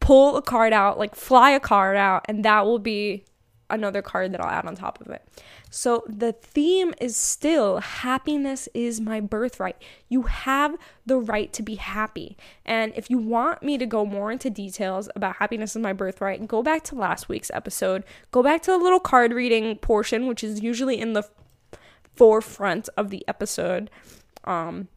pull 0.00 0.36
a 0.36 0.42
card 0.42 0.72
out, 0.72 0.98
like 0.98 1.14
fly 1.14 1.50
a 1.50 1.60
card 1.60 1.96
out, 1.96 2.24
and 2.28 2.44
that 2.44 2.64
will 2.64 2.78
be 2.78 3.24
another 3.72 4.02
card 4.02 4.32
that 4.32 4.40
I'll 4.40 4.50
add 4.50 4.66
on 4.66 4.76
top 4.76 5.00
of 5.00 5.08
it. 5.08 5.26
So 5.70 6.04
the 6.06 6.32
theme 6.32 6.94
is 7.00 7.16
still 7.16 7.78
happiness 7.78 8.68
is 8.74 9.00
my 9.00 9.20
birthright. 9.20 9.82
You 10.08 10.22
have 10.22 10.76
the 11.06 11.16
right 11.16 11.52
to 11.54 11.62
be 11.62 11.76
happy. 11.76 12.36
And 12.64 12.92
if 12.94 13.10
you 13.10 13.18
want 13.18 13.62
me 13.62 13.78
to 13.78 13.86
go 13.86 14.04
more 14.04 14.30
into 14.30 14.50
details 14.50 15.08
about 15.16 15.36
happiness 15.36 15.74
is 15.74 15.82
my 15.82 15.92
birthright, 15.92 16.46
go 16.46 16.62
back 16.62 16.84
to 16.84 16.94
last 16.94 17.28
week's 17.28 17.50
episode. 17.54 18.04
Go 18.30 18.42
back 18.42 18.62
to 18.62 18.70
the 18.70 18.78
little 18.78 19.00
card 19.00 19.32
reading 19.32 19.76
portion, 19.78 20.26
which 20.26 20.44
is 20.44 20.62
usually 20.62 21.00
in 21.00 21.14
the 21.14 21.28
forefront 22.14 22.88
of 22.96 23.10
the 23.10 23.24
episode. 23.26 23.90
Um, 24.44 24.88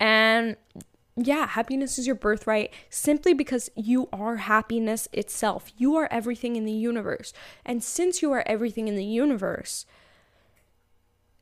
and 0.00 0.56
yeah, 1.16 1.46
happiness 1.46 1.98
is 1.98 2.06
your 2.06 2.16
birthright 2.16 2.72
simply 2.88 3.34
because 3.34 3.70
you 3.76 4.08
are 4.12 4.36
happiness 4.36 5.08
itself. 5.12 5.70
You 5.76 5.94
are 5.96 6.08
everything 6.10 6.56
in 6.56 6.64
the 6.64 6.72
universe. 6.72 7.34
And 7.66 7.82
since 7.84 8.22
you 8.22 8.32
are 8.32 8.42
everything 8.46 8.88
in 8.88 8.96
the 8.96 9.04
universe, 9.04 9.84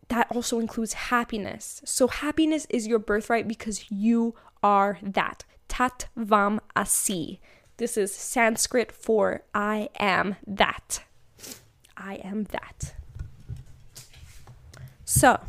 that 0.09 0.27
also 0.35 0.59
includes 0.59 0.95
happiness. 0.95 1.83
So, 1.85 2.09
happiness 2.09 2.67
is 2.69 2.89
your 2.89 2.99
birthright 2.99 3.47
because 3.47 3.89
you 3.91 4.35
are 4.61 4.99
that. 5.03 5.45
Tat 5.69 6.09
tvam 6.17 6.59
asi. 6.75 7.41
This 7.77 7.97
is 7.97 8.13
Sanskrit 8.13 8.91
for 8.91 9.45
I 9.55 9.89
am 10.01 10.35
that. 10.47 11.05
I 11.97 12.15
am 12.17 12.45
that. 12.51 12.95
So, 15.05 15.41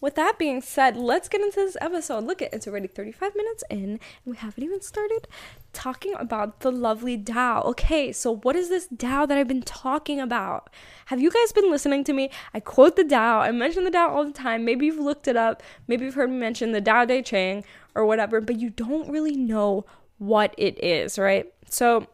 with 0.00 0.14
that 0.14 0.38
being 0.38 0.60
said, 0.60 0.96
let's 0.96 1.28
get 1.28 1.40
into 1.40 1.56
this 1.56 1.76
episode. 1.80 2.24
Look 2.24 2.40
at 2.42 2.52
it's 2.52 2.66
already 2.66 2.86
35 2.88 3.34
minutes 3.34 3.64
in 3.70 3.84
and 3.84 4.00
we 4.24 4.36
haven't 4.36 4.62
even 4.62 4.80
started 4.80 5.26
talking 5.72 6.14
about 6.18 6.60
the 6.60 6.70
lovely 6.70 7.18
Tao. 7.18 7.62
Okay, 7.62 8.12
so 8.12 8.36
what 8.36 8.56
is 8.56 8.68
this 8.68 8.88
Tao 8.96 9.26
that 9.26 9.36
I've 9.36 9.48
been 9.48 9.62
talking 9.62 10.20
about? 10.20 10.70
Have 11.06 11.20
you 11.20 11.30
guys 11.30 11.52
been 11.52 11.70
listening 11.70 12.04
to 12.04 12.12
me? 12.12 12.30
I 12.54 12.60
quote 12.60 12.96
the 12.96 13.04
Tao. 13.04 13.40
I 13.40 13.50
mention 13.50 13.84
the 13.84 13.90
Tao 13.90 14.10
all 14.10 14.24
the 14.24 14.32
time. 14.32 14.64
Maybe 14.64 14.86
you've 14.86 14.98
looked 14.98 15.28
it 15.28 15.36
up. 15.36 15.62
Maybe 15.86 16.04
you've 16.04 16.14
heard 16.14 16.30
me 16.30 16.36
mention 16.36 16.72
the 16.72 16.80
Tao 16.80 17.04
De 17.04 17.22
Ching 17.22 17.64
or 17.94 18.06
whatever, 18.06 18.40
but 18.40 18.58
you 18.58 18.70
don't 18.70 19.10
really 19.10 19.36
know 19.36 19.84
what 20.18 20.54
it 20.58 20.82
is, 20.82 21.18
right? 21.18 21.52
So 21.70 22.06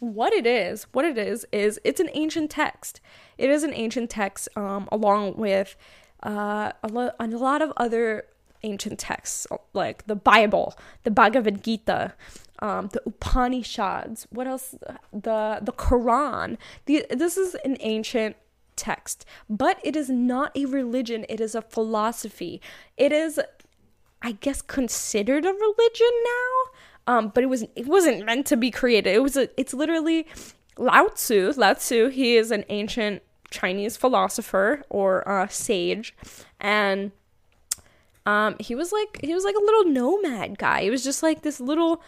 what 0.00 0.32
it 0.32 0.46
is, 0.46 0.86
what 0.92 1.04
it 1.04 1.18
is 1.18 1.46
is 1.52 1.78
it's 1.84 2.00
an 2.00 2.08
ancient 2.14 2.50
text. 2.50 3.00
It 3.38 3.50
is 3.50 3.62
an 3.62 3.74
ancient 3.74 4.10
text 4.10 4.48
um 4.56 4.88
along 4.90 5.36
with 5.36 5.76
uh, 6.22 6.72
a, 6.82 6.88
lo- 6.88 7.12
a 7.18 7.26
lot 7.26 7.62
of 7.62 7.72
other 7.76 8.24
ancient 8.62 8.98
texts 8.98 9.46
like 9.72 10.06
the 10.06 10.16
Bible, 10.16 10.76
the 11.04 11.10
Bhagavad 11.10 11.64
Gita, 11.64 12.14
um, 12.60 12.88
the 12.92 13.02
Upanishads. 13.06 14.26
What 14.30 14.46
else? 14.46 14.74
The 15.12 15.58
the 15.62 15.72
Quran. 15.72 16.58
The, 16.86 17.06
this 17.10 17.36
is 17.36 17.54
an 17.64 17.76
ancient 17.80 18.36
text, 18.76 19.24
but 19.48 19.78
it 19.82 19.96
is 19.96 20.08
not 20.10 20.56
a 20.56 20.66
religion. 20.66 21.24
It 21.28 21.40
is 21.40 21.54
a 21.54 21.62
philosophy. 21.62 22.60
It 22.96 23.12
is, 23.12 23.40
I 24.22 24.32
guess, 24.32 24.62
considered 24.62 25.44
a 25.44 25.52
religion 25.52 26.12
now. 26.24 27.14
Um, 27.14 27.28
but 27.34 27.42
it 27.42 27.48
was 27.48 27.62
it 27.74 27.86
wasn't 27.86 28.26
meant 28.26 28.46
to 28.46 28.56
be 28.56 28.70
created. 28.70 29.14
It 29.14 29.22
was 29.22 29.36
a, 29.36 29.48
it's 29.58 29.74
literally 29.74 30.26
Lao 30.76 31.06
Tzu. 31.08 31.54
Lao 31.56 31.74
Tzu. 31.74 32.08
He 32.08 32.36
is 32.36 32.50
an 32.50 32.64
ancient 32.68 33.22
Chinese 33.50 33.96
philosopher 33.96 34.82
or 34.88 35.28
uh, 35.28 35.48
sage, 35.48 36.14
and 36.60 37.12
um, 38.26 38.56
he 38.60 38.74
was 38.74 38.92
like 38.92 39.20
he 39.22 39.34
was 39.34 39.44
like 39.44 39.56
a 39.56 39.64
little 39.64 39.84
nomad 39.84 40.58
guy. 40.58 40.82
He 40.82 40.90
was 40.90 41.04
just 41.04 41.22
like 41.22 41.42
this 41.42 41.60
little 41.60 42.02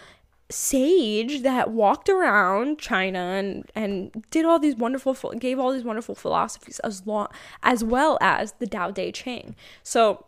sage 0.50 1.42
that 1.42 1.70
walked 1.70 2.08
around 2.08 2.78
China 2.78 3.18
and 3.18 3.70
and 3.74 4.24
did 4.30 4.44
all 4.44 4.58
these 4.58 4.76
wonderful 4.76 5.14
gave 5.38 5.58
all 5.58 5.72
these 5.72 5.84
wonderful 5.84 6.14
philosophies 6.14 6.78
as 6.80 7.06
long 7.06 7.28
as 7.62 7.82
well 7.82 8.18
as 8.20 8.52
the 8.58 8.66
Tao 8.66 8.90
Te 8.90 9.10
Ching. 9.12 9.56
So 9.82 10.26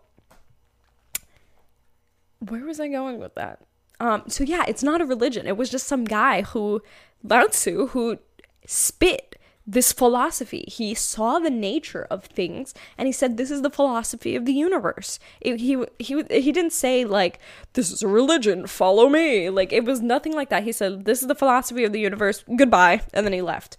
where 2.41 2.65
was 2.65 2.81
I 2.81 2.89
going 2.89 3.19
with 3.19 3.35
that? 3.35 3.61
Um, 4.01 4.25
so 4.29 4.45
yeah, 4.45 4.65
it's 4.67 4.83
not 4.83 5.01
a 5.01 5.07
religion. 5.07 5.47
It 5.47 5.57
was 5.57 5.71
just 5.71 5.87
some 5.87 6.05
guy 6.05 6.43
who 6.43 6.83
Lao 7.23 7.47
Tzu 7.47 7.89
who 7.89 8.19
spit 8.67 9.37
this 9.67 9.93
philosophy. 9.93 10.65
He 10.69 10.95
saw 10.95 11.39
the 11.39 11.51
nature 11.51 12.07
of 12.11 12.25
things 12.25 12.75
and 12.99 13.07
he 13.07 13.13
said 13.13 13.37
this 13.37 13.51
is 13.51 13.63
the 13.63 13.71
philosophy 13.71 14.37
of 14.37 14.45
the 14.45 14.53
universe. 14.53 15.19
It, 15.41 15.61
he 15.61 15.83
he 15.99 16.23
he 16.31 16.53
didn't 16.53 16.73
say 16.73 17.05
like 17.05 17.39
this 17.73 17.91
is 17.91 18.03
a 18.03 18.09
religion, 18.09 18.67
follow 18.67 19.09
me. 19.09 19.49
Like 19.49 19.73
it 19.73 19.85
was 19.85 20.01
nothing 20.01 20.35
like 20.35 20.51
that. 20.51 20.65
He 20.65 20.73
said 20.73 21.05
this 21.05 21.23
is 21.23 21.29
the 21.29 21.35
philosophy 21.35 21.85
of 21.85 21.93
the 21.93 22.01
universe. 22.01 22.45
Goodbye, 22.57 23.03
and 23.13 23.25
then 23.25 23.33
he 23.33 23.43
left. 23.43 23.77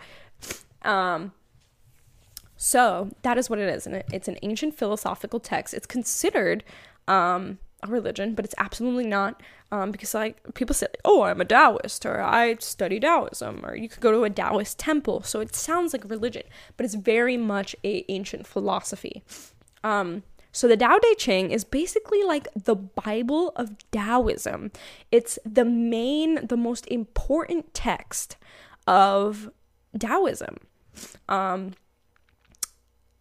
Um 0.81 1.33
so 2.57 3.09
that 3.21 3.37
is 3.37 3.49
what 3.49 3.59
it 3.59 3.69
is 3.69 3.85
and 3.85 3.97
it, 3.97 4.05
it's 4.11 4.27
an 4.27 4.37
ancient 4.41 4.75
philosophical 4.77 5.39
text. 5.39 5.73
It's 5.73 5.85
considered 5.85 6.63
um 7.07 7.59
a 7.87 7.91
religion, 7.91 8.35
but 8.35 8.45
it's 8.45 8.55
absolutely 8.57 9.07
not. 9.07 9.41
Um, 9.71 9.91
because 9.91 10.13
like 10.13 10.53
people 10.53 10.73
say, 10.73 10.87
oh, 11.03 11.23
I'm 11.23 11.41
a 11.41 11.45
Taoist, 11.45 12.05
or 12.05 12.21
I 12.21 12.55
study 12.59 12.99
Taoism, 12.99 13.65
or 13.65 13.75
you 13.75 13.89
could 13.89 14.01
go 14.01 14.11
to 14.11 14.23
a 14.23 14.29
Taoist 14.29 14.77
temple. 14.77 15.23
So 15.23 15.39
it 15.39 15.55
sounds 15.55 15.93
like 15.93 16.09
religion, 16.09 16.43
but 16.77 16.85
it's 16.85 16.95
very 16.95 17.37
much 17.37 17.75
a 17.83 18.05
ancient 18.09 18.47
philosophy. 18.47 19.23
Um, 19.83 20.23
so 20.51 20.69
the 20.69 20.77
Tao 20.77 20.97
Te 20.99 21.15
Ching 21.15 21.51
is 21.51 21.65
basically 21.65 22.23
like 22.23 22.47
the 22.55 22.75
Bible 22.75 23.51
of 23.57 23.75
Taoism. 23.91 24.71
It's 25.11 25.37
the 25.45 25.65
main, 25.65 26.47
the 26.47 26.55
most 26.55 26.87
important 26.87 27.73
text 27.73 28.37
of 28.87 29.51
Taoism. 29.99 30.55
Um, 31.27 31.73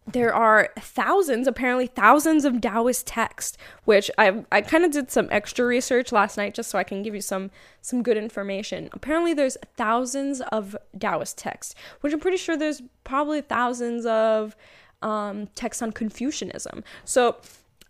there 0.07 0.33
are 0.33 0.69
thousands, 0.79 1.47
apparently 1.47 1.87
thousands 1.87 2.45
of 2.45 2.61
Taoist 2.61 3.07
texts, 3.07 3.57
which 3.85 4.11
I 4.17 4.45
I 4.51 4.61
kind 4.61 4.85
of 4.85 4.91
did 4.91 5.09
some 5.09 5.27
extra 5.31 5.65
research 5.65 6.11
last 6.11 6.37
night 6.37 6.53
just 6.53 6.69
so 6.69 6.77
I 6.77 6.83
can 6.83 7.01
give 7.01 7.15
you 7.15 7.21
some 7.21 7.49
some 7.81 8.03
good 8.03 8.17
information. 8.17 8.89
Apparently 8.93 9.33
there's 9.33 9.57
thousands 9.77 10.41
of 10.51 10.77
Taoist 10.99 11.37
texts, 11.37 11.73
which 12.01 12.13
I'm 12.13 12.19
pretty 12.19 12.37
sure 12.37 12.55
there's 12.55 12.83
probably 13.03 13.41
thousands 13.41 14.05
of 14.05 14.55
um, 15.01 15.47
texts 15.55 15.81
on 15.81 15.91
Confucianism. 15.91 16.83
So, 17.03 17.37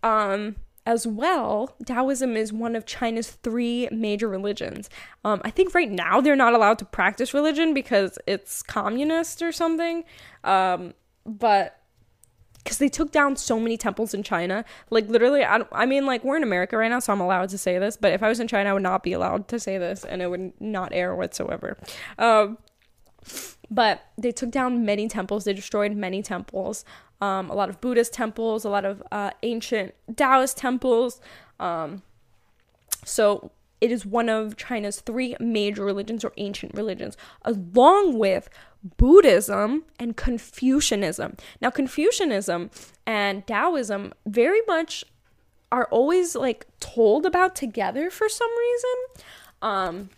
um, 0.04 0.56
as 0.86 1.08
well, 1.08 1.76
Taoism 1.86 2.38
is 2.38 2.54
one 2.54 2.76
of 2.76 2.86
China's 2.86 3.32
three 3.32 3.90
major 3.92 4.28
religions. 4.28 4.90
Um, 5.24 5.42
I 5.44 5.50
think 5.50 5.74
right 5.74 5.90
now 5.90 6.22
they're 6.22 6.36
not 6.36 6.54
allowed 6.54 6.78
to 6.80 6.86
practice 6.86 7.34
religion 7.34 7.74
because 7.74 8.20
it's 8.28 8.62
communist 8.62 9.42
or 9.42 9.52
something. 9.52 10.04
Um, 10.44 10.94
but 11.26 11.80
because 12.66 12.80
they 12.80 12.90
took 12.90 13.12
down 13.12 13.36
so 13.36 13.60
many 13.60 13.78
temples 13.78 14.16
in 14.16 14.24
China. 14.24 14.66
Like 14.90 15.08
literally, 15.08 15.46
I, 15.46 15.62
I 15.72 15.86
mean, 15.86 16.08
like 16.08 16.24
we're 16.24 16.36
in 16.36 16.44
America 16.44 16.76
right 16.76 16.90
now, 16.90 16.98
so 16.98 17.14
I'm 17.14 17.22
allowed 17.22 17.50
to 17.50 17.60
say 17.60 17.78
this. 17.78 17.96
But 17.96 18.12
if 18.12 18.24
I 18.24 18.28
was 18.28 18.40
in 18.40 18.48
China, 18.48 18.72
I 18.72 18.74
would 18.74 18.82
not 18.82 19.04
be 19.04 19.14
allowed 19.14 19.48
to 19.50 19.60
say 19.60 19.78
this, 19.78 20.04
and 20.04 20.20
it 20.20 20.32
would 20.32 20.60
not 20.60 20.92
air 20.92 21.16
whatsoever. 21.16 21.78
Um, 22.18 22.58
but 23.70 24.06
they 24.18 24.32
took 24.32 24.50
down 24.50 24.84
many 24.84 25.08
temples. 25.08 25.44
They 25.44 25.54
destroyed 25.54 25.96
many 25.96 26.24
temples. 26.24 26.84
Um, 27.22 27.52
a 27.52 27.54
lot 27.56 27.70
of 27.70 27.80
Buddhist 27.82 28.14
temples, 28.14 28.66
a 28.66 28.70
lot 28.70 28.84
of 28.84 29.04
uh, 29.12 29.30
ancient 29.44 29.94
Taoist 30.16 30.58
temples. 30.58 31.22
Um, 31.60 32.02
so 33.04 33.52
it 33.86 33.92
is 33.92 34.04
one 34.04 34.30
of 34.30 34.58
China's 34.58 35.00
three 35.00 35.36
major 35.40 35.86
religions 35.86 36.26
or 36.26 36.34
ancient 36.38 36.74
religions, 36.74 37.16
along 37.44 38.18
with 38.18 38.50
Buddhism 38.98 39.84
and 40.00 40.18
Confucianism. 40.18 41.38
Now, 41.62 41.70
Confucianism 41.70 42.72
and 43.06 43.46
Taoism 43.46 44.12
very 44.26 44.62
much 44.66 45.06
are 45.72 45.88
always 45.92 46.36
like 46.36 46.66
told 46.80 47.28
about 47.28 47.56
together 47.56 48.10
for 48.10 48.28
some 48.28 48.50
reason. 48.58 49.26
Um, 49.62 50.10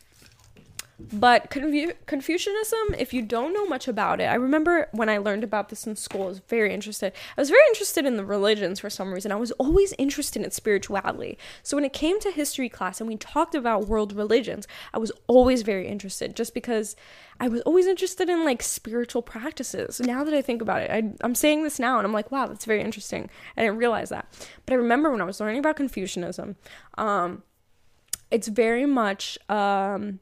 but 1.00 1.52
Confu- 1.52 1.93
Confucianism, 2.08 2.95
if 2.98 3.14
you 3.14 3.22
don't 3.22 3.54
know 3.54 3.68
much 3.68 3.88
about 3.88 4.20
it, 4.20 4.26
I 4.26 4.34
remember 4.34 4.88
when 4.93 5.10
I 5.10 5.20
learned 5.20 5.43
about 5.43 5.70
this 5.70 5.86
in 5.86 5.95
school, 5.95 6.24
I 6.24 6.28
was 6.28 6.39
very 6.39 6.74
interested. 6.74 7.14
I 7.38 7.41
was 7.41 7.52
very 7.52 7.62
interested 7.70 8.06
in 8.06 8.18
the 8.18 8.26
religions 8.26 8.80
for 8.80 8.89
some 8.89 9.14
reason. 9.14 9.32
I 9.32 9.36
was 9.36 9.52
always 9.54 9.93
interested 10.00 10.41
in 10.41 10.50
spirituality. 10.50 11.38
So 11.62 11.78
when 11.78 11.86
it 11.86 11.93
came 11.93 12.20
to 12.22 12.32
history 12.32 12.68
class 12.68 13.00
and 13.00 13.08
we 13.08 13.16
talked 13.16 13.54
about 13.54 13.88
world 13.88 14.12
religions, 14.12 14.68
I 14.91 14.98
was 14.98 15.12
always 15.28 15.62
very 15.62 15.88
interested 15.88 16.36
just 16.36 16.56
because 16.56 16.95
I 17.39 17.48
was 17.48 17.62
always 17.62 17.86
interested 17.86 18.28
in 18.28 18.43
like 18.43 18.64
spiritual 18.64 19.22
practices. 19.22 20.00
Now 20.00 20.24
that 20.24 20.34
I 20.34 20.41
think 20.41 20.64
about 20.64 20.82
it, 20.82 20.89
I, 20.89 21.14
I'm 21.22 21.36
saying 21.36 21.62
this 21.62 21.78
now 21.78 22.00
and 22.00 22.08
I'm 22.08 22.14
like, 22.14 22.32
wow, 22.32 22.48
that's 22.48 22.66
very 22.66 22.82
interesting. 22.82 23.30
I 23.56 23.62
didn't 23.62 23.78
realize 23.78 24.10
that. 24.10 24.28
But 24.66 24.74
I 24.74 24.78
remember 24.78 25.12
when 25.12 25.22
I 25.22 25.26
was 25.26 25.39
learning 25.39 25.60
about 25.60 25.76
Confucianism, 25.76 26.56
um, 26.98 27.43
it's 28.32 28.48
very 28.48 28.88
much. 28.88 29.38
Um, 29.48 30.22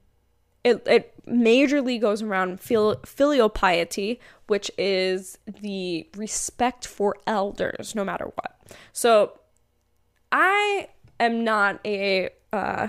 it, 0.66 0.82
it 0.88 1.14
majorly 1.28 2.02
goes 2.02 2.24
around 2.24 2.60
fil- 2.60 3.00
filial 3.06 3.50
piety, 3.50 4.20
which 4.48 4.72
is 4.80 5.38
the 5.62 6.10
respect 6.18 6.88
for 6.88 7.16
elders, 7.28 7.94
no 7.94 8.04
matter 8.04 8.26
what. 8.26 8.60
So, 8.92 9.40
I 10.32 10.90
am 11.20 11.44
not 11.44 11.80
a 11.86 12.32
uh, 12.52 12.88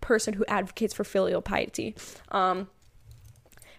person 0.00 0.32
who 0.32 0.46
advocates 0.46 0.94
for 0.94 1.04
filial 1.04 1.42
piety. 1.42 1.94
Um, 2.30 2.68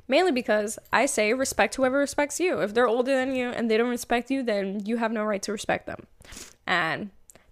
mainly 0.07 0.31
because 0.31 0.77
I 0.93 1.07
say 1.07 1.33
respect 1.33 1.73
whoever 1.73 1.97
respects 1.97 2.39
you. 2.39 2.61
If 2.61 2.75
they're 2.75 2.87
older 2.87 3.15
than 3.15 3.33
you 3.33 3.49
and 3.49 3.71
they 3.71 3.77
don't 3.77 3.89
respect 3.89 4.29
you, 4.29 4.43
then 4.43 4.85
you 4.85 4.97
have 4.97 5.11
no 5.11 5.23
right 5.23 5.41
to 5.41 5.51
respect 5.51 5.87
them. 5.87 6.05
And 6.67 7.09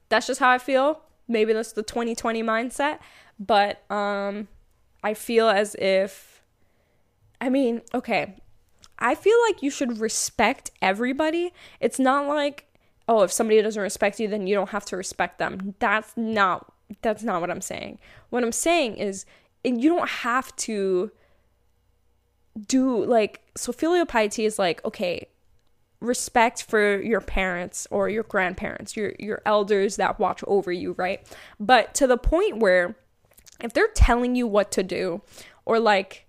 that's 0.10 0.28
just 0.28 0.40
how 0.40 0.52
I 0.52 0.60
feel. 0.60 1.02
Maybe 1.28 1.52
that's 1.52 1.72
the 1.72 1.84
2020 1.84 2.44
mindset, 2.44 3.00
but 3.40 3.90
um 3.92 4.48
I 5.04 5.14
feel 5.14 5.50
as 5.50 5.76
if, 5.76 6.42
I 7.40 7.50
mean, 7.50 7.82
okay, 7.94 8.36
I 9.00 9.16
feel 9.16 9.38
like 9.48 9.64
you 9.64 9.72
should 9.72 10.00
respect 10.00 10.72
everybody. 10.82 11.54
It's 11.80 12.00
not 12.00 12.28
like, 12.28 12.66
oh, 13.08 13.24
if 13.24 13.32
somebody 13.32 13.62
doesn't 13.62 13.82
respect 13.82 14.20
you, 14.20 14.28
then 14.28 14.46
you 14.46 14.56
don't 14.56 14.70
have 14.70 14.86
to 14.86 14.98
respect 14.98 15.40
them. 15.40 15.76
That's 15.80 16.16
not 16.18 16.74
that's 17.02 17.24
not 17.24 17.40
what 17.40 17.52
I'm 17.52 17.62
saying. 17.62 18.00
What 18.30 18.44
I'm 18.44 18.52
saying 18.52 18.98
is 18.98 19.26
you 19.64 19.90
don't 19.90 20.10
have 20.10 20.56
to 20.58 21.12
do 22.68 23.06
like 23.06 23.42
so 23.56 23.72
filial 23.72 24.06
piety 24.06 24.46
is 24.46 24.60
like, 24.60 24.84
okay, 24.84 25.28
respect 26.02 26.64
for 26.64 27.02
your 27.02 27.22
parents 27.22 27.88
or 27.92 28.10
your 28.10 28.24
grandparents, 28.24 28.98
your 28.98 29.14
your 29.20 29.42
elders 29.46 29.96
that 29.98 30.20
watch 30.20 30.44
over 30.48 30.72
you, 30.72 30.94
right? 30.98 31.26
But 31.60 31.94
to 31.96 32.08
the 32.08 32.18
point 32.18 32.58
where 32.58 32.96
if 33.62 33.74
they're 33.74 33.88
telling 33.90 34.36
you 34.36 34.48
what 34.48 34.72
to 34.72 34.84
do 34.84 35.22
or 35.66 35.80
like 35.80 36.26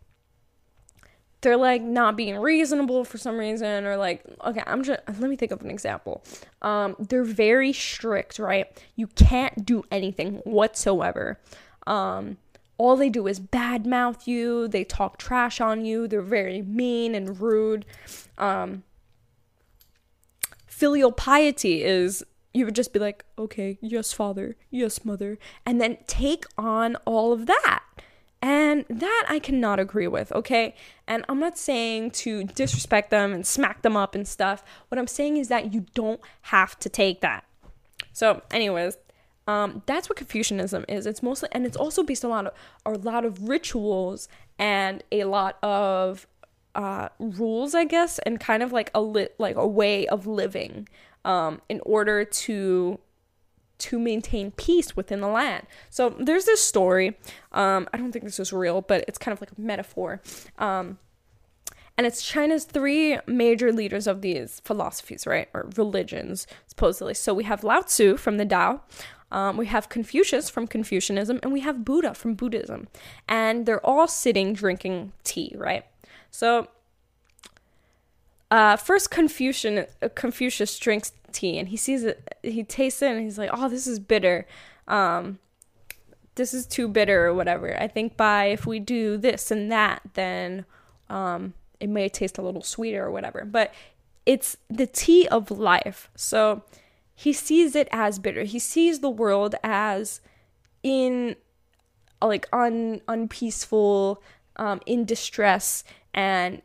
they're 1.41 1.57
like 1.57 1.83
not 1.83 2.17
being 2.17 2.37
reasonable 2.39 3.05
for 3.05 3.19
some 3.19 3.39
reason 3.39 3.87
or 3.87 3.97
like 3.97 4.23
okay 4.45 4.63
i'm 4.67 4.83
just 4.83 5.01
let 5.07 5.31
me 5.31 5.37
think 5.37 5.53
of 5.53 5.63
an 5.63 5.71
example. 5.71 6.23
Um 6.63 6.97
they're 6.99 7.25
very 7.25 7.73
strict 7.73 8.39
right? 8.39 8.67
You 8.97 9.07
can't 9.07 9.65
do 9.65 9.83
anything 9.91 10.37
whatsoever. 10.45 11.41
Um 11.87 12.39
all 12.79 12.97
they 12.97 13.11
do 13.11 13.27
is 13.27 13.39
badmouth 13.39 14.27
you. 14.27 14.67
They 14.67 14.85
talk 14.85 15.19
trash 15.19 15.61
on 15.61 15.85
you. 15.85 16.09
They're 16.09 16.23
very 16.23 16.63
mean 16.63 17.15
and 17.15 17.41
rude. 17.41 17.87
Um 18.39 18.83
filial 20.67 21.13
piety 21.13 21.83
is 21.83 22.25
you 22.53 22.65
would 22.65 22.75
just 22.75 22.93
be 22.93 22.99
like 22.99 23.25
okay 23.39 23.79
yes 23.81 24.13
father 24.13 24.57
yes 24.71 25.05
mother 25.05 25.39
and 25.65 25.81
then 25.81 25.97
take 26.07 26.45
on 26.59 26.97
all 27.07 27.33
of 27.33 27.47
that 27.47 27.83
and 28.43 28.87
that 28.89 29.27
I 29.29 29.39
cannot 29.39 29.79
agree 29.79 30.07
with, 30.07 30.33
okay? 30.33 30.75
And 31.07 31.25
I'm 31.29 31.39
not 31.39 31.59
saying 31.59 32.13
to 32.13 32.45
disrespect 32.45 33.11
them 33.11 33.33
and 33.35 33.47
smack 33.47 33.83
them 33.83 33.97
up 33.97 34.15
and 34.15 34.27
stuff. 34.27 34.65
What 34.89 34.99
I'm 34.99 35.07
saying 35.07 35.37
is 35.37 35.49
that 35.49 35.75
you 35.75 35.85
don't 35.95 36.21
have 36.43 36.79
to 36.79 36.89
take 36.89 37.21
that. 37.21 37.45
So, 38.13 38.43
anyways, 38.51 38.97
um, 39.47 39.83
that's 39.87 40.09
what 40.09 40.17
Confucianism 40.17 40.87
is. 40.89 41.07
It's 41.07 41.23
mostly, 41.23 41.51
and 41.53 41.67
it's 41.67 41.77
also 41.77 42.03
based 42.03 42.25
on 42.25 42.31
a 42.31 42.35
lot 42.35 42.47
of 42.47 42.55
a 42.87 42.99
lot 42.99 43.25
of 43.25 43.49
rituals 43.49 44.29
and 44.59 45.03
a 45.13 45.25
lot 45.25 45.59
of 45.63 46.27
uh, 46.75 47.09
rules, 47.19 47.75
I 47.75 47.85
guess, 47.85 48.19
and 48.21 48.41
kind 48.41 48.63
of 48.63 48.73
like 48.73 48.91
a 48.95 49.03
lit, 49.03 49.35
like 49.39 49.57
a 49.57 49.67
way 49.67 50.07
of 50.07 50.27
living, 50.27 50.89
um, 51.25 51.61
in 51.69 51.81
order 51.85 52.25
to 52.25 52.99
to 53.79 53.99
maintain 53.99 54.51
peace 54.51 54.95
within 54.95 55.23
the 55.23 55.27
land. 55.29 55.67
So 55.89 56.11
there's 56.11 56.45
this 56.45 56.63
story. 56.63 57.17
Um, 57.53 57.89
I 57.95 57.97
don't 57.97 58.13
think 58.13 58.27
this 58.27 58.39
is 58.39 58.53
real, 58.53 58.83
but 58.83 59.07
it's 59.09 59.17
kind 59.17 59.33
of 59.33 59.41
like 59.41 59.53
a 59.53 59.59
metaphor. 59.59 60.21
Um, 60.59 60.99
and 61.97 62.07
it's 62.07 62.23
China's 62.23 62.65
three 62.65 63.19
major 63.27 63.73
leaders 63.73 64.07
of 64.07 64.21
these 64.21 64.61
philosophies, 64.67 65.27
right, 65.27 65.49
or 65.55 65.71
religions, 65.77 66.47
supposedly. 66.67 67.15
So 67.15 67.33
we 67.33 67.45
have 67.45 67.65
Lao 67.65 67.81
Tzu 67.81 68.19
from 68.19 68.37
the 68.37 68.45
Tao, 68.45 68.83
um, 69.33 69.57
we 69.57 69.67
have 69.67 69.89
Confucius 69.89 70.51
from 70.51 70.67
Confucianism, 70.67 71.39
and 71.43 71.53
we 71.53 71.61
have 71.61 71.85
Buddha 71.85 72.15
from 72.15 72.35
Buddhism. 72.35 72.89
And 73.29 73.67
they're 73.67 73.85
all 73.85 74.09
sitting 74.09 74.53
drinking 74.53 75.13
tea, 75.25 75.55
right? 75.57 75.85
So 76.31 76.69
uh, 78.51 78.77
first 78.77 79.11
Confucian, 79.11 79.87
uh, 80.03 80.09
Confucius 80.15 80.79
drinks 80.79 81.13
tea 81.33 81.59
and 81.59 81.69
he 81.69 81.77
sees 81.77 82.05
it, 82.05 82.37
he 82.43 82.65
tastes 82.65 83.03
it 83.03 83.13
and 83.13 83.23
he's 83.23 83.39
like, 83.39 83.51
oh, 83.53 83.69
this 83.69 83.87
is 83.87 83.99
bitter. 83.99 84.47
Um, 84.89 85.39
this 86.35 86.55
is 86.55 86.67
too 86.67 86.89
bitter 86.89 87.27
or 87.27 87.35
whatever. 87.35 87.77
I 87.81 87.87
think 87.87 88.17
by 88.17 88.47
if 88.47 88.67
we 88.67 88.79
do 88.79 89.17
this 89.17 89.51
and 89.51 89.71
that, 89.71 90.01
then 90.15 90.65
um, 91.09 91.55
it 91.79 91.89
may 91.89 92.09
taste 92.09 92.39
a 92.39 92.43
little 92.43 92.63
sweeter 92.63 93.05
or 93.05 93.11
whatever. 93.11 93.45
But 93.45 93.73
it's 94.27 94.57
the 94.69 94.87
tea 94.87 95.29
of 95.29 95.51
life. 95.51 96.11
So 96.17 96.63
he 97.15 97.33
sees 97.33 97.77
it 97.77 97.89
as 97.93 98.19
bitter. 98.19 98.45
He 98.45 98.59
sees 98.59 99.01
the 99.01 99.11
world 99.11 99.55
as 99.63 100.21
in 100.83 101.37
like 102.23 102.47
un 102.53 103.01
unpeaceful, 103.09 104.23
um, 104.57 104.81
in 104.87 105.05
distress, 105.05 105.85
and 106.13 106.63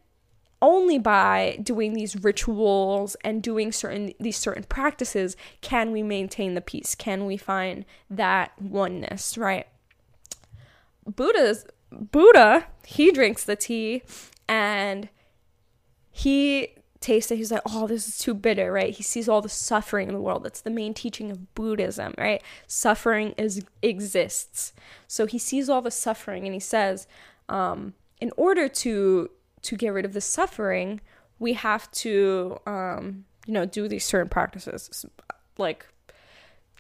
only 0.62 0.98
by 0.98 1.58
doing 1.62 1.94
these 1.94 2.16
rituals 2.24 3.16
and 3.24 3.44
doing 3.44 3.72
certain 3.72 4.14
these 4.20 4.38
certain 4.38 4.64
practices 4.64 5.36
can 5.62 5.92
we 5.92 6.02
maintain 6.02 6.54
the 6.54 6.62
peace 6.62 6.96
can 6.96 7.26
we 7.26 7.38
find 7.38 7.86
that 8.10 8.52
oneness 8.62 9.38
right? 9.38 9.68
Buddha's 11.06 11.66
buddha 11.92 12.68
he 12.86 13.12
drinks 13.12 13.44
the 13.44 13.56
tea 13.56 14.02
and 14.48 15.10
he 16.12 16.70
tastes 17.02 17.30
it. 17.30 17.36
He's 17.36 17.52
like 17.52 17.62
oh 17.68 17.88
this 17.88 18.08
is 18.08 18.18
too 18.18 18.34
bitter 18.34 18.72
right? 18.72 18.94
He 18.94 19.04
sees 19.04 19.30
all 19.30 19.42
the 19.42 19.50
suffering 19.50 20.08
in 20.08 20.14
the 20.14 20.22
world. 20.22 20.44
That's 20.44 20.62
the 20.62 20.72
main 20.72 20.94
teaching 20.94 21.30
of 21.32 21.54
buddhism 21.54 22.14
right? 22.18 22.42
Suffering 22.66 23.34
is 23.38 23.64
exists. 23.82 24.74
So 25.08 25.26
he 25.26 25.38
sees 25.38 25.70
all 25.70 25.82
the 25.82 25.92
suffering 25.92 26.46
and 26.46 26.54
he 26.54 26.60
says 26.60 27.08
um, 27.50 27.94
in 28.20 28.32
order 28.38 28.68
to 28.68 29.30
to 29.66 29.76
get 29.76 29.90
rid 29.90 30.06
of 30.06 30.14
the 30.14 30.22
suffering, 30.22 31.02
we 31.40 31.54
have 31.54 31.90
to, 31.92 32.58
um, 32.66 33.26
you 33.46 33.54
know, 33.54 33.66
do 33.66 33.88
these 33.88 34.06
certain 34.06 34.30
practices 34.30 35.06
like 35.58 35.86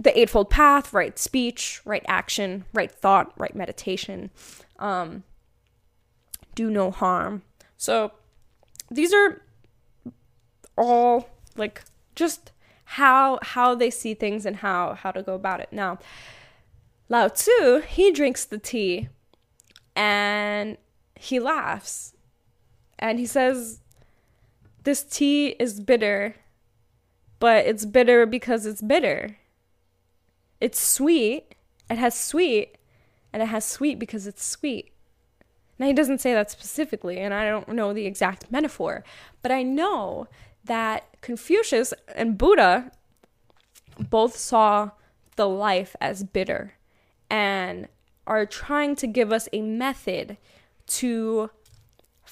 the 0.01 0.17
Eightfold 0.17 0.49
Path, 0.49 0.93
right 0.93 1.17
speech, 1.17 1.81
right 1.85 2.03
action, 2.07 2.65
right 2.73 2.91
thought, 2.91 3.33
right 3.37 3.55
meditation, 3.55 4.29
um, 4.79 5.23
do 6.53 6.69
no 6.69 6.91
harm. 6.91 7.43
So 7.77 8.11
these 8.91 9.13
are 9.13 9.41
all 10.77 11.29
like 11.55 11.83
just 12.15 12.51
how 12.83 13.39
how 13.41 13.73
they 13.73 13.89
see 13.89 14.13
things 14.13 14.45
and 14.45 14.57
how 14.57 14.93
how 14.93 15.11
to 15.11 15.23
go 15.23 15.33
about 15.33 15.59
it. 15.59 15.69
Now, 15.71 15.97
Lao 17.09 17.29
Tzu, 17.29 17.81
he 17.87 18.11
drinks 18.11 18.45
the 18.45 18.57
tea 18.57 19.09
and 19.95 20.77
he 21.15 21.39
laughs 21.39 22.14
and 22.99 23.19
he 23.19 23.25
says 23.25 23.81
this 24.83 25.03
tea 25.03 25.49
is 25.59 25.79
bitter, 25.79 26.35
but 27.39 27.65
it's 27.65 27.85
bitter 27.85 28.25
because 28.25 28.65
it's 28.65 28.81
bitter. 28.81 29.37
It's 30.61 30.79
sweet, 30.79 31.55
it 31.89 31.97
has 31.97 32.17
sweet, 32.17 32.77
and 33.33 33.43
it 33.43 33.47
has 33.47 33.65
sweet 33.65 33.99
because 33.99 34.27
it's 34.27 34.45
sweet. 34.45 34.91
Now, 35.77 35.87
he 35.87 35.93
doesn't 35.93 36.21
say 36.21 36.33
that 36.33 36.51
specifically, 36.51 37.17
and 37.17 37.33
I 37.33 37.45
don't 37.45 37.67
know 37.67 37.93
the 37.93 38.05
exact 38.05 38.51
metaphor, 38.51 39.03
but 39.41 39.51
I 39.51 39.61
know 39.61 40.27
that 40.63 41.21
Confucius 41.21 41.93
and 42.15 42.37
Buddha 42.37 42.91
both 44.09 44.37
saw 44.37 44.91
the 45.35 45.47
life 45.47 45.95
as 45.99 46.23
bitter 46.23 46.75
and 47.29 47.87
are 48.25 48.45
trying 48.45 48.95
to 48.95 49.07
give 49.07 49.31
us 49.31 49.49
a 49.51 49.61
method 49.61 50.37
to 50.87 51.49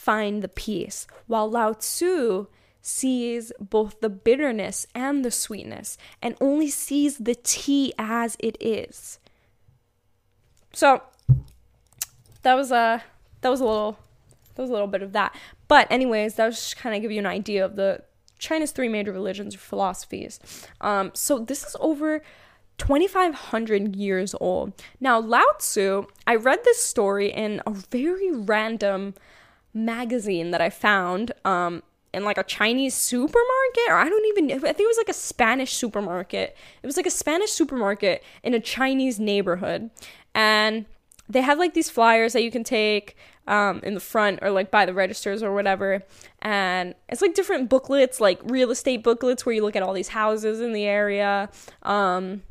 find 0.03 0.41
the 0.41 0.49
peace, 0.49 1.07
while 1.27 1.49
Lao 1.49 1.71
Tzu 1.71 2.47
sees 2.81 3.53
both 3.61 4.01
the 4.01 4.09
bitterness 4.09 4.85
and 4.93 5.23
the 5.23 5.31
sweetness 5.31 5.97
and 6.21 6.35
only 6.41 6.69
sees 6.69 7.17
the 7.17 7.35
tea 7.35 7.93
as 7.97 8.35
it 8.39 8.57
is. 8.59 9.19
So 10.73 11.01
that 12.41 12.55
was 12.55 12.71
a 12.71 13.01
that 13.39 13.49
was 13.49 13.61
a 13.61 13.65
little 13.65 13.97
that 14.55 14.61
was 14.61 14.69
a 14.69 14.73
little 14.73 14.87
bit 14.87 15.01
of 15.01 15.13
that. 15.13 15.33
But 15.69 15.87
anyways, 15.89 16.35
that 16.35 16.45
was 16.45 16.57
just 16.57 16.77
kind 16.77 16.93
of 16.95 17.01
give 17.01 17.11
you 17.11 17.19
an 17.19 17.25
idea 17.25 17.63
of 17.63 17.77
the 17.77 18.03
China's 18.37 18.71
three 18.71 18.89
major 18.89 19.13
religions 19.13 19.55
or 19.55 19.59
philosophies. 19.59 20.39
Um, 20.81 21.11
so 21.13 21.39
this 21.39 21.63
is 21.63 21.77
over 21.79 22.21
2,500 22.77 23.95
years 23.95 24.35
old. 24.41 24.73
Now, 24.99 25.19
Lao 25.19 25.45
Tzu, 25.57 26.05
I 26.27 26.35
read 26.35 26.65
this 26.65 26.83
story 26.83 27.31
in 27.31 27.61
a 27.65 27.71
very 27.71 28.31
random 28.31 29.13
magazine 29.73 30.51
that 30.51 30.61
I 30.61 30.69
found 30.69 31.31
um, 31.45 31.83
in 32.13 32.23
like 32.23 32.37
a 32.37 32.43
Chinese 32.43 32.93
supermarket, 32.93 33.89
or 33.89 33.95
I 33.95 34.07
don't 34.07 34.25
even 34.25 34.51
I 34.51 34.73
think 34.73 34.81
it 34.81 34.87
was 34.87 34.97
like 34.97 35.09
a 35.09 35.13
Spanish 35.13 35.73
supermarket. 35.73 36.55
It 36.81 36.85
was 36.85 36.97
like 36.97 37.07
a 37.07 37.11
Spanish 37.11 37.51
supermarket 37.51 38.23
in 38.43 38.53
a 38.53 38.59
Chinese 38.59 39.19
neighborhood. 39.19 39.89
And 40.35 40.85
they 41.27 41.41
have 41.41 41.57
like 41.57 41.73
these 41.73 41.89
flyers 41.89 42.33
that 42.33 42.43
you 42.43 42.51
can 42.51 42.63
take 42.63 43.15
um, 43.47 43.81
in 43.83 43.93
the 43.93 43.99
front 43.99 44.39
or 44.41 44.51
like 44.51 44.71
by 44.71 44.85
the 44.85 44.93
registers 44.93 45.41
or 45.41 45.53
whatever. 45.53 46.03
And 46.41 46.95
it's 47.09 47.21
like 47.21 47.33
different 47.33 47.69
booklets, 47.69 48.21
like 48.21 48.39
real 48.43 48.71
estate 48.71 49.03
booklets 49.03 49.45
where 49.45 49.55
you 49.55 49.63
look 49.63 49.75
at 49.75 49.83
all 49.83 49.93
these 49.93 50.09
houses 50.09 50.61
in 50.61 50.73
the 50.73 50.85
area. 50.85 51.49
Um, 51.81 52.43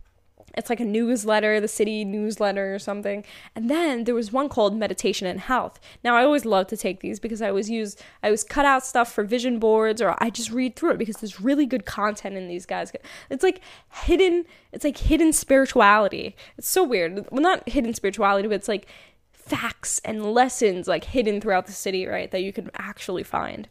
it's 0.57 0.71
like 0.71 0.81
a 0.81 0.85
newsletter, 0.85 1.61
the 1.61 1.69
city 1.69 2.05
newsletter 2.05 2.75
or 2.75 2.79
something. 2.79 3.25
And 3.55 3.71
then 3.71 4.05
there 4.05 4.15
was 4.15 4.33
one 4.33 4.49
called 4.49 4.77
Meditation 4.77 5.27
and 5.27 5.41
Health. 5.41 5.81
Now 6.05 6.17
I 6.17 6.25
always 6.25 6.45
love 6.45 6.67
to 6.69 6.77
take 6.77 7.01
these 7.01 7.19
because 7.21 7.43
I 7.43 7.49
always 7.49 7.71
use 7.71 7.97
I 8.23 8.29
always 8.29 8.45
cut 8.45 8.65
out 8.65 8.85
stuff 8.85 9.13
for 9.13 9.25
vision 9.25 9.59
boards 9.59 10.01
or 10.03 10.17
I 10.19 10.31
just 10.31 10.51
read 10.51 10.77
through 10.77 10.93
it 10.93 10.99
because 10.99 11.17
there's 11.17 11.41
really 11.41 11.67
good 11.67 11.87
content 11.87 12.37
in 12.37 12.49
these 12.49 12.67
guys. 12.67 12.93
It's 13.31 13.43
like 13.43 13.61
hidden 13.91 14.45
it's 14.73 14.85
like 14.85 14.99
hidden 14.99 15.33
spirituality. 15.33 16.37
It's 16.59 16.69
so 16.69 16.85
weird. 16.85 17.27
Well 17.31 17.43
not 17.43 17.69
hidden 17.69 17.95
spirituality, 17.95 18.49
but 18.49 18.55
it's 18.55 18.69
like 18.69 18.87
facts 19.33 20.01
and 20.05 20.33
lessons 20.33 20.87
like 20.89 21.05
hidden 21.05 21.41
throughout 21.41 21.67
the 21.67 21.73
city, 21.73 22.07
right? 22.07 22.31
That 22.31 22.43
you 22.43 22.53
can 22.53 22.71
actually 22.77 23.23
find. 23.23 23.69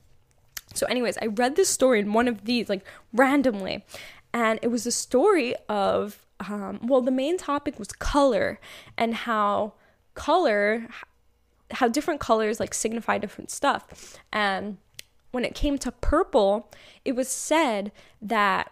So, 0.74 0.86
anyways, 0.88 1.18
I 1.22 1.28
read 1.28 1.56
this 1.56 1.70
story 1.70 2.00
in 2.00 2.14
one 2.14 2.28
of 2.28 2.46
these, 2.46 2.70
like 2.70 2.86
randomly, 3.14 3.84
and 4.34 4.60
it 4.62 4.70
was 4.70 4.86
a 4.86 4.92
story 4.92 5.56
of, 5.68 6.26
um, 6.50 6.80
well, 6.84 7.02
the 7.02 7.12
main 7.12 7.38
topic 7.38 7.78
was 7.78 7.90
color 7.90 8.60
and 8.98 9.14
how 9.14 9.74
color, 10.14 10.88
how 11.72 11.88
different 11.88 12.20
colors 12.20 12.60
like 12.60 12.74
signify 12.74 13.18
different 13.18 13.52
stuff. 13.52 14.18
And 14.32 14.78
when 15.32 15.46
it 15.46 15.56
came 15.56 15.78
to 15.80 15.92
purple, 15.92 16.70
it 17.06 17.16
was 17.16 17.30
said 17.30 17.92
that 18.22 18.72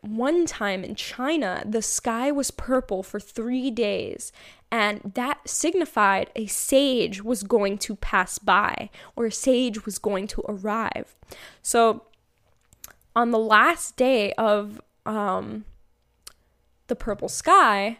one 0.00 0.46
time 0.46 0.82
in 0.82 0.96
China, 0.96 1.62
the 1.64 1.82
sky 1.82 2.32
was 2.32 2.50
purple 2.50 3.04
for 3.04 3.20
three 3.20 3.70
days, 3.70 4.32
and 4.70 5.12
that 5.14 5.48
signified 5.48 6.30
a 6.34 6.46
sage 6.46 7.22
was 7.22 7.44
going 7.44 7.78
to 7.78 7.94
pass 7.94 8.38
by 8.38 8.90
or 9.14 9.26
a 9.26 9.32
sage 9.32 9.86
was 9.86 9.98
going 9.98 10.26
to 10.26 10.42
arrive. 10.48 11.14
So, 11.62 12.04
on 13.14 13.30
the 13.30 13.38
last 13.38 13.96
day 13.96 14.32
of 14.32 14.80
um, 15.06 15.66
the 16.92 16.96
purple 16.96 17.30
sky, 17.30 17.98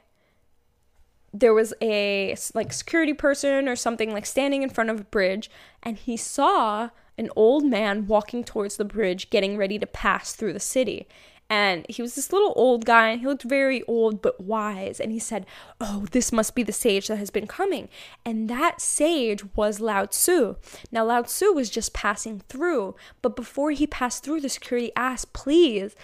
there 1.33 1.55
was 1.55 1.73
a 1.81 2.37
like 2.55 2.75
security 2.75 3.15
person 3.15 3.67
or 3.67 3.75
something 3.75 4.13
like 4.13 4.27
standing 4.27 4.63
in 4.63 4.69
front 4.69 4.91
of 4.91 5.01
a 5.01 5.05
bridge, 5.05 5.51
and 5.83 5.97
he 5.97 6.15
saw 6.15 6.91
an 7.17 7.31
old 7.35 7.65
man 7.65 8.07
walking 8.07 8.45
towards 8.45 8.77
the 8.77 8.85
bridge, 8.85 9.31
getting 9.31 9.57
ready 9.57 9.79
to 9.79 9.87
pass 9.87 10.35
through 10.35 10.53
the 10.53 10.61
city. 10.61 11.09
And 11.49 11.87
he 11.89 12.03
was 12.03 12.15
this 12.15 12.33
little 12.33 12.53
old 12.55 12.85
guy, 12.85 13.09
and 13.09 13.21
he 13.21 13.27
looked 13.27 13.43
very 13.43 13.83
old 13.85 14.21
but 14.21 14.41
wise. 14.41 15.01
And 15.01 15.11
he 15.11 15.19
said, 15.19 15.47
Oh, 15.81 16.07
this 16.11 16.33
must 16.33 16.55
be 16.55 16.63
the 16.63 16.73
sage 16.73 17.09
that 17.09 17.19
has 17.19 17.31
been 17.31 17.47
coming. 17.47 17.89
And 18.25 18.49
that 18.51 18.81
sage 18.81 19.43
was 19.57 19.81
Lao 19.81 20.07
Tzu. 20.07 20.57
Now, 20.91 21.05
Lao 21.05 21.23
Tzu 21.23 21.53
was 21.53 21.71
just 21.71 21.93
passing 21.95 22.41
through, 22.49 22.95
but 23.23 23.37
before 23.37 23.71
he 23.71 23.87
passed 23.87 24.23
through, 24.23 24.41
the 24.41 24.49
security 24.49 24.93
asked, 24.97 25.33
Please, 25.33 25.95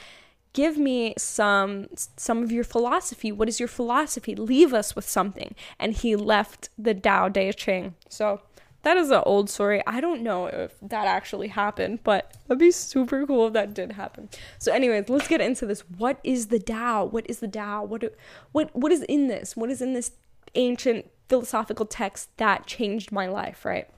give 0.53 0.79
me 0.79 1.15
some 1.17 1.89
some 1.95 2.43
of 2.43 2.51
your 2.51 2.65
philosophy 2.65 3.31
what 3.31 3.49
is 3.49 3.61
your 3.61 3.69
philosophy 3.69 4.35
leave 4.35 4.73
us 4.73 4.97
with 4.97 5.09
something 5.09 5.55
and 5.79 5.95
he 5.95 6.17
left 6.17 6.71
the 6.79 6.95
dao 6.95 7.33
de 7.33 7.53
Ching 7.53 7.95
so 8.09 8.41
that 8.83 8.97
is 8.97 9.11
an 9.11 9.23
old 9.27 9.51
story. 9.51 9.83
I 9.87 10.01
don't 10.01 10.23
know 10.23 10.47
if 10.47 10.75
that 10.81 11.07
actually 11.07 11.49
happened, 11.49 12.01
but 12.05 12.33
that'd 12.47 12.61
be 12.61 12.71
super 12.71 13.27
cool 13.27 13.49
if 13.49 13.53
that 13.53 13.75
did 13.75 13.93
happen. 13.93 14.29
So, 14.59 14.73
anyways, 14.73 15.09
let's 15.09 15.27
get 15.27 15.41
into 15.41 15.67
this. 15.67 15.81
What 15.81 16.21
is 16.23 16.47
the 16.47 16.61
dao 16.61 17.11
What 17.11 17.29
is 17.29 17.41
the 17.41 17.49
dao 17.49 17.87
What 17.87 18.05
what 18.53 18.75
what 18.75 18.93
is 18.93 19.03
in 19.03 19.27
this? 19.27 19.57
What 19.57 19.71
is 19.71 19.83
in 19.83 19.95
this 19.95 20.13
ancient 20.55 21.11
philosophical 21.29 21.87
text 21.87 22.35
that 22.37 22.67
changed 22.67 23.11
my 23.11 23.27
life? 23.27 23.65
Right. 23.65 23.89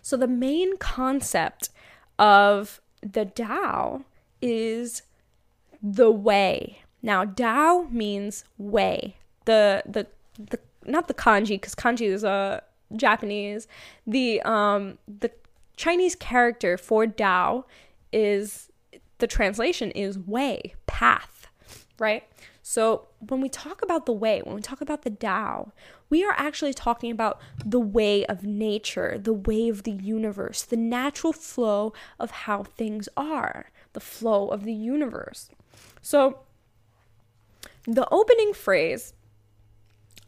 So 0.00 0.16
the 0.16 0.28
main 0.28 0.78
concept 0.78 1.68
of 2.18 2.80
the 3.02 3.26
dao 3.26 4.04
is 4.40 5.02
the 5.94 6.10
way. 6.10 6.78
Now, 7.02 7.24
Dao 7.24 7.90
means 7.90 8.44
way. 8.58 9.16
The 9.44 9.82
the 9.86 10.06
the 10.38 10.58
not 10.84 11.08
the 11.08 11.14
kanji 11.14 11.50
because 11.50 11.74
kanji 11.74 12.08
is 12.08 12.24
a 12.24 12.62
Japanese, 12.94 13.68
the 14.06 14.40
um 14.42 14.98
the 15.06 15.30
Chinese 15.76 16.14
character 16.14 16.76
for 16.76 17.06
Dao 17.06 17.64
is 18.12 18.70
the 19.18 19.26
translation 19.26 19.90
is 19.92 20.18
way, 20.18 20.74
path, 20.86 21.48
right? 21.98 22.24
So 22.62 23.06
when 23.20 23.40
we 23.40 23.48
talk 23.48 23.80
about 23.82 24.06
the 24.06 24.12
way, 24.12 24.42
when 24.42 24.56
we 24.56 24.60
talk 24.60 24.80
about 24.80 25.02
the 25.02 25.10
Tao, 25.10 25.72
we 26.10 26.24
are 26.24 26.34
actually 26.36 26.74
talking 26.74 27.12
about 27.12 27.40
the 27.64 27.78
way 27.80 28.26
of 28.26 28.42
nature, 28.42 29.18
the 29.22 29.32
way 29.32 29.68
of 29.68 29.84
the 29.84 29.92
universe, 29.92 30.62
the 30.62 30.76
natural 30.76 31.32
flow 31.32 31.92
of 32.18 32.30
how 32.30 32.64
things 32.64 33.08
are, 33.16 33.70
the 33.92 34.00
flow 34.00 34.48
of 34.48 34.64
the 34.64 34.74
universe. 34.74 35.48
So 36.06 36.38
the 37.82 38.08
opening 38.12 38.54
phrase 38.54 39.12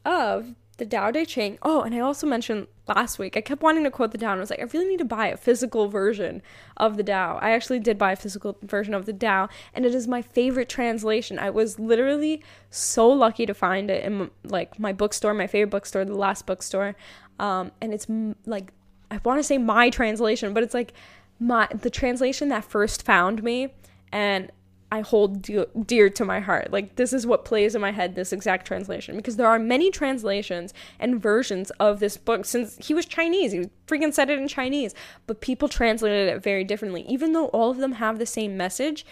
of 0.05 0.57
the 0.79 0.85
Tao 0.85 1.13
Te 1.13 1.25
Ching. 1.25 1.57
Oh, 1.63 1.83
and 1.83 1.95
I 1.95 2.01
also 2.01 2.27
mentioned 2.27 2.67
last 2.89 3.21
week, 3.21 3.37
I 3.37 3.41
kept 3.41 3.63
wanting 3.63 3.85
to 3.85 3.91
quote 3.93 4.11
the 4.11 4.19
Tao, 4.19 4.33
and 4.33 4.39
I 4.39 4.41
was 4.41 4.51
like, 4.51 4.59
I 4.59 4.65
really 4.65 4.89
need 4.89 4.99
to 4.99 5.05
buy 5.05 5.29
a 5.29 5.37
physical 5.37 5.87
version 5.87 6.43
of 6.77 6.97
the 6.97 7.05
Tao. 7.05 7.39
I 7.41 7.53
actually 7.53 7.79
did 7.79 7.97
buy 7.97 8.11
a 8.11 8.17
physical 8.17 8.59
version 8.63 8.93
of 8.93 9.07
the 9.07 9.13
Tao, 9.13 9.49
and 9.73 9.87
it 9.87 9.95
is 9.95 10.09
my 10.09 10.21
favorite 10.21 10.69
translation. 10.69 11.39
I 11.39 11.51
was 11.51 11.79
literally 11.79 12.43
so 12.71 13.09
lucky 13.09 13.47
to 13.47 13.55
find 13.55 13.89
it 13.89 14.03
in 14.03 14.33
like 14.43 14.81
my 14.81 14.93
bookstore, 14.93 15.33
my 15.33 15.47
favorite 15.47 15.71
bookstore, 15.71 16.05
the 16.05 16.17
last 16.17 16.45
bookstore. 16.45 16.97
Um, 17.39 17.71
and 17.81 17.95
it's 17.95 18.09
like, 18.47 18.73
I 19.13 19.21
want 19.25 19.39
to 19.39 19.45
say 19.45 19.59
my 19.59 19.91
translation, 19.91 20.55
but 20.55 20.65
it's 20.65 20.75
like 20.75 20.93
my 21.39 21.69
the 21.73 21.91
translation 21.91 22.49
that 22.49 22.65
first 22.65 23.05
found 23.05 23.45
me 23.45 23.69
and 24.11 24.51
I 24.91 25.01
hold 25.01 25.43
dear 25.87 26.09
to 26.09 26.25
my 26.25 26.41
heart. 26.41 26.73
Like, 26.73 26.97
this 26.97 27.13
is 27.13 27.27
what 27.27 27.45
plays 27.45 27.75
in 27.75 27.81
my 27.81 27.93
head, 27.93 28.15
this 28.15 28.33
exact 28.33 28.67
translation. 28.67 29.17
Because 29.17 29.37
there 29.37 29.47
are 29.47 29.59
many 29.59 29.91
translations 29.91 30.73
and 30.99 31.21
versions 31.21 31.71
of 31.73 32.01
this 32.01 32.17
book 32.17 32.47
since 32.47 32.79
he 32.87 32.95
was 32.95 33.05
Chinese. 33.05 33.53
He 33.53 33.69
freaking 33.87 34.15
said 34.15 34.31
it 34.31 34.39
in 34.39 34.49
Chinese. 34.49 34.95
But 35.27 35.43
people 35.43 35.69
translated 35.69 36.31
it 36.31 36.43
very 36.43 36.65
differently. 36.65 37.05
Even 37.07 37.33
though 37.33 37.49
all 37.49 37.71
of 37.71 37.77
them 37.77 37.93
have 37.93 38.19
the 38.19 38.25
same 38.25 38.57
message, 38.57 39.05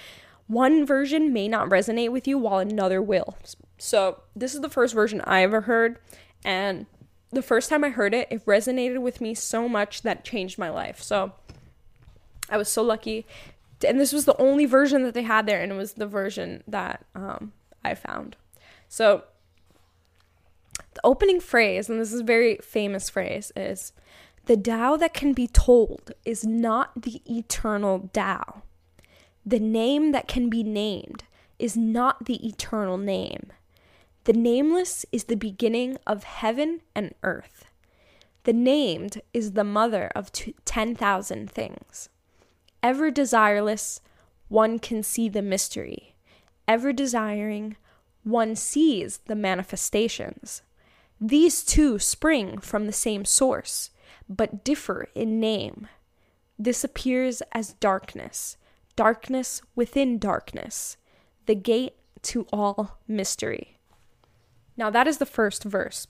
one 0.47 0.87
version 0.87 1.33
may 1.33 1.47
not 1.47 1.69
resonate 1.69 2.11
with 2.11 2.27
you 2.27 2.39
while 2.39 2.59
another 2.59 3.03
will. 3.03 3.37
So, 3.77 4.23
this 4.35 4.55
is 4.55 4.63
the 4.63 4.71
first 4.71 4.95
version 4.95 5.21
I 5.23 5.43
ever 5.43 5.63
heard. 5.63 5.99
And 6.43 6.87
the 7.31 7.43
first 7.43 7.69
time 7.69 7.85
I 7.85 7.91
heard 7.91 8.15
it, 8.15 8.29
it 8.31 8.47
resonated 8.47 9.03
with 9.03 9.21
me 9.21 9.35
so 9.35 9.69
much 9.69 10.03
that 10.03 10.25
changed 10.25 10.59
my 10.59 10.71
life. 10.71 11.03
So, 11.03 11.33
I 12.49 12.57
was 12.57 12.71
so 12.71 12.83
lucky 12.83 13.27
and 13.85 14.01
this 14.01 14.13
was 14.13 14.25
the 14.25 14.41
only 14.41 14.65
version 14.65 15.03
that 15.03 15.15
they 15.15 15.23
had 15.23 15.47
there, 15.47 15.61
and 15.61 15.73
it 15.73 15.77
was 15.77 15.95
the 15.95 16.07
version 16.07 16.63
that 16.67 17.05
um, 17.15 17.53
I 17.85 17.95
found. 17.95 18.37
So 18.89 19.25
the 20.95 21.01
opening 21.05 21.41
phrase, 21.41 21.89
and 21.91 22.01
this 22.01 22.13
is 22.13 22.21
a 22.21 22.25
very 22.25 22.57
famous 22.63 23.11
phrase, 23.11 23.53
is 23.55 23.93
the 24.47 24.57
Tao 24.57 24.97
that 24.97 25.13
can 25.13 25.33
be 25.33 25.47
told 25.47 26.13
is 26.25 26.45
not 26.45 27.03
the 27.03 27.21
eternal 27.27 28.09
Tao. 28.13 28.63
The 29.45 29.61
name 29.61 30.13
that 30.13 30.29
can 30.29 30.49
be 30.49 30.63
named 30.63 31.25
is 31.59 31.77
not 31.77 32.27
the 32.27 32.47
eternal 32.47 32.97
name. 32.97 33.53
The 34.25 34.33
nameless 34.33 35.07
is 35.13 35.25
the 35.25 35.37
beginning 35.37 35.99
of 36.07 36.25
heaven 36.25 36.81
and 36.95 37.15
earth. 37.23 37.67
The 38.45 38.53
named 38.53 39.23
is 39.33 39.53
the 39.53 39.65
mother 39.65 40.11
of 40.15 40.33
t- 40.33 40.55
10,000 40.65 41.51
things. 41.51 42.09
Ever 42.87 43.11
desireless, 43.11 43.99
one 44.47 44.79
can 44.79 45.03
see 45.03 45.29
the 45.29 45.43
mystery. 45.43 46.15
Ever 46.69 46.93
desiring, 46.93 47.77
one 48.23 48.55
sees 48.55 49.19
the 49.27 49.35
manifestations. 49.35 50.63
These 51.21 51.65
two 51.65 51.99
spring 51.99 52.59
from 52.59 52.87
the 52.87 52.93
same 52.93 53.25
source, 53.25 53.91
but 54.29 54.63
differ 54.63 55.09
in 55.17 55.41
name. 55.41 55.89
This 56.61 56.85
appears 56.85 57.43
as 57.51 57.73
darkness, 57.73 58.57
darkness 58.95 59.63
within 59.75 60.17
darkness, 60.21 60.97
the 61.47 61.57
gate 61.57 61.97
to 62.23 62.47
all 62.53 63.01
mystery. 63.09 63.79
Now, 64.77 64.91
that 64.91 65.09
is 65.09 65.19
the 65.19 65.27
first 65.27 65.65
verse. 65.65 66.07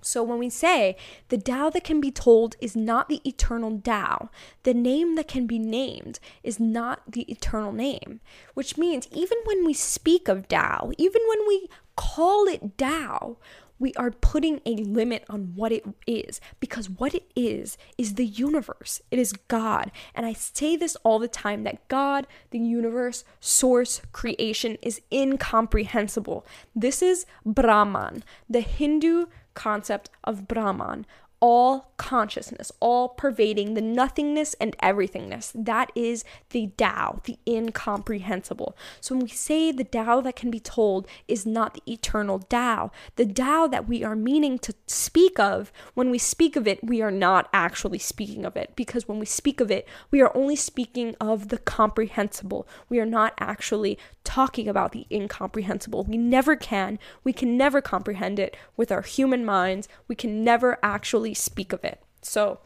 So 0.00 0.22
when 0.22 0.38
we 0.38 0.48
say 0.48 0.96
the 1.28 1.38
Tao 1.38 1.70
that 1.70 1.84
can 1.84 2.00
be 2.00 2.10
told 2.10 2.56
is 2.60 2.76
not 2.76 3.08
the 3.08 3.20
eternal 3.28 3.80
Tao, 3.80 4.30
the 4.62 4.74
name 4.74 5.16
that 5.16 5.28
can 5.28 5.46
be 5.46 5.58
named 5.58 6.20
is 6.42 6.60
not 6.60 7.12
the 7.12 7.22
eternal 7.30 7.72
name, 7.72 8.20
which 8.54 8.78
means 8.78 9.08
even 9.10 9.38
when 9.44 9.66
we 9.66 9.74
speak 9.74 10.28
of 10.28 10.48
Tao, 10.48 10.92
even 10.98 11.22
when 11.28 11.40
we 11.48 11.68
call 11.96 12.46
it 12.46 12.78
Tao, 12.78 13.38
we 13.78 13.92
are 13.94 14.10
putting 14.10 14.60
a 14.66 14.76
limit 14.76 15.24
on 15.28 15.52
what 15.54 15.72
it 15.72 15.84
is 16.06 16.40
because 16.60 16.90
what 16.90 17.14
it 17.14 17.30
is 17.36 17.78
is 17.96 18.14
the 18.14 18.26
universe. 18.26 19.00
It 19.10 19.18
is 19.18 19.32
God. 19.32 19.90
And 20.14 20.26
I 20.26 20.32
say 20.32 20.76
this 20.76 20.96
all 21.04 21.18
the 21.18 21.28
time 21.28 21.64
that 21.64 21.86
God, 21.88 22.26
the 22.50 22.58
universe, 22.58 23.24
source, 23.40 24.00
creation 24.12 24.76
is 24.82 25.00
incomprehensible. 25.12 26.44
This 26.74 27.02
is 27.02 27.26
Brahman, 27.44 28.24
the 28.48 28.60
Hindu 28.60 29.26
concept 29.58 30.08
of 30.22 30.46
Brahman, 30.46 31.04
all 31.40 31.92
consciousness, 31.96 32.72
all 32.80 33.08
pervading, 33.08 33.74
the 33.74 33.80
nothingness 33.80 34.54
and 34.54 34.76
everythingness. 34.78 35.52
That 35.54 35.90
is 35.94 36.24
the 36.50 36.68
Tao, 36.76 37.20
the 37.24 37.38
incomprehensible. 37.46 38.76
So 39.00 39.14
when 39.14 39.24
we 39.24 39.30
say 39.30 39.72
the 39.72 39.84
Tao 39.84 40.20
that 40.22 40.36
can 40.36 40.50
be 40.50 40.60
told 40.60 41.06
is 41.26 41.44
not 41.44 41.74
the 41.74 41.82
eternal 41.92 42.38
Tao, 42.38 42.90
the 43.16 43.26
Tao 43.26 43.66
that 43.66 43.88
we 43.88 44.02
are 44.04 44.16
meaning 44.16 44.58
to 44.60 44.74
speak 44.86 45.38
of, 45.38 45.72
when 45.94 46.10
we 46.10 46.18
speak 46.18 46.56
of 46.56 46.66
it, 46.66 46.82
we 46.82 47.02
are 47.02 47.10
not 47.10 47.48
actually 47.52 47.98
speaking 47.98 48.44
of 48.44 48.56
it. 48.56 48.72
Because 48.74 49.06
when 49.06 49.18
we 49.18 49.26
speak 49.26 49.60
of 49.60 49.70
it, 49.70 49.86
we 50.10 50.20
are 50.20 50.36
only 50.36 50.56
speaking 50.56 51.14
of 51.20 51.48
the 51.48 51.58
comprehensible. 51.58 52.66
We 52.88 53.00
are 53.00 53.06
not 53.06 53.34
actually 53.38 53.98
talking 54.24 54.68
about 54.68 54.92
the 54.92 55.06
incomprehensible. 55.10 56.04
We 56.04 56.16
never 56.16 56.54
can. 56.54 56.98
We 57.24 57.32
can 57.32 57.56
never 57.56 57.80
comprehend 57.80 58.38
it 58.38 58.56
with 58.76 58.92
our 58.92 59.02
human 59.02 59.44
minds. 59.44 59.88
We 60.06 60.14
can 60.14 60.44
never 60.44 60.78
actually 60.82 61.27
speak 61.34 61.72
of 61.72 61.84
it. 61.84 62.00
So, 62.22 62.60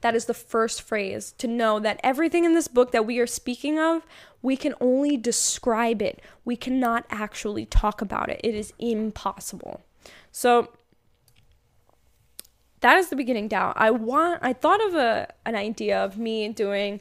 That 0.00 0.14
is 0.14 0.24
the 0.24 0.34
first 0.34 0.80
phrase 0.82 1.32
to 1.38 1.46
know 1.46 1.78
that 1.78 2.00
everything 2.02 2.44
in 2.44 2.54
this 2.54 2.68
book 2.68 2.90
that 2.92 3.04
we 3.04 3.18
are 3.18 3.26
speaking 3.26 3.78
of, 3.78 4.06
we 4.40 4.56
can 4.56 4.74
only 4.80 5.16
describe 5.16 6.00
it. 6.00 6.22
We 6.44 6.56
cannot 6.56 7.04
actually 7.10 7.66
talk 7.66 8.00
about 8.00 8.30
it. 8.30 8.40
It 8.42 8.54
is 8.54 8.72
impossible. 8.78 9.82
So 10.32 10.70
that 12.80 12.96
is 12.96 13.10
the 13.10 13.16
beginning 13.16 13.48
down. 13.48 13.74
I 13.76 13.90
want 13.90 14.42
I 14.42 14.54
thought 14.54 14.82
of 14.86 14.94
a 14.94 15.28
an 15.44 15.54
idea 15.54 16.02
of 16.02 16.16
me 16.16 16.48
doing 16.48 17.00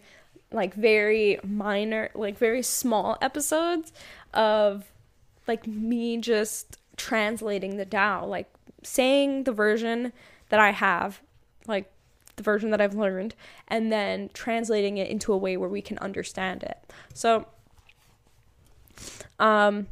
like 0.51 0.73
very 0.73 1.39
minor, 1.43 2.09
like 2.15 2.37
very 2.37 2.61
small 2.63 3.17
episodes 3.21 3.93
of 4.33 4.91
like 5.47 5.65
me 5.65 6.17
just 6.17 6.77
translating 6.97 7.77
the 7.77 7.85
Tao, 7.85 8.25
like 8.25 8.51
saying 8.83 9.45
the 9.45 9.53
version 9.53 10.11
that 10.49 10.59
I 10.59 10.71
have, 10.71 11.21
like 11.67 11.91
the 12.35 12.43
version 12.43 12.71
that 12.71 12.81
I've 12.81 12.95
learned, 12.95 13.35
and 13.67 13.91
then 13.91 14.29
translating 14.33 14.97
it 14.97 15.09
into 15.09 15.31
a 15.33 15.37
way 15.37 15.57
where 15.57 15.69
we 15.69 15.81
can 15.81 15.97
understand 15.99 16.63
it. 16.63 16.77
So, 17.13 17.47
um, 19.39 19.87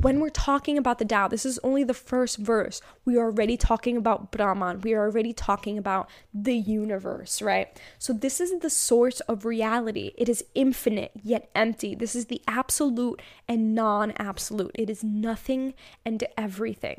when 0.00 0.20
we're 0.20 0.30
talking 0.30 0.78
about 0.78 0.98
the 0.98 1.04
Tao, 1.04 1.28
this 1.28 1.44
is 1.44 1.58
only 1.62 1.84
the 1.84 1.94
first 1.94 2.38
verse. 2.38 2.80
We 3.04 3.16
are 3.16 3.26
already 3.26 3.56
talking 3.56 3.96
about 3.96 4.30
Brahman. 4.30 4.80
We 4.80 4.94
are 4.94 5.04
already 5.04 5.32
talking 5.32 5.76
about 5.76 6.08
the 6.32 6.56
universe, 6.56 7.42
right? 7.42 7.68
So, 7.98 8.12
this 8.12 8.40
is 8.40 8.58
the 8.60 8.70
source 8.70 9.20
of 9.20 9.44
reality. 9.44 10.12
It 10.16 10.28
is 10.28 10.44
infinite 10.54 11.12
yet 11.22 11.50
empty. 11.54 11.94
This 11.94 12.14
is 12.14 12.26
the 12.26 12.42
absolute 12.48 13.20
and 13.48 13.74
non 13.74 14.12
absolute. 14.18 14.72
It 14.74 14.90
is 14.90 15.04
nothing 15.04 15.74
and 16.04 16.24
everything. 16.36 16.98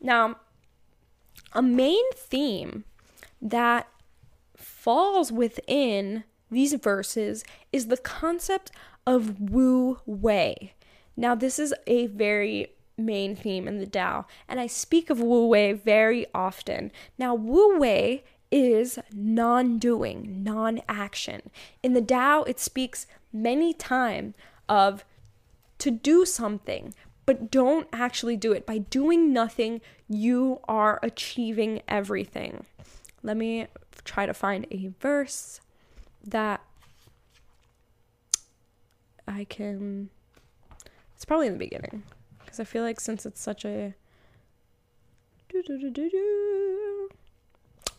Now, 0.00 0.36
a 1.56 1.62
main 1.62 2.04
theme 2.12 2.84
that 3.40 3.88
falls 4.54 5.32
within 5.32 6.24
these 6.50 6.74
verses 6.74 7.44
is 7.72 7.86
the 7.86 7.96
concept 7.96 8.70
of 9.06 9.40
Wu 9.40 9.98
Wei. 10.04 10.74
Now, 11.16 11.34
this 11.34 11.58
is 11.58 11.74
a 11.86 12.06
very 12.08 12.68
main 12.98 13.34
theme 13.34 13.66
in 13.66 13.78
the 13.78 13.86
Tao, 13.86 14.26
and 14.48 14.60
I 14.60 14.66
speak 14.66 15.08
of 15.08 15.20
Wu 15.20 15.46
Wei 15.46 15.72
very 15.72 16.26
often. 16.34 16.92
Now, 17.18 17.34
Wu 17.34 17.78
Wei 17.78 18.22
is 18.50 18.98
non 19.12 19.78
doing, 19.78 20.44
non 20.44 20.82
action. 20.90 21.40
In 21.82 21.94
the 21.94 22.02
Tao, 22.02 22.42
it 22.42 22.60
speaks 22.60 23.06
many 23.32 23.72
times 23.72 24.34
of 24.68 25.04
to 25.78 25.90
do 25.90 26.24
something, 26.26 26.94
but 27.26 27.50
don't 27.50 27.88
actually 27.92 28.36
do 28.36 28.52
it. 28.52 28.64
By 28.64 28.78
doing 28.78 29.32
nothing, 29.32 29.80
you 30.08 30.60
are 30.68 31.00
achieving 31.02 31.82
everything. 31.88 32.64
Let 33.22 33.36
me 33.36 33.66
try 34.04 34.24
to 34.26 34.32
find 34.32 34.66
a 34.70 34.92
verse 35.00 35.60
that 36.24 36.60
I 39.28 39.44
can 39.44 40.10
it's 41.14 41.24
probably 41.24 41.46
in 41.46 41.54
the 41.54 41.58
beginning 41.58 42.04
because 42.44 42.60
I 42.60 42.64
feel 42.64 42.82
like 42.82 43.00
since 43.00 43.26
it's 43.26 43.40
such 43.40 43.64
a 43.64 43.94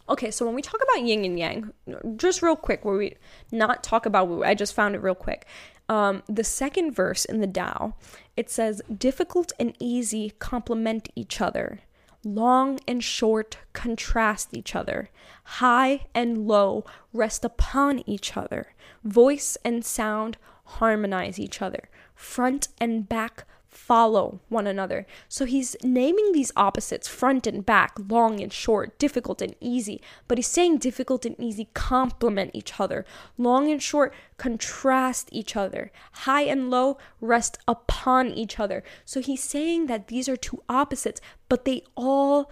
Okay, 0.09 0.32
so 0.32 0.45
when 0.45 0.55
we 0.55 0.61
talk 0.61 0.82
about 0.82 1.05
yin 1.05 1.25
and 1.25 1.38
yang, 1.38 1.73
just 2.15 2.41
real 2.41 2.55
quick, 2.55 2.86
where 2.86 2.95
we 2.95 3.15
not 3.51 3.84
talk 3.84 4.05
about 4.05 4.30
wu, 4.30 4.43
I 4.43 4.53
just 4.53 4.73
found 4.73 4.95
it 4.95 4.99
real 4.99 5.15
quick. 5.15 5.45
Um, 5.89 6.23
the 6.27 6.43
second 6.43 6.91
verse 6.91 7.25
in 7.25 7.39
the 7.39 7.47
Tao, 7.47 7.95
it 8.35 8.49
says, 8.49 8.81
difficult 8.95 9.51
and 9.59 9.75
easy 9.79 10.33
complement 10.39 11.09
each 11.15 11.39
other. 11.39 11.79
Long 12.23 12.79
and 12.88 13.03
short 13.03 13.57
contrast 13.73 14.53
each 14.53 14.75
other. 14.75 15.09
High 15.43 16.07
and 16.13 16.47
low 16.47 16.83
rest 17.13 17.45
upon 17.45 18.03
each 18.07 18.35
other. 18.35 18.73
Voice 19.03 19.57
and 19.63 19.85
sound 19.85 20.38
harmonize 20.65 21.39
each 21.39 21.61
other 21.61 21.88
front 22.17 22.67
and 22.81 23.07
back 23.07 23.45
follow 23.78 24.41
one 24.49 24.65
another. 24.65 25.05
So 25.30 25.45
he's 25.45 25.75
naming 25.84 26.32
these 26.32 26.51
opposites 26.55 27.07
front 27.07 27.45
and 27.45 27.65
back, 27.65 27.93
long 28.09 28.41
and 28.41 28.51
short, 28.51 28.97
difficult 28.97 29.41
and 29.41 29.55
easy. 29.61 30.01
But 30.28 30.38
he's 30.38 30.47
saying 30.47 30.80
difficult 30.80 31.25
and 31.25 31.39
easy 31.39 31.69
complement 31.73 32.51
each 32.53 32.80
other. 32.80 33.05
Long 33.38 33.71
and 33.71 33.82
short 33.82 34.13
contrast 34.38 35.30
each 35.32 35.55
other. 35.55 35.91
High 36.11 36.41
and 36.41 36.71
low 36.71 36.97
rest 37.21 37.59
upon 37.67 38.32
each 38.32 38.59
other. 38.59 38.84
So 39.05 39.21
he's 39.21 39.43
saying 39.43 39.86
that 39.86 40.07
these 40.07 40.28
are 40.28 40.36
two 40.36 40.63
opposites, 40.67 41.21
but 41.47 41.63
they 41.65 41.84
all, 41.95 42.51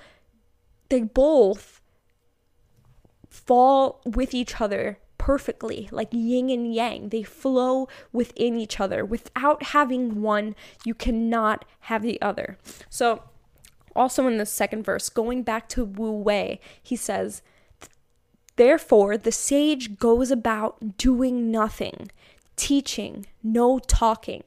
they 0.89 1.01
both 1.01 1.81
fall 3.29 4.01
with 4.05 4.33
each 4.33 4.61
other 4.61 4.99
perfectly, 5.25 5.89
like 5.91 6.09
yin 6.11 6.51
and 6.51 6.71
yang. 6.71 7.09
They 7.09 7.23
flow 7.23 7.87
within 8.13 8.59
each 8.59 8.79
other. 8.79 9.03
Without 9.03 9.63
having 9.63 10.21
one, 10.21 10.55
you 10.83 10.93
cannot 10.93 11.65
have 11.79 12.03
the 12.03 12.21
other. 12.21 12.59
So, 12.91 13.23
also 13.95 14.27
in 14.27 14.37
the 14.37 14.45
second 14.45 14.83
verse, 14.83 15.09
going 15.09 15.41
back 15.41 15.67
to 15.69 15.83
Wu 15.83 16.11
Wei, 16.11 16.59
he 16.83 16.95
says, 16.95 17.41
Therefore, 18.55 19.17
the 19.17 19.31
sage 19.31 19.97
goes 19.97 20.29
about 20.29 20.95
doing 20.95 21.49
nothing, 21.49 22.11
teaching, 22.55 23.25
no 23.41 23.79
talking. 23.79 24.43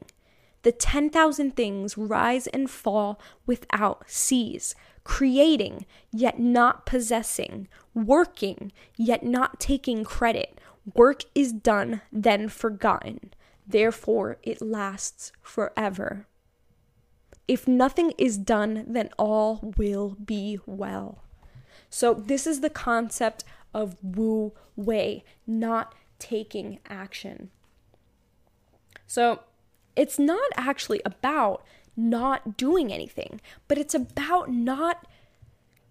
The 0.62 0.70
10,000 0.70 1.56
things 1.56 1.98
rise 1.98 2.46
and 2.46 2.70
fall 2.70 3.20
without 3.46 4.04
cease, 4.06 4.76
creating, 5.08 5.86
yet 6.12 6.38
not 6.38 6.84
possessing, 6.84 7.66
working, 7.94 8.70
yet 8.94 9.24
not 9.24 9.58
taking 9.58 10.04
credit, 10.04 10.60
Work 10.94 11.24
is 11.34 11.52
done, 11.52 12.02
then 12.12 12.48
forgotten. 12.48 13.32
Therefore, 13.66 14.38
it 14.42 14.62
lasts 14.62 15.32
forever. 15.42 16.26
If 17.46 17.66
nothing 17.66 18.12
is 18.18 18.38
done, 18.38 18.84
then 18.86 19.10
all 19.18 19.74
will 19.76 20.16
be 20.22 20.58
well. 20.66 21.24
So, 21.90 22.14
this 22.14 22.46
is 22.46 22.60
the 22.60 22.70
concept 22.70 23.44
of 23.74 23.96
Wu 24.02 24.52
Wei, 24.76 25.24
not 25.46 25.94
taking 26.18 26.80
action. 26.88 27.50
So, 29.06 29.40
it's 29.96 30.18
not 30.18 30.50
actually 30.56 31.00
about 31.04 31.64
not 31.98 32.56
doing 32.56 32.92
anything, 32.92 33.40
but 33.66 33.76
it's 33.76 33.94
about 33.94 34.50
not 34.50 35.04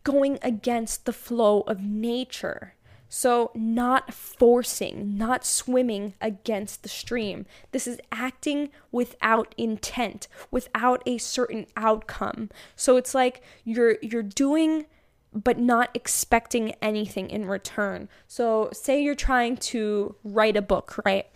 going 0.04 0.40
against 0.42 1.06
the 1.06 1.14
flow 1.14 1.62
of 1.62 1.82
nature. 1.82 2.74
So, 3.10 3.52
not 3.56 4.14
forcing, 4.14 5.18
not 5.18 5.46
swimming 5.46 6.14
against 6.20 6.84
the 6.84 6.90
stream. 6.90 7.46
This 7.72 7.88
is 7.88 8.02
acting 8.12 8.70
without 8.92 9.56
intent, 9.58 10.28
without 10.52 11.04
a 11.06 11.18
certain 11.18 11.68
outcome. 11.78 12.50
So 12.76 12.98
it's 12.98 13.16
like 13.16 13.42
you're 13.64 13.98
you're 14.02 14.24
doing 14.24 14.88
but 15.34 15.60
not 15.60 15.90
expecting 15.94 16.74
anything 16.82 17.30
in 17.30 17.46
return. 17.46 18.10
So, 18.28 18.70
say 18.74 19.02
you're 19.02 19.16
trying 19.16 19.58
to 19.58 20.16
write 20.24 20.58
a 20.58 20.62
book, 20.62 21.00
right? 21.06 21.28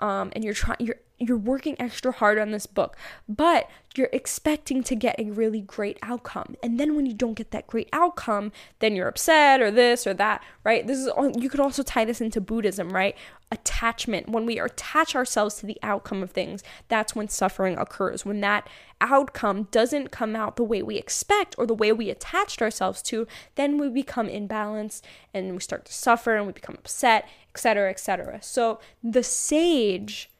Um, 0.00 0.32
and 0.34 0.44
you're 0.44 0.54
trying 0.54 0.78
you're 0.80 0.96
you're 1.20 1.36
working 1.36 1.76
extra 1.78 2.10
hard 2.10 2.38
on 2.38 2.50
this 2.50 2.66
book, 2.66 2.96
but 3.28 3.68
you're 3.94 4.08
expecting 4.12 4.82
to 4.82 4.94
get 4.94 5.20
a 5.20 5.30
really 5.30 5.60
great 5.60 5.98
outcome. 6.02 6.56
And 6.62 6.80
then 6.80 6.96
when 6.96 7.04
you 7.04 7.12
don't 7.12 7.34
get 7.34 7.50
that 7.50 7.66
great 7.66 7.90
outcome, 7.92 8.52
then 8.78 8.96
you're 8.96 9.08
upset 9.08 9.60
or 9.60 9.70
this 9.70 10.06
or 10.06 10.14
that, 10.14 10.42
right? 10.64 10.86
This 10.86 10.98
is 10.98 11.10
you 11.36 11.50
could 11.50 11.60
also 11.60 11.82
tie 11.82 12.06
this 12.06 12.22
into 12.22 12.40
Buddhism, 12.40 12.88
right? 12.90 13.14
Attachment. 13.52 14.30
When 14.30 14.46
we 14.46 14.58
attach 14.58 15.14
ourselves 15.14 15.56
to 15.56 15.66
the 15.66 15.78
outcome 15.82 16.22
of 16.22 16.30
things, 16.30 16.62
that's 16.88 17.14
when 17.14 17.28
suffering 17.28 17.76
occurs. 17.76 18.24
When 18.24 18.40
that 18.40 18.66
outcome 19.02 19.64
doesn't 19.70 20.10
come 20.10 20.34
out 20.34 20.56
the 20.56 20.64
way 20.64 20.82
we 20.82 20.96
expect 20.96 21.54
or 21.58 21.66
the 21.66 21.74
way 21.74 21.92
we 21.92 22.08
attached 22.08 22.62
ourselves 22.62 23.02
to, 23.02 23.26
then 23.56 23.76
we 23.76 23.88
become 23.88 24.28
imbalanced 24.28 25.02
and 25.34 25.52
we 25.52 25.60
start 25.60 25.84
to 25.86 25.92
suffer 25.92 26.36
and 26.36 26.46
we 26.46 26.52
become 26.52 26.76
upset, 26.76 27.28
etc., 27.54 27.90
etc. 27.90 28.38
So 28.42 28.80
the 29.02 29.22
sage 29.22 30.30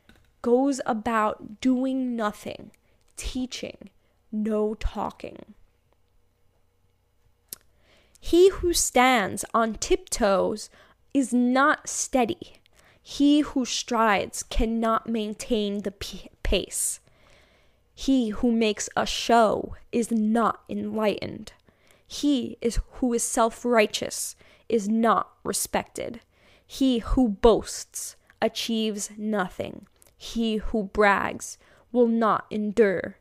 goes 0.43 0.81
about 0.87 1.61
doing 1.61 2.17
nothing, 2.17 2.71
teaching, 3.17 3.91
no 4.33 4.75
talking. 4.75 5.55
He 8.21 8.51
who 8.51 8.73
stands 8.73 9.45
on 9.55 9.75
tiptoes 9.75 10.69
is 11.15 11.33
not 11.33 11.89
steady. 11.89 12.55
He 13.03 13.41
who 13.41 13.65
strides 13.65 14.43
cannot 14.43 15.09
maintain 15.09 15.83
the 15.83 15.91
p- 15.91 16.31
pace. 16.43 17.01
He 17.95 18.29
who 18.29 18.53
makes 18.53 18.89
a 18.97 19.07
show 19.07 19.75
is 19.91 20.11
not 20.11 20.63
enlightened. 20.69 21.53
He 22.07 22.57
is 22.61 22.79
who 22.93 23.13
is 23.15 23.23
self-righteous 23.23 24.37
is 24.69 24.89
not 24.89 25.31
respected. 25.43 26.21
He 26.73 27.01
who 27.01 27.29
boasts 27.29 28.15
achieves 28.41 29.11
nothing 29.19 29.89
he 30.17 30.59
who 30.59 30.85
brags 30.85 31.59
will 31.91 32.07
not 32.07 32.45
endure. 32.49 33.17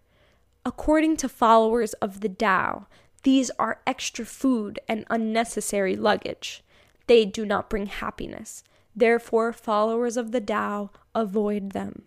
According 0.65 1.17
to 1.17 1.29
followers 1.29 1.93
of 1.93 2.19
the 2.19 2.29
Tao, 2.29 2.85
these 3.23 3.49
are 3.57 3.81
extra 3.87 4.23
food 4.23 4.79
and 4.87 5.03
unnecessary 5.09 5.95
luggage. 5.95 6.61
They 7.07 7.25
do 7.25 7.43
not 7.43 7.71
bring 7.71 7.87
happiness. 7.87 8.65
Therefore, 8.95 9.53
followers 9.53 10.15
of 10.15 10.31
the 10.31 10.41
Tao 10.41 10.91
avoid 11.15 11.71
them. 11.71 12.03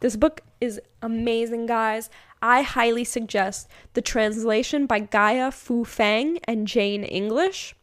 This 0.00 0.16
book 0.16 0.40
is 0.60 0.80
amazing, 1.00 1.66
guys. 1.66 2.08
I 2.42 2.62
highly 2.62 3.04
suggest 3.04 3.68
the 3.92 4.02
translation 4.02 4.86
by 4.86 4.98
Gaia 4.98 5.52
Fu 5.52 5.84
Fang 5.84 6.38
and 6.44 6.66
Jane 6.66 7.04
English. 7.04 7.76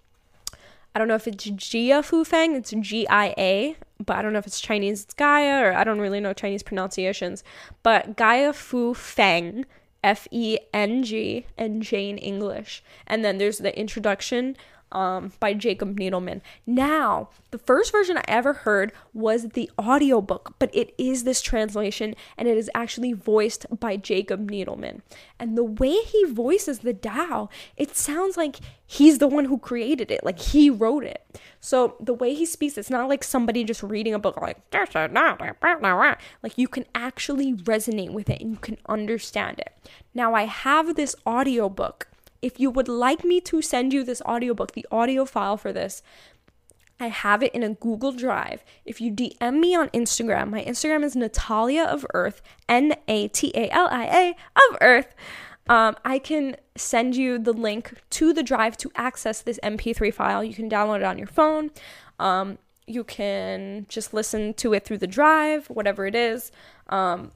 I 0.98 1.00
don't 1.00 1.10
know 1.10 1.14
if 1.14 1.28
it's 1.28 1.44
Gia 1.44 2.02
Fu 2.02 2.26
Feng, 2.26 2.56
it's 2.56 2.72
G 2.72 3.08
I 3.08 3.36
A, 3.38 3.76
but 4.04 4.16
I 4.16 4.24
don't 4.24 4.34
know 4.34 4.40
if 4.40 4.48
it's 4.48 4.60
Chinese, 4.60 5.04
it's 5.04 5.14
Gaia, 5.14 5.64
or 5.64 5.74
I 5.76 5.84
don't 5.84 6.00
really 6.00 6.20
know 6.20 6.34
Chinese 6.34 6.64
pronunciations. 6.64 7.44
But 7.84 8.18
Gaia 8.18 8.52
Fu 8.52 8.96
Feng, 8.96 9.68
F 10.04 10.28
E 10.32 10.58
N 10.74 11.04
G, 11.04 11.46
and 11.56 11.84
Jane 11.84 12.18
English. 12.18 12.84
And 13.06 13.24
then 13.24 13.38
there's 13.38 13.60
the 13.60 13.80
introduction 13.80 14.58
um, 14.92 15.32
by 15.40 15.54
Jacob 15.54 15.98
Needleman. 15.98 16.42
Now, 16.66 17.30
the 17.52 17.58
first 17.58 17.92
version 17.92 18.18
I 18.18 18.24
ever 18.28 18.54
heard 18.54 18.92
was 19.14 19.50
the 19.50 19.70
audiobook, 19.80 20.56
but 20.60 20.70
it 20.74 20.94
is 20.98 21.24
this 21.24 21.42
translation 21.42 22.16
and 22.38 22.48
it 22.48 22.58
is 22.58 22.70
actually 22.74 23.14
voiced 23.14 23.66
by 23.80 23.98
Jacob 23.98 24.50
Needleman. 24.50 25.02
And 25.40 25.58
the 25.58 25.64
way 25.64 25.96
he 26.02 26.24
voices 26.26 26.80
the 26.80 26.94
Tao, 26.94 27.50
it 27.76 27.96
sounds 27.96 28.38
like 28.38 28.58
he's 28.86 29.20
the 29.20 29.28
one 29.28 29.46
who 29.46 29.58
created 29.58 30.12
it, 30.12 30.24
like 30.24 30.40
he 30.40 30.70
wrote 30.70 31.04
it. 31.04 31.24
So 31.60 31.96
the 32.00 32.14
way 32.14 32.34
he 32.34 32.46
speaks, 32.46 32.78
it's 32.78 32.90
not 32.90 33.10
like 33.10 33.24
somebody 33.24 33.64
just 33.64 33.84
reading 33.84 34.14
a 34.14 34.20
book 34.20 34.40
like 34.42 34.58
like 36.44 36.58
you 36.58 36.68
can 36.68 36.86
actually 36.96 37.54
resonate 37.54 38.12
with 38.12 38.30
it 38.30 38.42
and 38.42 38.52
you 38.52 38.58
can 38.58 38.78
understand 38.88 39.60
it. 39.60 39.74
Now 40.14 40.34
I 40.34 40.46
have 40.46 40.96
this 40.96 41.16
audiobook 41.26 42.08
if 42.42 42.60
you 42.60 42.70
would 42.70 42.88
like 42.88 43.24
me 43.24 43.42
to 43.42 43.62
send 43.62 43.94
you 43.94 44.04
this 44.04 44.22
audiobook, 44.22 44.74
the 44.74 44.86
audio 44.92 45.26
file 45.26 45.58
for 45.58 45.74
this, 45.74 46.02
I 47.00 47.08
have 47.08 47.44
it 47.44 47.54
in 47.54 47.64
a 47.64 47.74
Google 47.74 48.12
Drive. 48.12 48.64
If 48.86 49.00
you 49.00 49.12
DM 49.12 49.60
me 49.60 49.76
on 49.76 49.90
Instagram, 49.90 50.50
my 50.50 50.64
Instagram 50.64 51.04
is 51.04 51.16
Natalia 51.16 51.84
of 51.84 52.06
Earth, 52.14 52.42
N 52.68 52.96
A 53.08 53.28
T 53.28 53.52
A 53.54 53.70
L 53.70 53.88
I 53.92 54.06
A 54.06 54.30
of 54.70 54.78
Earth. 54.82 55.14
Um, 55.70 55.96
I 56.06 56.18
can 56.18 56.56
send 56.76 57.16
you 57.16 57.38
the 57.38 57.54
link 57.54 57.94
to 58.12 58.34
the 58.34 58.42
drive 58.42 58.78
to 58.78 58.92
access 58.96 59.42
this 59.42 59.60
MP3 59.62 60.14
file. 60.14 60.44
You 60.44 60.54
can 60.54 60.70
download 60.70 60.98
it 60.98 61.04
on 61.04 61.18
your 61.18 61.28
phone. 61.28 61.72
Um, 62.20 62.58
you 62.88 63.04
can 63.04 63.86
just 63.90 64.14
listen 64.14 64.54
to 64.56 64.74
it 64.74 64.86
through 64.86 65.00
the 65.00 65.08
drive, 65.08 65.68
whatever 65.68 66.08
it 66.08 66.16
is. 66.16 66.52
Um, 66.88 67.32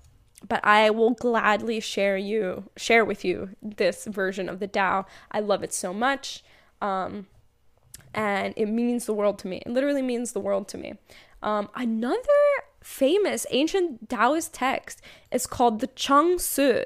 but 0.47 0.63
I 0.65 0.89
will 0.89 1.11
gladly 1.11 1.79
share 1.79 2.17
you 2.17 2.69
share 2.75 3.05
with 3.05 3.23
you 3.23 3.49
this 3.61 4.05
version 4.05 4.49
of 4.49 4.59
the 4.59 4.67
Tao. 4.67 5.05
I 5.31 5.39
love 5.39 5.63
it 5.63 5.73
so 5.73 5.93
much. 5.93 6.43
Um, 6.81 7.27
and 8.13 8.53
it 8.57 8.65
means 8.67 9.05
the 9.05 9.13
world 9.13 9.39
to 9.39 9.47
me. 9.47 9.61
It 9.65 9.71
literally 9.71 10.01
means 10.01 10.31
the 10.31 10.39
world 10.39 10.67
to 10.69 10.77
me. 10.77 10.95
Um, 11.41 11.69
another 11.75 12.17
famous 12.81 13.45
ancient 13.51 14.09
Taoist 14.09 14.53
text 14.53 15.01
is 15.31 15.47
called 15.47 15.79
the 15.79 15.87
Chuang 15.87 16.37
Tzu. 16.37 16.83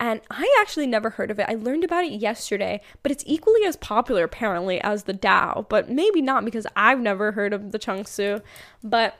And 0.00 0.20
I 0.30 0.48
actually 0.60 0.86
never 0.86 1.10
heard 1.10 1.30
of 1.30 1.40
it. 1.40 1.46
I 1.48 1.54
learned 1.54 1.82
about 1.82 2.04
it 2.04 2.12
yesterday, 2.20 2.80
but 3.02 3.10
it's 3.10 3.24
equally 3.26 3.64
as 3.64 3.76
popular 3.76 4.24
apparently 4.24 4.80
as 4.80 5.04
the 5.04 5.14
Tao, 5.14 5.66
but 5.68 5.90
maybe 5.90 6.22
not 6.22 6.44
because 6.44 6.66
I've 6.76 7.00
never 7.00 7.32
heard 7.32 7.52
of 7.52 7.72
the 7.72 7.78
Chuang 7.78 8.04
Tzu. 8.04 8.40
But 8.84 9.16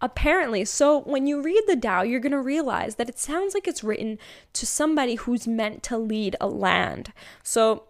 Apparently, 0.00 0.64
so 0.64 1.00
when 1.00 1.26
you 1.26 1.42
read 1.42 1.62
the 1.66 1.76
Tao, 1.76 2.02
you're 2.02 2.20
going 2.20 2.32
to 2.32 2.40
realize 2.40 2.94
that 2.96 3.08
it 3.08 3.18
sounds 3.18 3.52
like 3.52 3.66
it's 3.66 3.82
written 3.82 4.18
to 4.52 4.64
somebody 4.64 5.16
who's 5.16 5.48
meant 5.48 5.82
to 5.84 5.98
lead 5.98 6.36
a 6.40 6.46
land. 6.46 7.12
So 7.42 7.84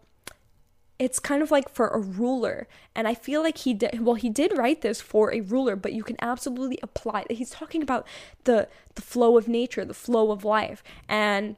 it's 0.98 1.18
kind 1.20 1.42
of 1.42 1.50
like 1.50 1.68
for 1.68 1.88
a 1.88 2.00
ruler. 2.00 2.66
And 2.94 3.06
I 3.06 3.14
feel 3.14 3.42
like 3.42 3.58
he 3.58 3.74
did 3.74 4.04
well 4.04 4.16
he 4.16 4.30
did 4.30 4.56
write 4.56 4.80
this 4.82 5.00
for 5.00 5.32
a 5.32 5.40
ruler, 5.40 5.76
but 5.76 5.92
you 5.92 6.02
can 6.02 6.16
absolutely 6.20 6.78
apply 6.82 7.24
that 7.28 7.36
he's 7.36 7.50
talking 7.50 7.82
about 7.82 8.06
the 8.44 8.68
the 8.94 9.02
flow 9.02 9.36
of 9.36 9.46
nature, 9.46 9.84
the 9.84 9.94
flow 9.94 10.32
of 10.32 10.44
life. 10.44 10.82
And 11.08 11.56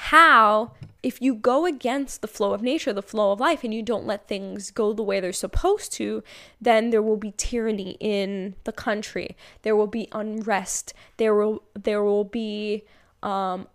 how 0.00 0.72
if 1.02 1.20
you 1.20 1.34
go 1.34 1.66
against 1.66 2.22
the 2.22 2.28
flow 2.28 2.54
of 2.54 2.62
nature, 2.62 2.92
the 2.92 3.02
flow 3.02 3.32
of 3.32 3.40
life, 3.40 3.62
and 3.62 3.74
you 3.74 3.82
don't 3.82 4.06
let 4.06 4.26
things 4.26 4.70
go 4.70 4.94
the 4.94 5.02
way 5.02 5.20
they're 5.20 5.32
supposed 5.32 5.92
to, 5.92 6.22
then 6.58 6.88
there 6.88 7.02
will 7.02 7.18
be 7.18 7.34
tyranny 7.36 7.98
in 8.00 8.54
the 8.64 8.72
country. 8.72 9.36
There 9.60 9.76
will 9.76 9.86
be 9.86 10.08
unrest. 10.12 10.94
There 11.18 11.34
will 11.34 11.62
there 11.74 12.02
will 12.02 12.24
be 12.24 12.84
um. 13.22 13.68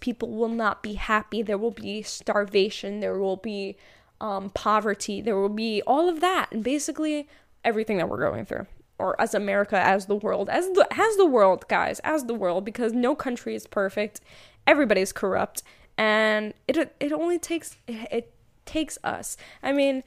People 0.00 0.30
will 0.30 0.48
not 0.48 0.82
be 0.82 0.94
happy. 0.94 1.42
There 1.42 1.58
will 1.58 1.70
be 1.70 2.00
starvation. 2.00 3.00
There 3.00 3.18
will 3.18 3.36
be 3.36 3.76
um, 4.22 4.48
poverty. 4.50 5.20
There 5.20 5.36
will 5.36 5.50
be 5.50 5.82
all 5.86 6.08
of 6.08 6.20
that, 6.20 6.48
and 6.50 6.64
basically 6.64 7.28
everything 7.62 7.98
that 7.98 8.08
we're 8.08 8.30
going 8.30 8.46
through 8.46 8.66
or 8.98 9.20
as 9.20 9.34
America, 9.34 9.76
as 9.76 10.06
the 10.06 10.14
world, 10.14 10.48
as 10.48 10.66
the 10.70 10.86
as 10.90 11.16
the 11.16 11.26
world, 11.26 11.68
guys, 11.68 12.00
as 12.00 12.24
the 12.24 12.34
world, 12.34 12.64
because 12.64 12.92
no 12.92 13.14
country 13.14 13.54
is 13.54 13.66
perfect 13.66 14.20
everybody's 14.66 15.12
corrupt 15.12 15.62
and 15.96 16.54
it 16.66 16.94
it 17.00 17.12
only 17.12 17.38
takes 17.38 17.76
it, 17.86 18.32
takes 18.64 18.98
us. 19.04 19.36
I 19.62 19.72
mean, 19.72 20.02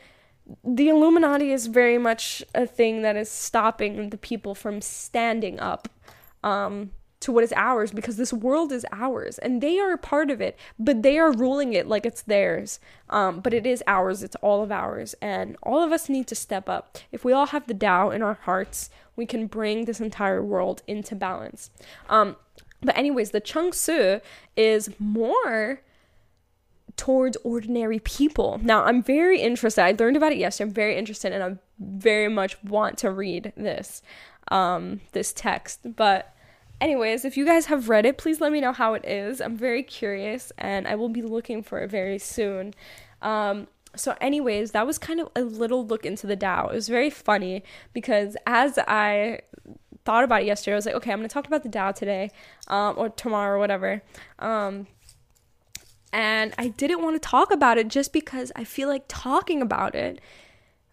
the 0.63 0.89
Illuminati 0.89 1.51
is 1.51 1.67
very 1.67 1.97
much 1.97 2.43
a 2.55 2.65
thing 2.65 3.01
that 3.01 3.15
is 3.15 3.29
stopping 3.29 4.09
the 4.09 4.17
people 4.17 4.55
from 4.55 4.81
standing 4.81 5.59
up 5.59 5.87
um, 6.43 6.91
to 7.19 7.31
what 7.31 7.43
is 7.43 7.53
ours 7.55 7.91
because 7.91 8.17
this 8.17 8.31
world 8.31 8.71
is 8.71 8.85
ours 8.91 9.37
and 9.39 9.61
they 9.61 9.79
are 9.79 9.93
a 9.93 9.97
part 9.97 10.31
of 10.31 10.39
it, 10.41 10.57
but 10.79 11.03
they 11.03 11.17
are 11.17 11.31
ruling 11.31 11.73
it 11.73 11.87
like 11.87 12.05
it's 12.05 12.21
theirs. 12.21 12.79
Um, 13.09 13.39
but 13.39 13.53
it 13.53 13.65
is 13.65 13.83
ours, 13.87 14.23
it's 14.23 14.35
all 14.37 14.63
of 14.63 14.71
ours, 14.71 15.15
and 15.21 15.57
all 15.63 15.83
of 15.83 15.91
us 15.91 16.09
need 16.09 16.27
to 16.27 16.35
step 16.35 16.69
up. 16.69 16.97
If 17.11 17.23
we 17.23 17.33
all 17.33 17.47
have 17.47 17.67
the 17.67 17.73
Tao 17.73 18.09
in 18.09 18.21
our 18.21 18.39
hearts, 18.41 18.89
we 19.15 19.25
can 19.25 19.47
bring 19.47 19.85
this 19.85 19.99
entire 19.99 20.43
world 20.43 20.83
into 20.87 21.15
balance. 21.15 21.69
Um, 22.09 22.35
but 22.81 22.97
anyways, 22.97 23.31
the 23.31 23.39
Chuang 23.39 23.71
Tzu 23.71 24.19
is 24.55 24.89
more 24.99 25.81
towards 26.95 27.37
ordinary 27.43 27.99
people. 27.99 28.59
Now, 28.63 28.83
I'm 28.83 29.03
very 29.03 29.39
interested. 29.39 29.83
I 29.83 29.95
learned 29.97 30.17
about 30.17 30.31
it 30.31 30.39
yesterday. 30.39 30.69
I'm 30.69 30.73
very 30.73 30.97
interested 30.97 31.31
and 31.31 31.43
I 31.43 31.57
very 31.79 32.27
much 32.27 32.61
want 32.63 32.97
to 32.99 33.11
read 33.11 33.53
this 33.55 34.01
um 34.49 35.01
this 35.11 35.33
text. 35.33 35.95
But 35.95 36.33
anyways, 36.81 37.25
if 37.25 37.37
you 37.37 37.45
guys 37.45 37.67
have 37.67 37.89
read 37.89 38.05
it, 38.05 38.17
please 38.17 38.41
let 38.41 38.51
me 38.51 38.61
know 38.61 38.71
how 38.71 38.93
it 38.93 39.05
is. 39.05 39.41
I'm 39.41 39.57
very 39.57 39.83
curious 39.83 40.51
and 40.57 40.87
I 40.87 40.95
will 40.95 41.09
be 41.09 41.21
looking 41.21 41.61
for 41.61 41.79
it 41.79 41.91
very 41.91 42.17
soon. 42.17 42.73
Um 43.21 43.67
so 43.95 44.15
anyways, 44.21 44.71
that 44.71 44.85
was 44.85 44.97
kind 44.97 45.19
of 45.19 45.29
a 45.35 45.41
little 45.41 45.85
look 45.85 46.05
into 46.05 46.27
the 46.27 46.35
Tao. 46.35 46.67
It 46.67 46.75
was 46.75 46.87
very 46.87 47.09
funny 47.09 47.63
because 47.93 48.37
as 48.45 48.77
I 48.87 49.39
thought 50.07 50.23
about 50.23 50.43
it 50.43 50.45
yesterday. 50.45 50.73
I 50.73 50.77
was 50.77 50.85
like, 50.85 50.95
okay, 50.95 51.11
I'm 51.11 51.19
gonna 51.19 51.27
talk 51.27 51.47
about 51.47 51.63
the 51.63 51.69
Tao 51.69 51.91
today, 51.91 52.31
um, 52.69 52.95
or 52.97 53.09
tomorrow, 53.09 53.57
or 53.57 53.59
whatever. 53.59 54.01
Um, 54.39 54.87
and 56.13 56.53
I 56.57 56.69
didn't 56.69 57.03
want 57.03 57.21
to 57.21 57.29
talk 57.29 57.51
about 57.51 57.77
it 57.77 57.89
just 57.89 58.13
because 58.13 58.53
I 58.55 58.63
feel 58.63 58.87
like 58.87 59.03
talking 59.09 59.61
about 59.61 59.95
it 59.95 60.21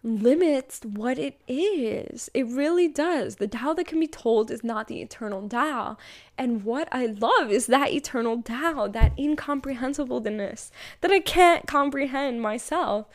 limits 0.03 0.81
what 0.83 1.17
it 1.17 1.39
is. 1.47 2.29
It 2.33 2.45
really 2.45 2.89
does. 2.89 3.37
The 3.37 3.47
Tao 3.47 3.73
that 3.73 3.87
can 3.87 4.01
be 4.01 4.07
told 4.07 4.51
is 4.51 4.65
not 4.65 4.89
the 4.89 5.01
eternal 5.01 5.47
Tao. 5.47 5.97
And 6.37 6.65
what 6.65 6.89
I 6.91 7.05
love 7.05 7.51
is 7.51 7.67
that 7.67 7.91
eternal 7.93 8.41
Tao, 8.41 8.87
that 8.87 9.15
incomprehensibleness 9.17 10.71
that 10.99 11.11
I 11.11 11.21
can't 11.21 11.65
comprehend 11.65 12.41
myself 12.41 13.07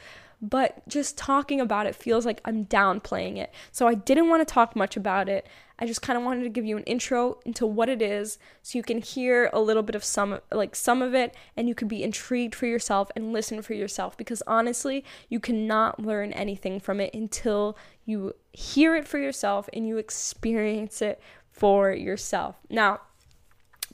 but 0.42 0.86
just 0.88 1.18
talking 1.18 1.60
about 1.60 1.86
it 1.86 1.94
feels 1.94 2.24
like 2.24 2.40
I'm 2.44 2.64
downplaying 2.64 3.36
it. 3.36 3.52
So 3.72 3.86
I 3.86 3.94
didn't 3.94 4.28
want 4.28 4.46
to 4.46 4.52
talk 4.52 4.74
much 4.74 4.96
about 4.96 5.28
it. 5.28 5.46
I 5.78 5.86
just 5.86 6.02
kind 6.02 6.18
of 6.18 6.24
wanted 6.24 6.44
to 6.44 6.50
give 6.50 6.64
you 6.64 6.76
an 6.76 6.84
intro 6.84 7.38
into 7.44 7.66
what 7.66 7.88
it 7.88 8.02
is 8.02 8.38
so 8.62 8.78
you 8.78 8.82
can 8.82 8.98
hear 8.98 9.48
a 9.52 9.60
little 9.60 9.82
bit 9.82 9.94
of 9.94 10.04
some 10.04 10.40
like 10.52 10.76
some 10.76 11.00
of 11.00 11.14
it 11.14 11.34
and 11.56 11.68
you 11.68 11.74
can 11.74 11.88
be 11.88 12.02
intrigued 12.02 12.54
for 12.54 12.66
yourself 12.66 13.10
and 13.16 13.32
listen 13.32 13.62
for 13.62 13.74
yourself 13.74 14.16
because 14.16 14.42
honestly, 14.46 15.04
you 15.28 15.40
cannot 15.40 16.00
learn 16.00 16.32
anything 16.32 16.80
from 16.80 17.00
it 17.00 17.14
until 17.14 17.76
you 18.04 18.34
hear 18.52 18.94
it 18.94 19.08
for 19.08 19.18
yourself 19.18 19.68
and 19.72 19.86
you 19.86 19.96
experience 19.96 21.00
it 21.00 21.20
for 21.50 21.92
yourself. 21.92 22.56
Now, 22.68 23.00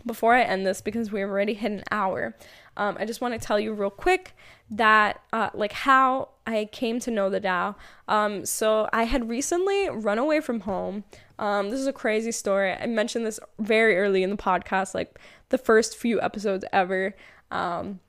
before 0.05 0.35
I 0.35 0.43
end 0.43 0.67
this 0.67 0.81
because 0.81 1.11
we've 1.11 1.25
already 1.25 1.55
hit 1.55 1.73
an 1.73 1.85
hour, 1.91 2.37
um, 2.77 2.97
I 2.99 3.05
just 3.05 3.21
want 3.21 3.35
to 3.35 3.45
tell 3.45 3.59
you 3.59 3.73
real 3.73 3.91
quick 3.91 4.35
that 4.71 5.21
uh, 5.33 5.51
like 5.55 5.73
how 5.73 6.29
I 6.47 6.69
came 6.71 7.01
to 7.01 7.11
know 7.11 7.31
the 7.31 7.41
Tao. 7.41 7.77
Um, 8.09 8.45
so 8.45 8.89
I 8.93 9.05
had 9.05 9.29
recently 9.29 9.89
run 9.89 10.19
away 10.19 10.41
from 10.41 10.61
home. 10.61 11.05
Um, 11.39 11.71
this 11.71 11.81
is 11.81 11.87
a 11.87 11.93
crazy 11.93 12.33
story. 12.33 12.73
I 12.73 12.87
mentioned 12.87 13.27
this 13.27 13.41
very 13.59 13.97
early 13.97 14.23
in 14.23 14.31
the 14.31 14.37
podcast, 14.37 14.95
like 14.95 15.19
the 15.49 15.59
first 15.59 15.97
few 15.97 16.21
episodes 16.21 16.65
ever. 16.73 17.15
Um, 17.51 18.01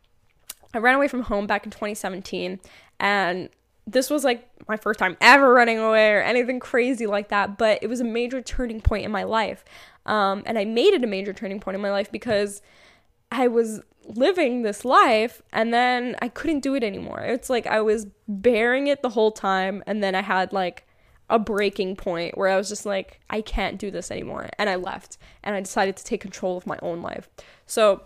I 0.73 0.79
ran 0.79 0.95
away 0.95 1.07
from 1.07 1.23
home 1.23 1.47
back 1.47 1.65
in 1.65 1.71
2017, 1.71 2.59
and 2.99 3.49
this 3.85 4.09
was 4.09 4.23
like 4.23 4.47
my 4.67 4.75
first 4.75 4.99
time 4.99 5.15
ever 5.21 5.53
running 5.53 5.79
away 5.79 6.11
or 6.11 6.21
anything 6.21 6.59
crazy 6.59 7.07
like 7.07 7.29
that. 7.29 7.57
But 7.57 7.79
it 7.81 7.87
was 7.87 8.01
a 8.01 8.05
major 8.05 8.41
turning 8.41 8.81
point 8.81 9.05
in 9.05 9.11
my 9.11 9.23
life, 9.23 9.63
um, 10.05 10.43
and 10.45 10.57
I 10.57 10.65
made 10.65 10.93
it 10.93 11.03
a 11.03 11.07
major 11.07 11.33
turning 11.33 11.59
point 11.59 11.75
in 11.75 11.81
my 11.81 11.91
life 11.91 12.11
because 12.11 12.61
I 13.31 13.47
was 13.47 13.81
living 14.07 14.61
this 14.61 14.85
life 14.85 15.41
and 15.51 15.73
then 15.73 16.15
I 16.21 16.29
couldn't 16.29 16.61
do 16.61 16.75
it 16.75 16.83
anymore. 16.83 17.21
It's 17.21 17.49
like 17.49 17.67
I 17.67 17.81
was 17.81 18.07
bearing 18.27 18.87
it 18.87 19.01
the 19.01 19.09
whole 19.09 19.31
time 19.31 19.83
and 19.85 20.03
then 20.03 20.15
I 20.15 20.21
had 20.21 20.53
like 20.53 20.87
a 21.29 21.37
breaking 21.37 21.95
point 21.95 22.37
where 22.37 22.49
I 22.49 22.55
was 22.55 22.69
just 22.69 22.85
like 22.85 23.19
I 23.29 23.41
can't 23.41 23.77
do 23.77 23.91
this 23.91 24.11
anymore 24.11 24.49
and 24.57 24.69
I 24.69 24.75
left 24.75 25.17
and 25.43 25.55
I 25.55 25.59
decided 25.59 25.97
to 25.97 26.03
take 26.03 26.21
control 26.21 26.57
of 26.57 26.65
my 26.65 26.79
own 26.81 27.01
life. 27.01 27.29
So 27.65 28.03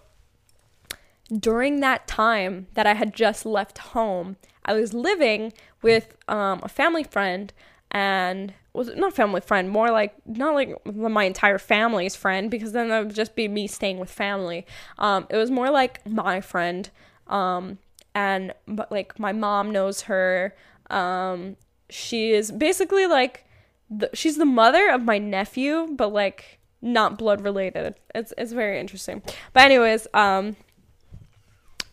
during 1.38 1.80
that 1.80 2.08
time 2.08 2.68
that 2.74 2.88
I 2.88 2.93
had 2.93 3.14
just 3.14 3.45
left 3.45 3.78
home, 3.78 4.38
I 4.66 4.74
was 4.74 4.93
living 4.93 5.54
with 5.82 6.18
um, 6.28 6.60
a 6.64 6.70
family 6.70 7.04
friend 7.04 7.54
and 7.89 8.54
was 8.74 8.89
not 8.95 9.13
family 9.13 9.41
friend, 9.41 9.69
more 9.69 9.91
like 9.91 10.15
not 10.26 10.53
like 10.53 10.76
my 10.86 11.26
entire 11.26 11.57
family's 11.57 12.15
friend 12.15 12.49
because 12.49 12.72
then 12.72 12.89
that 12.89 13.05
would 13.05 13.15
just 13.15 13.36
be 13.36 13.47
me 13.47 13.67
staying 13.67 13.99
with 13.99 14.09
family. 14.09 14.65
Um, 14.97 15.28
it 15.30 15.38
was 15.38 15.51
more 15.51 15.69
like 15.69 16.05
my 16.07 16.39
friend, 16.41 16.89
um, 17.28 17.80
and 18.15 18.53
but 18.67 18.91
like 18.91 19.19
my 19.19 19.34
mom 19.34 19.72
knows 19.72 20.01
her. 20.03 20.55
Um, 20.89 21.57
she 21.89 22.32
is 22.32 22.51
basically 22.51 23.07
like 23.07 23.45
the, 23.89 24.09
she's 24.13 24.38
the 24.38 24.45
mother 24.45 24.89
of 24.89 25.03
my 25.03 25.17
nephew, 25.17 25.88
but 25.91 26.13
like 26.13 26.59
not 26.82 27.17
blood 27.17 27.41
related. 27.41 27.95
It's 28.15 28.34
it's 28.38 28.53
very 28.53 28.80
interesting. 28.80 29.22
But 29.51 29.63
anyways, 29.63 30.07
um, 30.13 30.55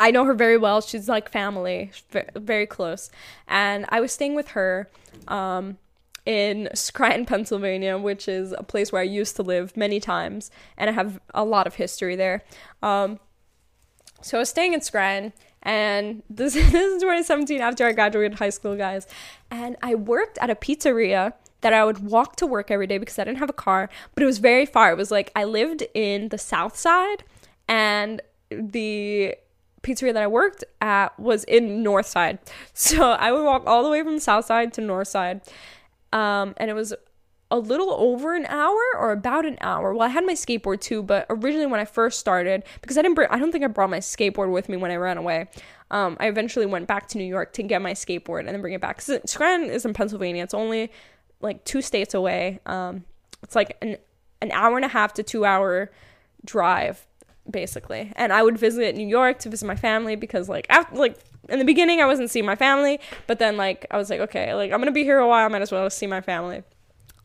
I 0.00 0.12
know 0.12 0.24
her 0.24 0.34
very 0.34 0.56
well. 0.56 0.80
She's 0.80 1.08
like 1.08 1.28
family, 1.28 1.90
very 2.36 2.66
close. 2.66 3.10
And 3.48 3.84
I 3.88 4.00
was 4.00 4.12
staying 4.12 4.36
with 4.36 4.48
her 4.48 4.88
um, 5.26 5.78
in 6.28 6.68
Scranton, 6.74 7.24
Pennsylvania, 7.24 7.96
which 7.96 8.28
is 8.28 8.52
a 8.52 8.62
place 8.62 8.92
where 8.92 9.00
I 9.00 9.06
used 9.06 9.34
to 9.36 9.42
live 9.42 9.74
many 9.78 9.98
times, 9.98 10.50
and 10.76 10.90
I 10.90 10.92
have 10.92 11.18
a 11.32 11.42
lot 11.42 11.66
of 11.66 11.76
history 11.76 12.16
there. 12.16 12.44
Um, 12.82 13.18
so 14.20 14.36
I 14.36 14.40
was 14.40 14.50
staying 14.50 14.74
in 14.74 14.82
Scranton, 14.82 15.32
and 15.62 16.22
this, 16.30 16.52
this 16.52 16.74
is 16.74 17.00
2017 17.00 17.62
after 17.62 17.86
I 17.86 17.92
graduated 17.92 18.38
high 18.38 18.50
school, 18.50 18.76
guys. 18.76 19.06
And 19.50 19.76
I 19.82 19.94
worked 19.94 20.36
at 20.42 20.50
a 20.50 20.54
pizzeria 20.54 21.32
that 21.62 21.72
I 21.72 21.82
would 21.82 22.00
walk 22.00 22.36
to 22.36 22.46
work 22.46 22.70
every 22.70 22.86
day 22.86 22.98
because 22.98 23.18
I 23.18 23.24
didn't 23.24 23.38
have 23.38 23.48
a 23.48 23.54
car, 23.54 23.88
but 24.14 24.22
it 24.22 24.26
was 24.26 24.36
very 24.36 24.66
far. 24.66 24.92
It 24.92 24.98
was 24.98 25.10
like 25.10 25.32
I 25.34 25.44
lived 25.44 25.82
in 25.94 26.28
the 26.28 26.38
south 26.38 26.76
side, 26.76 27.24
and 27.66 28.20
the 28.50 29.34
pizzeria 29.82 30.12
that 30.12 30.22
I 30.22 30.26
worked 30.26 30.62
at 30.82 31.18
was 31.18 31.44
in 31.44 31.82
North 31.82 32.06
Side. 32.06 32.38
So 32.74 33.12
I 33.12 33.32
would 33.32 33.44
walk 33.44 33.62
all 33.66 33.82
the 33.82 33.88
way 33.88 34.02
from 34.02 34.18
South 34.18 34.44
Side 34.44 34.74
to 34.74 34.82
North 34.82 35.08
Side. 35.08 35.40
Um, 36.12 36.54
and 36.56 36.70
it 36.70 36.74
was 36.74 36.94
a 37.50 37.58
little 37.58 37.90
over 37.92 38.34
an 38.34 38.46
hour 38.46 38.80
or 38.98 39.12
about 39.12 39.46
an 39.46 39.56
hour. 39.60 39.94
Well, 39.94 40.06
I 40.06 40.10
had 40.10 40.26
my 40.26 40.34
skateboard 40.34 40.80
too, 40.80 41.02
but 41.02 41.26
originally 41.30 41.66
when 41.66 41.80
I 41.80 41.84
first 41.84 42.18
started, 42.18 42.62
because 42.82 42.98
I 42.98 43.02
didn't 43.02 43.14
bring, 43.14 43.28
I 43.30 43.38
don't 43.38 43.52
think 43.52 43.64
I 43.64 43.68
brought 43.68 43.90
my 43.90 44.00
skateboard 44.00 44.52
with 44.52 44.68
me 44.68 44.76
when 44.76 44.90
I 44.90 44.96
ran 44.96 45.16
away. 45.16 45.48
Um, 45.90 46.16
I 46.20 46.28
eventually 46.28 46.66
went 46.66 46.86
back 46.86 47.08
to 47.08 47.18
New 47.18 47.24
York 47.24 47.54
to 47.54 47.62
get 47.62 47.80
my 47.80 47.92
skateboard 47.92 48.40
and 48.40 48.48
then 48.48 48.60
bring 48.60 48.74
it 48.74 48.80
back. 48.80 49.00
Scranton 49.00 49.70
is 49.70 49.86
in 49.86 49.94
Pennsylvania. 49.94 50.42
It's 50.42 50.52
only 50.52 50.92
like 51.40 51.64
two 51.64 51.80
states 51.80 52.12
away. 52.12 52.60
Um, 52.66 53.04
it's 53.42 53.56
like 53.56 53.78
an 53.80 53.96
an 54.40 54.52
hour 54.52 54.76
and 54.76 54.84
a 54.84 54.88
half 54.88 55.14
to 55.14 55.22
two 55.22 55.44
hour 55.44 55.90
drive 56.44 57.07
basically. 57.50 58.12
And 58.16 58.32
I 58.32 58.42
would 58.42 58.58
visit 58.58 58.96
New 58.96 59.06
York 59.06 59.38
to 59.40 59.48
visit 59.48 59.66
my 59.66 59.76
family 59.76 60.16
because 60.16 60.48
like 60.48 60.66
after 60.68 60.96
like 60.96 61.18
in 61.48 61.58
the 61.58 61.64
beginning 61.64 62.00
I 62.00 62.06
wasn't 62.06 62.30
seeing 62.30 62.46
my 62.46 62.56
family, 62.56 63.00
but 63.26 63.38
then 63.38 63.56
like 63.56 63.86
I 63.90 63.96
was 63.96 64.10
like, 64.10 64.20
okay, 64.20 64.54
like 64.54 64.72
I'm 64.72 64.80
gonna 64.80 64.92
be 64.92 65.04
here 65.04 65.18
a 65.18 65.28
while, 65.28 65.44
I 65.44 65.48
might 65.48 65.62
as 65.62 65.72
well 65.72 65.88
see 65.90 66.06
my 66.06 66.20
family. 66.20 66.62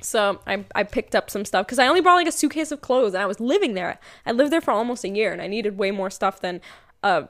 So 0.01 0.41
I, 0.45 0.65
I 0.75 0.83
picked 0.83 1.15
up 1.15 1.29
some 1.29 1.45
stuff 1.45 1.65
because 1.65 1.79
I 1.79 1.87
only 1.87 2.01
brought 2.01 2.15
like 2.15 2.27
a 2.27 2.31
suitcase 2.31 2.71
of 2.71 2.81
clothes 2.81 3.13
and 3.13 3.23
I 3.23 3.25
was 3.25 3.39
living 3.39 3.73
there. 3.73 3.99
I 4.25 4.33
lived 4.33 4.51
there 4.51 4.61
for 4.61 4.71
almost 4.71 5.03
a 5.03 5.09
year 5.09 5.31
and 5.31 5.41
I 5.41 5.47
needed 5.47 5.77
way 5.77 5.91
more 5.91 6.09
stuff 6.09 6.41
than 6.41 6.61
uh 7.03 7.23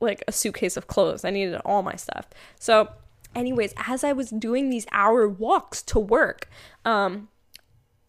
like 0.00 0.22
a 0.28 0.32
suitcase 0.32 0.76
of 0.76 0.86
clothes. 0.88 1.24
I 1.24 1.30
needed 1.30 1.60
all 1.64 1.82
my 1.82 1.96
stuff. 1.96 2.26
So 2.58 2.88
anyways, 3.34 3.74
as 3.86 4.02
I 4.02 4.12
was 4.12 4.30
doing 4.30 4.70
these 4.70 4.86
hour 4.92 5.28
walks 5.28 5.82
to 5.82 5.98
work, 5.98 6.48
um, 6.84 7.28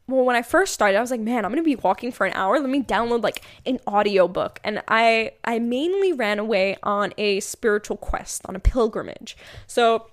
well 0.08 0.24
when 0.24 0.36
i 0.36 0.42
first 0.42 0.74
started 0.74 0.98
i 0.98 1.02
was 1.02 1.12
like 1.12 1.20
man 1.20 1.44
i'm 1.44 1.52
gonna 1.52 1.64
be 1.64 1.76
walking 1.76 2.12
for 2.12 2.26
an 2.26 2.34
hour. 2.34 2.60
Let 2.60 2.70
me 2.70 2.82
download 2.82 3.24
like 3.24 3.42
an 3.66 3.80
audiobook. 3.88 4.60
And 4.64 4.82
i 4.88 5.32
i 5.44 5.60
mainly 5.60 6.14
ran 6.14 6.40
away 6.40 6.78
on 6.84 7.14
a 7.18 7.40
spiritual 7.42 7.98
quest 7.98 8.42
on 8.46 8.56
a 8.56 8.60
pilgrimage. 8.60 9.38
So 9.68 10.08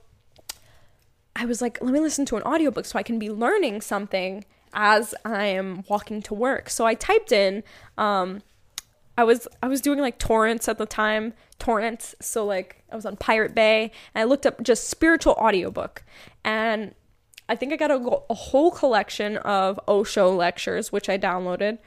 i 1.36 1.44
was 1.44 1.60
like 1.62 1.78
let 1.80 1.92
me 1.92 2.00
listen 2.00 2.24
to 2.26 2.36
an 2.36 2.42
audiobook 2.42 2.84
so 2.86 2.98
i 2.98 3.02
can 3.02 3.18
be 3.18 3.30
learning 3.30 3.80
something 3.80 4.44
as 4.72 5.14
i 5.24 5.44
am 5.46 5.84
walking 5.88 6.22
to 6.22 6.34
work. 6.34 6.68
So 6.70 6.84
i 6.84 6.94
typed 6.94 7.32
in 7.32 7.62
um 7.96 8.42
i 9.16 9.24
was 9.24 9.46
i 9.62 9.68
was 9.68 9.80
doing 9.80 10.00
like 10.00 10.18
torrents 10.18 10.68
at 10.68 10.78
the 10.78 10.86
time 10.86 11.34
torrents. 11.58 12.14
So 12.20 12.44
like 12.44 12.82
i 12.90 12.96
was 12.96 13.06
on 13.06 13.16
pirate 13.16 13.54
bay 13.54 13.92
and 14.14 14.22
i 14.22 14.24
looked 14.24 14.46
up 14.46 14.62
just 14.62 14.88
spiritual 14.88 15.34
audiobook. 15.34 16.02
And 16.44 16.94
I 17.48 17.56
think 17.56 17.72
I 17.72 17.76
got 17.76 17.90
a, 17.90 18.20
a 18.30 18.34
whole 18.34 18.70
collection 18.70 19.36
of 19.38 19.78
Osho 19.86 20.34
lectures, 20.34 20.90
which 20.90 21.08
I 21.08 21.18
downloaded. 21.18 21.78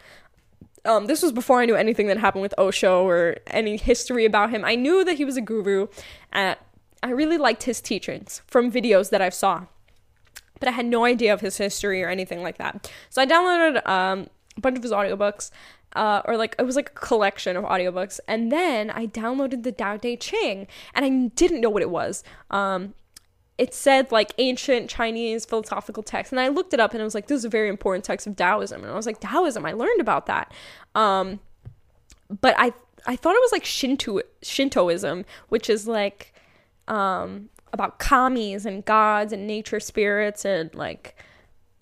Um, 0.86 1.08
this 1.08 1.22
was 1.22 1.32
before 1.32 1.60
I 1.60 1.66
knew 1.66 1.76
anything 1.76 2.08
that 2.08 2.18
happened 2.18 2.43
with 2.43 2.53
Osho 2.58 3.05
or 3.05 3.38
any 3.47 3.78
history 3.78 4.24
about 4.26 4.51
him. 4.51 4.64
I 4.64 4.76
knew 4.76 5.03
that 5.03 5.18
he 5.18 5.26
was 5.26 5.36
a 5.36 5.41
guru, 5.41 5.88
and 6.32 6.55
I 7.03 7.10
really 7.10 7.38
liked 7.38 7.64
his 7.64 7.82
teachings 7.82 8.41
from 8.47 8.72
videos 8.72 9.10
that 9.10 9.22
I 9.22 9.30
saw, 9.30 9.66
but 10.60 10.70
I 10.70 10.72
had 10.72 10.86
no 10.86 11.03
idea 11.05 11.34
of 11.34 11.41
his 11.41 11.58
history 11.58 12.03
or 12.03 12.10
anything 12.10 12.41
like 12.41 12.58
that. 12.58 12.91
So 13.10 13.22
I 13.22 13.26
downloaded 13.26 13.88
um, 13.88 14.28
a 14.55 14.62
bunch 14.62 14.78
of 14.78 14.84
his 14.84 14.91
audiobooks, 14.91 15.51
uh, 15.95 16.22
or 16.26 16.38
like 16.38 16.55
it 16.60 16.64
was 16.64 16.76
like 16.76 16.89
a 16.89 16.99
collection 16.99 17.58
of 17.58 17.66
audiobooks, 17.66 18.20
and 18.28 18.51
then 18.51 18.89
I 18.89 19.08
downloaded 19.08 19.64
the 19.64 19.72
Tao 19.72 19.97
Te 19.97 20.16
Ching, 20.16 20.68
and 20.93 21.03
I 21.05 21.10
didn't 21.36 21.60
know 21.60 21.70
what 21.70 21.82
it 21.82 21.89
was. 21.89 22.24
Um, 22.51 22.93
it 23.58 23.74
said 23.74 24.12
like 24.12 24.34
ancient 24.38 24.89
Chinese 24.89 25.45
philosophical 25.45 26.03
text, 26.03 26.32
and 26.32 26.39
I 26.39 26.49
looked 26.49 26.74
it 26.74 26.80
up, 26.80 26.93
and 26.93 27.01
I 27.01 27.03
was 27.03 27.16
like 27.16 27.28
this 27.28 27.39
is 27.39 27.45
a 27.45 27.49
very 27.49 27.70
important 27.70 28.05
text 28.05 28.28
of 28.28 28.36
Taoism, 28.36 28.82
and 28.84 28.91
I 28.91 28.95
was 28.95 29.05
like 29.05 29.20
Taoism. 29.20 29.66
I 29.66 29.74
learned 29.74 30.01
about 30.01 30.28
that, 30.28 30.53
um, 30.95 31.39
but 32.41 32.55
I 32.58 32.74
I 33.05 33.16
thought 33.16 33.36
it 33.36 33.41
was 33.41 33.51
like 33.51 33.66
Shinto 33.66 34.22
Shintoism, 34.41 35.26
which 35.49 35.70
is 35.70 35.88
like 35.88 36.34
um, 36.88 37.49
about 37.74 37.99
kamis 37.99 38.66
and 38.66 38.86
gods 38.86 39.34
and 39.34 39.47
nature 39.47 39.80
spirits 39.80 40.45
and 40.45 40.74
like 40.76 41.16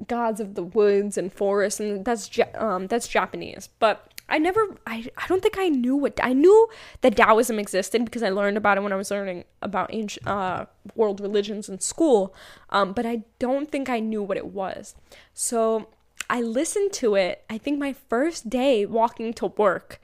gods 0.08 0.40
of 0.40 0.56
the 0.56 0.64
woods 0.64 1.18
and 1.18 1.32
forests, 1.32 1.80
and 1.80 2.06
that's 2.06 2.30
um, 2.56 2.88
that's 2.88 3.08
Japanese, 3.08 3.70
but 3.80 4.14
I 4.28 4.40
never, 4.40 4.76
I, 4.88 5.06
I 5.18 5.28
don't 5.28 5.42
think 5.42 5.58
I 5.58 5.70
knew 5.70 5.96
what, 5.96 6.20
I 6.24 6.34
knew 6.34 6.68
that 7.02 7.16
Taoism 7.16 7.60
existed 7.60 8.04
because 8.06 8.24
I 8.24 8.30
learned 8.30 8.58
about 8.58 8.78
it 8.78 8.82
when 8.82 8.92
I 8.92 8.96
was 8.96 9.12
learning 9.12 9.46
about 9.62 9.94
ancient, 9.94 10.28
uh, 10.28 10.66
world 10.96 11.20
religions 11.20 11.70
in 11.70 11.80
school, 11.80 12.34
um, 12.72 12.94
but 12.94 13.06
I 13.06 13.24
don't 13.38 13.72
think 13.72 13.88
I 13.88 14.00
knew 14.00 14.24
what 14.24 14.38
it 14.38 14.48
was. 14.48 14.96
So 15.34 15.90
I 16.28 16.42
listened 16.42 16.92
to 16.94 17.16
it, 17.16 17.44
I 17.50 17.60
think 17.60 17.78
my 17.78 17.94
first 17.94 18.50
day 18.50 18.86
walking 18.86 19.32
to 19.36 19.48
work, 19.48 20.02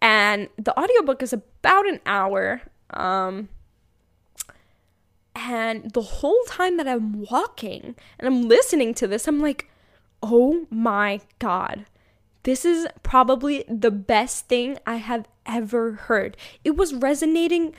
and 0.00 0.48
the 0.56 0.78
audiobook 0.78 1.22
is 1.22 1.32
about 1.32 1.88
an 1.88 2.00
hour. 2.06 2.62
Um, 2.90 3.48
and 5.34 5.90
the 5.90 6.02
whole 6.02 6.44
time 6.46 6.76
that 6.76 6.86
I'm 6.86 7.26
walking 7.28 7.96
and 8.20 8.28
I'm 8.28 8.42
listening 8.42 8.94
to 8.94 9.08
this, 9.08 9.26
I'm 9.26 9.40
like, 9.40 9.68
oh 10.22 10.66
my 10.70 11.20
God 11.40 11.86
this 12.44 12.64
is 12.64 12.86
probably 13.02 13.64
the 13.68 13.90
best 13.90 14.48
thing 14.48 14.78
I 14.86 14.96
have 14.96 15.26
ever 15.44 15.92
heard. 15.92 16.36
It 16.62 16.76
was 16.76 16.94
resonating 16.94 17.74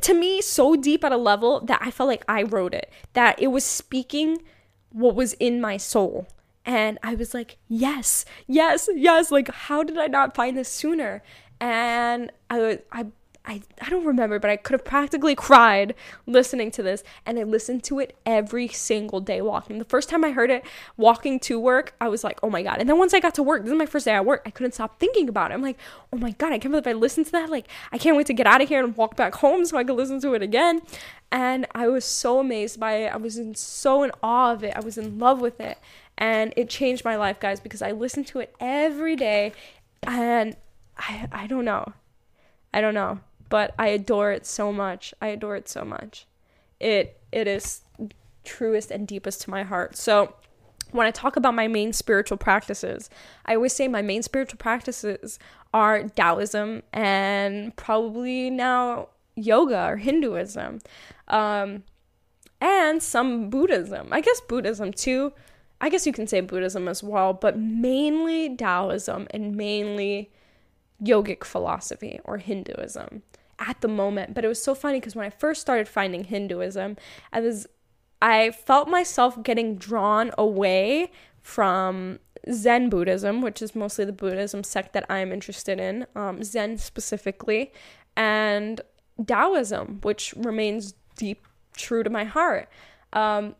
to 0.00 0.14
me 0.14 0.40
so 0.40 0.76
deep 0.76 1.04
at 1.04 1.12
a 1.12 1.16
level 1.16 1.60
that 1.60 1.80
I 1.82 1.90
felt 1.90 2.08
like 2.08 2.24
I 2.28 2.42
wrote 2.42 2.74
it, 2.74 2.90
that 3.12 3.40
it 3.40 3.48
was 3.48 3.64
speaking 3.64 4.42
what 4.90 5.14
was 5.14 5.34
in 5.34 5.60
my 5.60 5.76
soul. 5.76 6.26
And 6.64 6.98
I 7.02 7.14
was 7.14 7.34
like, 7.34 7.58
yes, 7.68 8.24
yes, 8.46 8.88
yes. 8.94 9.30
Like, 9.30 9.48
how 9.48 9.82
did 9.82 9.98
I 9.98 10.06
not 10.06 10.34
find 10.34 10.56
this 10.56 10.68
sooner? 10.68 11.22
And 11.60 12.30
I, 12.48 12.80
I 12.92 13.06
I, 13.46 13.62
I 13.80 13.88
don't 13.88 14.04
remember, 14.04 14.38
but 14.38 14.50
I 14.50 14.56
could 14.56 14.74
have 14.74 14.84
practically 14.84 15.34
cried 15.34 15.94
listening 16.26 16.70
to 16.72 16.82
this. 16.82 17.02
And 17.24 17.38
I 17.38 17.42
listened 17.44 17.82
to 17.84 17.98
it 17.98 18.16
every 18.26 18.68
single 18.68 19.20
day 19.20 19.40
walking. 19.40 19.78
The 19.78 19.84
first 19.86 20.10
time 20.10 20.24
I 20.24 20.30
heard 20.30 20.50
it 20.50 20.64
walking 20.98 21.40
to 21.40 21.58
work, 21.58 21.94
I 22.00 22.08
was 22.08 22.22
like, 22.22 22.38
oh 22.42 22.50
my 22.50 22.62
God. 22.62 22.76
And 22.78 22.88
then 22.88 22.98
once 22.98 23.14
I 23.14 23.20
got 23.20 23.34
to 23.36 23.42
work, 23.42 23.62
this 23.62 23.72
is 23.72 23.78
my 23.78 23.86
first 23.86 24.04
day 24.04 24.12
at 24.12 24.26
work, 24.26 24.42
I 24.44 24.50
couldn't 24.50 24.72
stop 24.72 25.00
thinking 25.00 25.28
about 25.28 25.50
it. 25.50 25.54
I'm 25.54 25.62
like, 25.62 25.78
oh 26.12 26.18
my 26.18 26.32
God, 26.32 26.52
I 26.52 26.58
can't 26.58 26.70
believe 26.70 26.86
I 26.86 26.92
listened 26.92 27.26
to 27.26 27.32
that. 27.32 27.50
Like, 27.50 27.66
I 27.92 27.98
can't 27.98 28.16
wait 28.16 28.26
to 28.26 28.34
get 28.34 28.46
out 28.46 28.60
of 28.60 28.68
here 28.68 28.84
and 28.84 28.94
walk 28.96 29.16
back 29.16 29.36
home 29.36 29.64
so 29.64 29.78
I 29.78 29.84
could 29.84 29.96
listen 29.96 30.20
to 30.20 30.34
it 30.34 30.42
again. 30.42 30.82
And 31.32 31.66
I 31.74 31.88
was 31.88 32.04
so 32.04 32.40
amazed 32.40 32.78
by 32.78 32.92
it. 32.96 33.12
I 33.12 33.16
was 33.16 33.38
in, 33.38 33.54
so 33.54 34.02
in 34.02 34.12
awe 34.22 34.52
of 34.52 34.62
it. 34.62 34.74
I 34.76 34.80
was 34.80 34.98
in 34.98 35.18
love 35.18 35.40
with 35.40 35.60
it. 35.60 35.78
And 36.18 36.52
it 36.56 36.68
changed 36.68 37.06
my 37.06 37.16
life, 37.16 37.40
guys, 37.40 37.58
because 37.58 37.80
I 37.80 37.92
listened 37.92 38.26
to 38.28 38.40
it 38.40 38.54
every 38.60 39.16
day. 39.16 39.54
And 40.02 40.56
I, 40.98 41.26
I 41.32 41.46
don't 41.46 41.64
know. 41.64 41.94
I 42.74 42.80
don't 42.80 42.94
know 42.94 43.20
but 43.50 43.74
I 43.78 43.88
adore 43.88 44.32
it 44.32 44.46
so 44.46 44.72
much. 44.72 45.12
I 45.20 45.26
adore 45.26 45.56
it 45.56 45.68
so 45.68 45.84
much. 45.84 46.26
It 46.78 47.20
it 47.30 47.46
is 47.46 47.82
truest 48.44 48.90
and 48.90 49.06
deepest 49.06 49.42
to 49.42 49.50
my 49.50 49.64
heart. 49.64 49.96
So 49.96 50.34
when 50.92 51.06
I 51.06 51.10
talk 51.10 51.36
about 51.36 51.54
my 51.54 51.68
main 51.68 51.92
spiritual 51.92 52.38
practices, 52.38 53.10
I 53.44 53.54
always 53.54 53.74
say 53.74 53.86
my 53.86 54.02
main 54.02 54.22
spiritual 54.22 54.56
practices 54.56 55.38
are 55.74 56.08
Taoism 56.08 56.82
and 56.92 57.76
probably 57.76 58.50
now 58.50 59.08
yoga 59.36 59.88
or 59.88 59.96
Hinduism, 59.96 60.80
um, 61.28 61.84
and 62.60 63.02
some 63.02 63.50
Buddhism. 63.50 64.08
I 64.10 64.20
guess 64.20 64.40
Buddhism 64.40 64.92
too. 64.92 65.32
I 65.80 65.88
guess 65.88 66.06
you 66.06 66.12
can 66.12 66.26
say 66.26 66.40
Buddhism 66.40 66.88
as 66.88 67.02
well, 67.02 67.32
but 67.32 67.58
mainly 67.58 68.54
Taoism 68.56 69.26
and 69.30 69.56
mainly 69.56 70.30
yogic 71.02 71.44
philosophy 71.44 72.20
or 72.24 72.38
Hinduism 72.38 73.22
at 73.60 73.80
the 73.80 73.88
moment. 73.88 74.34
But 74.34 74.44
it 74.44 74.48
was 74.48 74.62
so 74.62 74.74
funny 74.74 74.98
because 74.98 75.14
when 75.14 75.26
I 75.26 75.30
first 75.30 75.60
started 75.60 75.86
finding 75.86 76.24
Hinduism, 76.24 76.96
I 77.32 77.40
was 77.40 77.66
I 78.22 78.50
felt 78.50 78.88
myself 78.88 79.42
getting 79.42 79.76
drawn 79.76 80.30
away 80.36 81.10
from 81.40 82.18
Zen 82.50 82.90
Buddhism, 82.90 83.40
which 83.40 83.62
is 83.62 83.74
mostly 83.74 84.04
the 84.04 84.12
Buddhism 84.12 84.62
sect 84.64 84.92
that 84.92 85.06
I'm 85.08 85.32
interested 85.32 85.80
in, 85.80 86.06
um, 86.14 86.42
Zen 86.42 86.76
specifically, 86.78 87.72
and 88.16 88.80
Taoism, 89.26 90.00
which 90.02 90.34
remains 90.36 90.94
deep 91.16 91.46
true 91.76 92.02
to 92.02 92.10
my 92.10 92.24
heart. 92.24 92.68
Um, 93.12 93.54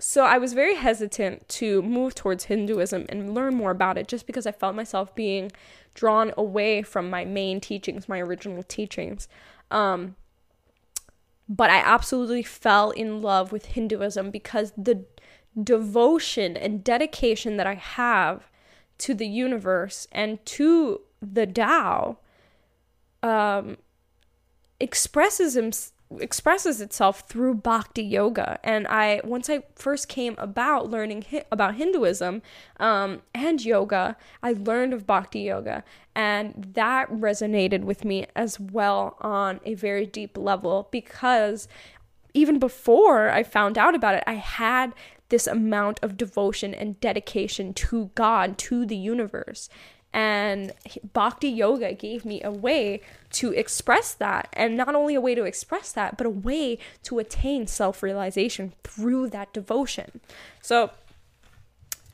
so 0.00 0.24
I 0.24 0.38
was 0.38 0.52
very 0.52 0.74
hesitant 0.74 1.48
to 1.50 1.82
move 1.82 2.14
towards 2.14 2.44
Hinduism 2.44 3.06
and 3.08 3.34
learn 3.34 3.54
more 3.54 3.70
about 3.70 3.96
it 3.96 4.08
just 4.08 4.26
because 4.26 4.46
I 4.46 4.52
felt 4.52 4.74
myself 4.74 5.14
being 5.14 5.52
drawn 5.94 6.32
away 6.36 6.82
from 6.82 7.08
my 7.08 7.24
main 7.24 7.60
teachings, 7.60 8.08
my 8.08 8.18
original 8.20 8.62
teachings. 8.62 9.28
Um, 9.70 10.16
but 11.48 11.70
I 11.70 11.76
absolutely 11.76 12.42
fell 12.42 12.90
in 12.90 13.22
love 13.22 13.52
with 13.52 13.66
Hinduism 13.66 14.30
because 14.30 14.72
the 14.76 15.04
devotion 15.62 16.56
and 16.56 16.82
dedication 16.82 17.56
that 17.56 17.66
I 17.66 17.74
have 17.74 18.50
to 18.98 19.14
the 19.14 19.26
universe 19.26 20.08
and 20.10 20.44
to 20.46 21.00
the 21.20 21.46
Tao 21.46 22.18
um, 23.22 23.78
expresses 24.80 25.56
expresses 26.20 26.80
itself 26.80 27.20
through 27.28 27.54
bhakti 27.54 28.02
yoga. 28.02 28.58
And 28.62 28.86
i 28.88 29.20
once 29.24 29.48
i 29.48 29.62
first 29.74 30.08
came 30.08 30.34
about 30.38 30.90
learning 30.90 31.24
hi- 31.30 31.44
about 31.50 31.76
hinduism 31.76 32.42
um, 32.78 33.22
and 33.34 33.64
yoga 33.64 34.16
i 34.42 34.52
learned 34.52 34.92
of 34.92 35.06
bhakti 35.06 35.40
yoga. 35.40 35.84
And 36.16 36.70
that 36.74 37.10
resonated 37.10 37.82
with 37.82 38.04
me 38.04 38.26
as 38.36 38.60
well 38.60 39.16
on 39.20 39.60
a 39.64 39.74
very 39.74 40.06
deep 40.06 40.36
level 40.38 40.88
because 40.90 41.68
even 42.34 42.58
before 42.58 43.30
i 43.30 43.42
found 43.42 43.78
out 43.78 43.94
about 43.94 44.14
it 44.14 44.24
i 44.26 44.34
had 44.34 44.92
this 45.30 45.46
amount 45.46 45.98
of 46.02 46.16
devotion 46.16 46.74
and 46.74 47.00
dedication 47.00 47.72
to 47.74 48.10
god 48.14 48.58
to 48.58 48.84
the 48.84 48.96
universe 48.96 49.68
and 50.14 50.72
bhakti 51.12 51.48
yoga 51.48 51.92
gave 51.92 52.24
me 52.24 52.40
a 52.44 52.50
way 52.50 53.00
to 53.32 53.50
express 53.50 54.14
that. 54.14 54.48
And 54.52 54.76
not 54.76 54.94
only 54.94 55.16
a 55.16 55.20
way 55.20 55.34
to 55.34 55.42
express 55.42 55.90
that, 55.92 56.16
but 56.16 56.24
a 56.24 56.30
way 56.30 56.78
to 57.02 57.18
attain 57.18 57.66
self 57.66 58.00
realization 58.00 58.74
through 58.84 59.30
that 59.30 59.52
devotion. 59.52 60.20
So, 60.62 60.92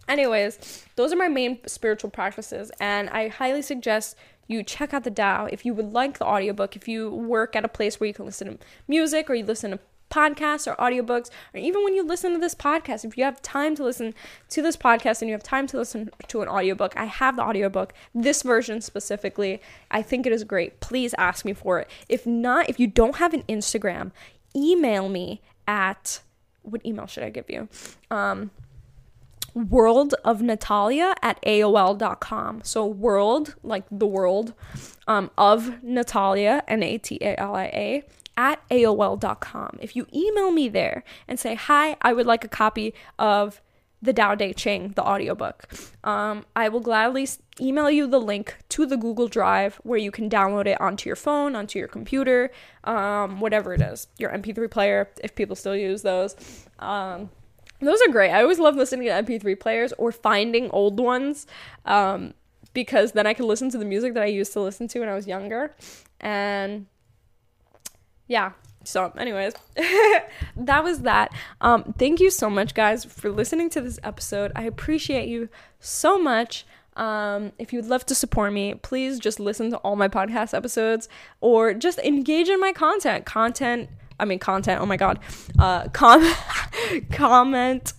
anyways, 0.08 0.86
those 0.96 1.12
are 1.12 1.16
my 1.16 1.28
main 1.28 1.58
spiritual 1.66 2.08
practices. 2.08 2.72
And 2.80 3.10
I 3.10 3.28
highly 3.28 3.60
suggest 3.60 4.16
you 4.46 4.62
check 4.62 4.94
out 4.94 5.04
the 5.04 5.10
Tao 5.10 5.44
if 5.52 5.66
you 5.66 5.74
would 5.74 5.92
like 5.92 6.18
the 6.18 6.24
audiobook, 6.24 6.76
if 6.76 6.88
you 6.88 7.10
work 7.10 7.54
at 7.54 7.66
a 7.66 7.68
place 7.68 8.00
where 8.00 8.06
you 8.06 8.14
can 8.14 8.24
listen 8.24 8.48
to 8.48 8.64
music 8.88 9.28
or 9.28 9.34
you 9.34 9.44
listen 9.44 9.72
to 9.72 9.78
podcasts 10.10 10.66
or 10.66 10.76
audiobooks, 10.76 11.30
or 11.54 11.60
even 11.60 11.82
when 11.84 11.94
you 11.94 12.02
listen 12.02 12.32
to 12.32 12.38
this 12.38 12.54
podcast, 12.54 13.04
if 13.04 13.16
you 13.16 13.24
have 13.24 13.40
time 13.42 13.74
to 13.76 13.84
listen 13.84 14.14
to 14.50 14.62
this 14.62 14.76
podcast 14.76 15.22
and 15.22 15.28
you 15.28 15.34
have 15.34 15.42
time 15.42 15.66
to 15.68 15.76
listen 15.76 16.10
to 16.28 16.42
an 16.42 16.48
audiobook, 16.48 16.96
I 16.96 17.04
have 17.04 17.36
the 17.36 17.42
audiobook, 17.42 17.92
this 18.14 18.42
version 18.42 18.80
specifically. 18.80 19.60
I 19.90 20.02
think 20.02 20.26
it 20.26 20.32
is 20.32 20.44
great. 20.44 20.80
Please 20.80 21.14
ask 21.16 21.44
me 21.44 21.52
for 21.52 21.80
it. 21.80 21.88
If 22.08 22.26
not, 22.26 22.68
if 22.68 22.78
you 22.78 22.86
don't 22.86 23.16
have 23.16 23.32
an 23.32 23.42
Instagram, 23.48 24.12
email 24.54 25.08
me 25.08 25.40
at 25.66 26.20
what 26.62 26.84
email 26.84 27.06
should 27.06 27.22
I 27.22 27.30
give 27.30 27.48
you? 27.48 27.68
Um, 28.10 28.50
world 29.54 30.14
of 30.24 30.40
natalia 30.42 31.14
at 31.22 31.42
aol.com 31.42 32.60
so 32.62 32.86
world 32.86 33.56
like 33.64 33.84
the 33.90 34.06
world 34.06 34.54
um, 35.08 35.30
of 35.36 35.82
natalia 35.82 36.62
n-a-t-a-l-i-a 36.68 38.04
at 38.40 38.66
AOL.com. 38.70 39.78
If 39.82 39.94
you 39.94 40.06
email 40.14 40.50
me 40.50 40.70
there 40.70 41.04
and 41.28 41.38
say, 41.38 41.54
Hi, 41.54 41.96
I 42.00 42.14
would 42.14 42.26
like 42.26 42.42
a 42.42 42.48
copy 42.48 42.94
of 43.18 43.60
the 44.00 44.14
Tao 44.14 44.34
Te 44.34 44.54
Ching, 44.54 44.94
the 44.96 45.06
audiobook, 45.06 45.68
um, 46.04 46.46
I 46.56 46.70
will 46.70 46.80
gladly 46.80 47.28
email 47.60 47.90
you 47.90 48.06
the 48.06 48.18
link 48.18 48.56
to 48.70 48.86
the 48.86 48.96
Google 48.96 49.28
Drive 49.28 49.74
where 49.82 49.98
you 49.98 50.10
can 50.10 50.30
download 50.30 50.66
it 50.66 50.80
onto 50.80 51.06
your 51.06 51.16
phone, 51.16 51.54
onto 51.54 51.78
your 51.78 51.88
computer, 51.88 52.50
um, 52.84 53.40
whatever 53.40 53.74
it 53.74 53.82
is, 53.82 54.08
your 54.16 54.30
MP3 54.30 54.70
player, 54.70 55.10
if 55.22 55.34
people 55.34 55.54
still 55.54 55.76
use 55.76 56.00
those. 56.00 56.34
Um, 56.78 57.28
those 57.80 58.00
are 58.00 58.10
great. 58.10 58.30
I 58.30 58.40
always 58.40 58.58
love 58.58 58.74
listening 58.74 59.06
to 59.08 59.12
MP3 59.12 59.60
players 59.60 59.92
or 59.98 60.12
finding 60.12 60.70
old 60.70 60.98
ones 60.98 61.46
um, 61.84 62.32
because 62.72 63.12
then 63.12 63.26
I 63.26 63.34
can 63.34 63.46
listen 63.46 63.68
to 63.70 63.78
the 63.78 63.84
music 63.84 64.14
that 64.14 64.22
I 64.22 64.26
used 64.26 64.54
to 64.54 64.62
listen 64.62 64.88
to 64.88 65.00
when 65.00 65.10
I 65.10 65.14
was 65.14 65.26
younger. 65.26 65.74
And 66.20 66.86
yeah. 68.30 68.52
So, 68.84 69.12
anyways, 69.18 69.52
that 70.56 70.84
was 70.84 71.00
that. 71.00 71.32
Um, 71.60 71.94
thank 71.98 72.20
you 72.20 72.30
so 72.30 72.48
much, 72.48 72.74
guys, 72.74 73.04
for 73.04 73.28
listening 73.30 73.68
to 73.70 73.80
this 73.80 73.98
episode. 74.04 74.52
I 74.54 74.62
appreciate 74.62 75.28
you 75.28 75.48
so 75.80 76.16
much. 76.16 76.64
Um, 76.96 77.52
if 77.58 77.72
you'd 77.72 77.86
love 77.86 78.06
to 78.06 78.14
support 78.14 78.52
me, 78.52 78.74
please 78.74 79.18
just 79.18 79.40
listen 79.40 79.70
to 79.70 79.78
all 79.78 79.96
my 79.96 80.08
podcast 80.08 80.54
episodes 80.54 81.08
or 81.40 81.74
just 81.74 81.98
engage 81.98 82.48
in 82.48 82.60
my 82.60 82.72
content. 82.72 83.26
Content, 83.26 83.90
I 84.18 84.24
mean, 84.24 84.38
content, 84.38 84.80
oh 84.80 84.86
my 84.86 84.96
god. 84.96 85.18
Uh, 85.58 85.88
com- 85.92 86.32
comment, 87.10 87.92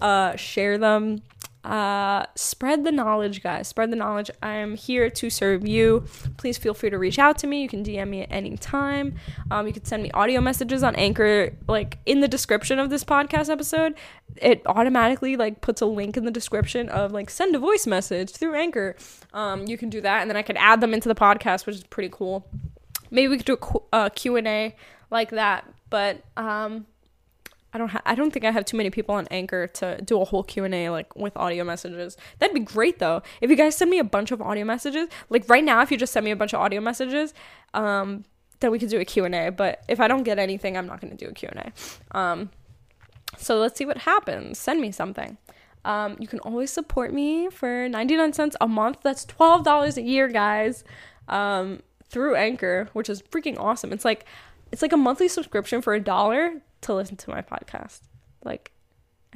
uh, 0.00 0.34
share 0.36 0.78
them 0.78 1.22
uh, 1.64 2.26
spread 2.34 2.84
the 2.84 2.92
knowledge, 2.92 3.42
guys. 3.42 3.68
Spread 3.68 3.90
the 3.90 3.96
knowledge. 3.96 4.30
I 4.42 4.54
am 4.54 4.76
here 4.76 5.08
to 5.08 5.30
serve 5.30 5.66
you. 5.66 6.04
Please 6.36 6.58
feel 6.58 6.74
free 6.74 6.90
to 6.90 6.98
reach 6.98 7.18
out 7.18 7.38
to 7.38 7.46
me. 7.46 7.62
You 7.62 7.68
can 7.68 7.82
DM 7.82 8.08
me 8.08 8.22
at 8.22 8.30
any 8.30 8.56
time. 8.56 9.16
Um, 9.50 9.66
you 9.66 9.72
can 9.72 9.84
send 9.84 10.02
me 10.02 10.10
audio 10.12 10.40
messages 10.40 10.82
on 10.82 10.94
Anchor, 10.96 11.56
like 11.66 11.98
in 12.04 12.20
the 12.20 12.28
description 12.28 12.78
of 12.78 12.90
this 12.90 13.02
podcast 13.02 13.48
episode. 13.48 13.94
It 14.36 14.62
automatically 14.66 15.36
like 15.36 15.62
puts 15.62 15.80
a 15.80 15.86
link 15.86 16.16
in 16.16 16.24
the 16.24 16.30
description 16.30 16.88
of 16.90 17.12
like 17.12 17.30
send 17.30 17.56
a 17.56 17.58
voice 17.58 17.86
message 17.86 18.30
through 18.30 18.54
Anchor. 18.54 18.96
Um, 19.32 19.66
you 19.66 19.78
can 19.78 19.88
do 19.88 20.02
that, 20.02 20.20
and 20.20 20.30
then 20.30 20.36
I 20.36 20.42
can 20.42 20.56
add 20.58 20.80
them 20.80 20.92
into 20.92 21.08
the 21.08 21.14
podcast, 21.14 21.64
which 21.64 21.76
is 21.76 21.84
pretty 21.84 22.10
cool. 22.12 22.46
Maybe 23.10 23.28
we 23.28 23.38
could 23.38 23.46
do 23.46 23.58
a 23.92 23.96
uh, 23.96 24.08
Q 24.10 24.36
and 24.36 24.46
A 24.46 24.76
like 25.10 25.30
that, 25.30 25.64
but 25.88 26.22
um 26.36 26.86
I 27.74 27.78
don't 27.78 27.88
ha- 27.88 28.02
I 28.06 28.14
don't 28.14 28.32
think 28.32 28.44
I 28.44 28.52
have 28.52 28.64
too 28.64 28.76
many 28.76 28.88
people 28.88 29.14
on 29.16 29.26
Anchor 29.30 29.66
to 29.66 30.00
do 30.00 30.20
a 30.20 30.24
whole 30.24 30.44
Q&A 30.44 30.88
like 30.90 31.14
with 31.16 31.36
audio 31.36 31.64
messages. 31.64 32.16
That'd 32.38 32.54
be 32.54 32.60
great 32.60 33.00
though. 33.00 33.22
If 33.40 33.50
you 33.50 33.56
guys 33.56 33.74
send 33.76 33.90
me 33.90 33.98
a 33.98 34.04
bunch 34.04 34.30
of 34.30 34.40
audio 34.40 34.64
messages, 34.64 35.08
like 35.28 35.48
right 35.48 35.64
now 35.64 35.82
if 35.82 35.90
you 35.90 35.98
just 35.98 36.12
send 36.12 36.24
me 36.24 36.30
a 36.30 36.36
bunch 36.36 36.54
of 36.54 36.60
audio 36.60 36.80
messages, 36.80 37.34
um 37.74 38.24
then 38.60 38.70
we 38.70 38.78
could 38.78 38.88
do 38.88 39.00
a 39.00 39.04
Q&A, 39.04 39.50
but 39.50 39.82
if 39.88 40.00
I 40.00 40.08
don't 40.08 40.22
get 40.22 40.38
anything, 40.38 40.78
I'm 40.78 40.86
not 40.86 41.00
going 41.00 41.14
to 41.14 41.22
do 41.22 41.30
a 41.30 41.34
Q&A. 41.34 41.72
Um 42.16 42.50
so 43.36 43.58
let's 43.58 43.76
see 43.76 43.84
what 43.84 43.98
happens. 43.98 44.58
Send 44.58 44.80
me 44.80 44.92
something. 44.92 45.36
Um, 45.84 46.16
you 46.18 46.28
can 46.28 46.38
always 46.40 46.70
support 46.70 47.12
me 47.12 47.50
for 47.50 47.88
99 47.88 48.32
cents 48.32 48.56
a 48.60 48.68
month. 48.68 48.98
That's 49.02 49.26
$12 49.26 49.96
a 49.96 50.02
year, 50.02 50.28
guys. 50.28 50.82
Um, 51.28 51.80
through 52.08 52.36
Anchor, 52.36 52.88
which 52.92 53.10
is 53.10 53.22
freaking 53.22 53.58
awesome. 53.58 53.92
It's 53.92 54.04
like 54.04 54.24
it's 54.70 54.82
like 54.82 54.92
a 54.92 54.96
monthly 54.96 55.28
subscription 55.28 55.82
for 55.82 55.94
a 55.94 56.00
dollar 56.00 56.60
to 56.84 56.94
listen 56.94 57.16
to 57.16 57.30
my 57.30 57.42
podcast. 57.42 58.00
Like, 58.44 58.72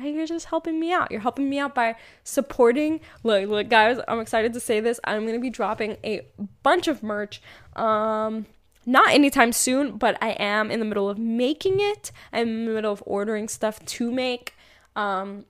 you're 0.02 0.26
just 0.26 0.46
helping 0.46 0.78
me 0.78 0.92
out. 0.92 1.10
You're 1.10 1.20
helping 1.20 1.50
me 1.50 1.58
out 1.58 1.74
by 1.74 1.96
supporting. 2.22 3.00
Look, 3.24 3.48
look, 3.48 3.68
guys, 3.68 3.98
I'm 4.06 4.20
excited 4.20 4.52
to 4.54 4.60
say 4.60 4.80
this. 4.80 5.00
I'm 5.04 5.26
gonna 5.26 5.40
be 5.40 5.50
dropping 5.50 5.96
a 6.04 6.26
bunch 6.62 6.88
of 6.88 7.02
merch. 7.02 7.42
Um, 7.74 8.46
not 8.86 9.10
anytime 9.10 9.52
soon, 9.52 9.98
but 9.98 10.16
I 10.22 10.30
am 10.30 10.70
in 10.70 10.78
the 10.78 10.86
middle 10.86 11.10
of 11.10 11.18
making 11.18 11.80
it. 11.80 12.12
I'm 12.32 12.48
in 12.48 12.66
the 12.66 12.72
middle 12.72 12.92
of 12.92 13.02
ordering 13.06 13.48
stuff 13.48 13.84
to 13.84 14.10
make. 14.10 14.54
Um, 14.96 15.44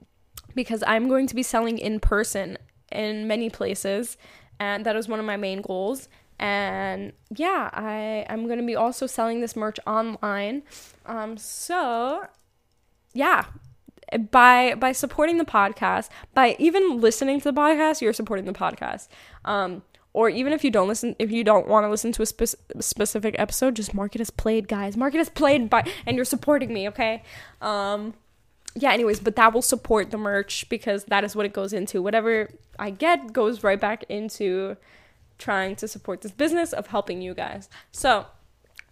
because 0.55 0.83
I'm 0.85 1.07
going 1.07 1.27
to 1.27 1.35
be 1.35 1.43
selling 1.43 1.77
in 1.77 1.99
person 1.99 2.57
in 2.91 3.27
many 3.27 3.49
places, 3.49 4.17
and 4.59 4.85
that 4.85 4.95
is 4.95 5.07
one 5.07 5.19
of 5.19 5.25
my 5.25 5.37
main 5.37 5.61
goals 5.61 6.09
and 6.39 7.11
yeah 7.35 7.69
i 7.73 8.25
i'm 8.29 8.47
to 8.47 8.65
be 8.65 8.75
also 8.75 9.05
selling 9.05 9.41
this 9.41 9.55
merch 9.55 9.79
online. 9.85 10.63
Um 11.05 11.37
so 11.37 12.25
yeah 13.13 13.45
by 14.31 14.75
by 14.75 14.91
supporting 14.91 15.37
the 15.37 15.45
podcast 15.45 16.09
by 16.33 16.55
even 16.57 16.99
listening 16.99 17.39
to 17.39 17.51
the 17.51 17.59
podcast 17.59 18.01
you're 18.01 18.13
supporting 18.13 18.45
the 18.45 18.53
podcast. 18.53 19.07
Um 19.45 19.83
or 20.11 20.27
even 20.29 20.53
if 20.53 20.63
you 20.63 20.71
don't 20.71 20.87
listen 20.87 21.15
if 21.19 21.31
you 21.31 21.43
don't 21.43 21.67
want 21.67 21.83
to 21.83 21.89
listen 21.89 22.11
to 22.13 22.21
a 22.21 22.25
spe- 22.25 22.55
specific 22.79 23.35
episode 23.37 23.75
just 23.75 23.93
mark 23.93 24.15
it 24.15 24.21
as 24.21 24.29
played 24.29 24.67
guys. 24.67 24.97
Mark 24.97 25.13
it 25.13 25.19
as 25.19 25.29
played 25.29 25.69
by 25.69 25.85
and 26.05 26.15
you're 26.15 26.25
supporting 26.25 26.73
me 26.73 26.87
okay? 26.87 27.23
Um 27.61 28.13
yeah, 28.75 28.91
anyways, 28.91 29.19
but 29.19 29.35
that 29.35 29.53
will 29.53 29.63
support 29.63 30.11
the 30.11 30.17
merch 30.17 30.69
because 30.69 31.05
that 31.05 31.23
is 31.23 31.35
what 31.35 31.45
it 31.45 31.53
goes 31.53 31.73
into. 31.73 32.01
Whatever 32.01 32.49
I 32.77 32.91
get 32.91 33.33
goes 33.33 33.63
right 33.63 33.79
back 33.79 34.03
into 34.09 34.77
trying 35.39 35.75
to 35.77 35.87
support 35.87 36.21
this 36.21 36.31
business 36.31 36.73
of 36.73 36.87
helping 36.87 37.21
you 37.21 37.33
guys. 37.33 37.69
So, 37.91 38.27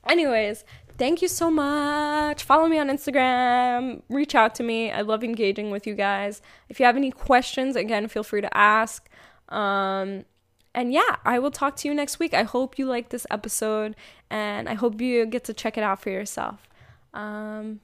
anyways, 0.07 0.63
thank 0.97 1.21
you 1.21 1.27
so 1.27 1.51
much. 1.51 2.43
Follow 2.43 2.67
me 2.67 2.79
on 2.79 2.87
Instagram. 2.87 4.01
Reach 4.09 4.33
out 4.33 4.55
to 4.55 4.63
me. 4.63 4.91
I 4.91 5.01
love 5.01 5.23
engaging 5.23 5.69
with 5.69 5.85
you 5.85 5.93
guys. 5.93 6.41
If 6.69 6.79
you 6.79 6.85
have 6.85 6.97
any 6.97 7.11
questions, 7.11 7.75
again, 7.75 8.07
feel 8.07 8.23
free 8.23 8.41
to 8.41 8.57
ask. 8.57 9.07
Um, 9.49 10.25
and 10.73 10.93
yeah, 10.93 11.17
I 11.25 11.39
will 11.39 11.51
talk 11.51 11.75
to 11.77 11.87
you 11.87 11.93
next 11.93 12.19
week. 12.19 12.33
I 12.33 12.43
hope 12.43 12.77
you 12.77 12.85
like 12.85 13.09
this 13.09 13.25
episode 13.31 13.95
and 14.29 14.69
I 14.69 14.73
hope 14.73 15.01
you 15.01 15.25
get 15.25 15.43
to 15.45 15.53
check 15.53 15.77
it 15.77 15.83
out 15.83 16.01
for 16.01 16.09
yourself. 16.09 16.67
Um, 17.13 17.79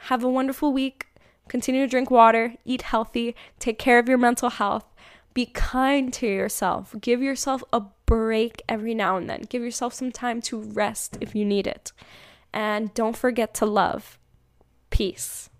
have 0.00 0.22
a 0.22 0.28
wonderful 0.28 0.72
week. 0.72 1.06
Continue 1.48 1.82
to 1.82 1.90
drink 1.90 2.10
water, 2.10 2.54
eat 2.64 2.82
healthy, 2.82 3.34
take 3.58 3.78
care 3.78 3.98
of 3.98 4.08
your 4.08 4.16
mental 4.16 4.48
health. 4.48 4.84
Be 5.34 5.46
kind 5.46 6.12
to 6.14 6.26
yourself. 6.26 6.94
Give 7.00 7.20
yourself 7.20 7.62
a 7.72 7.82
break 8.06 8.62
every 8.68 8.94
now 8.94 9.16
and 9.16 9.28
then. 9.28 9.42
Give 9.48 9.62
yourself 9.62 9.92
some 9.92 10.12
time 10.12 10.40
to 10.42 10.60
rest 10.60 11.18
if 11.20 11.34
you 11.34 11.44
need 11.44 11.66
it. 11.66 11.92
And 12.52 12.94
don't 12.94 13.16
forget 13.16 13.52
to 13.54 13.66
love. 13.66 14.18
Peace. 14.90 15.50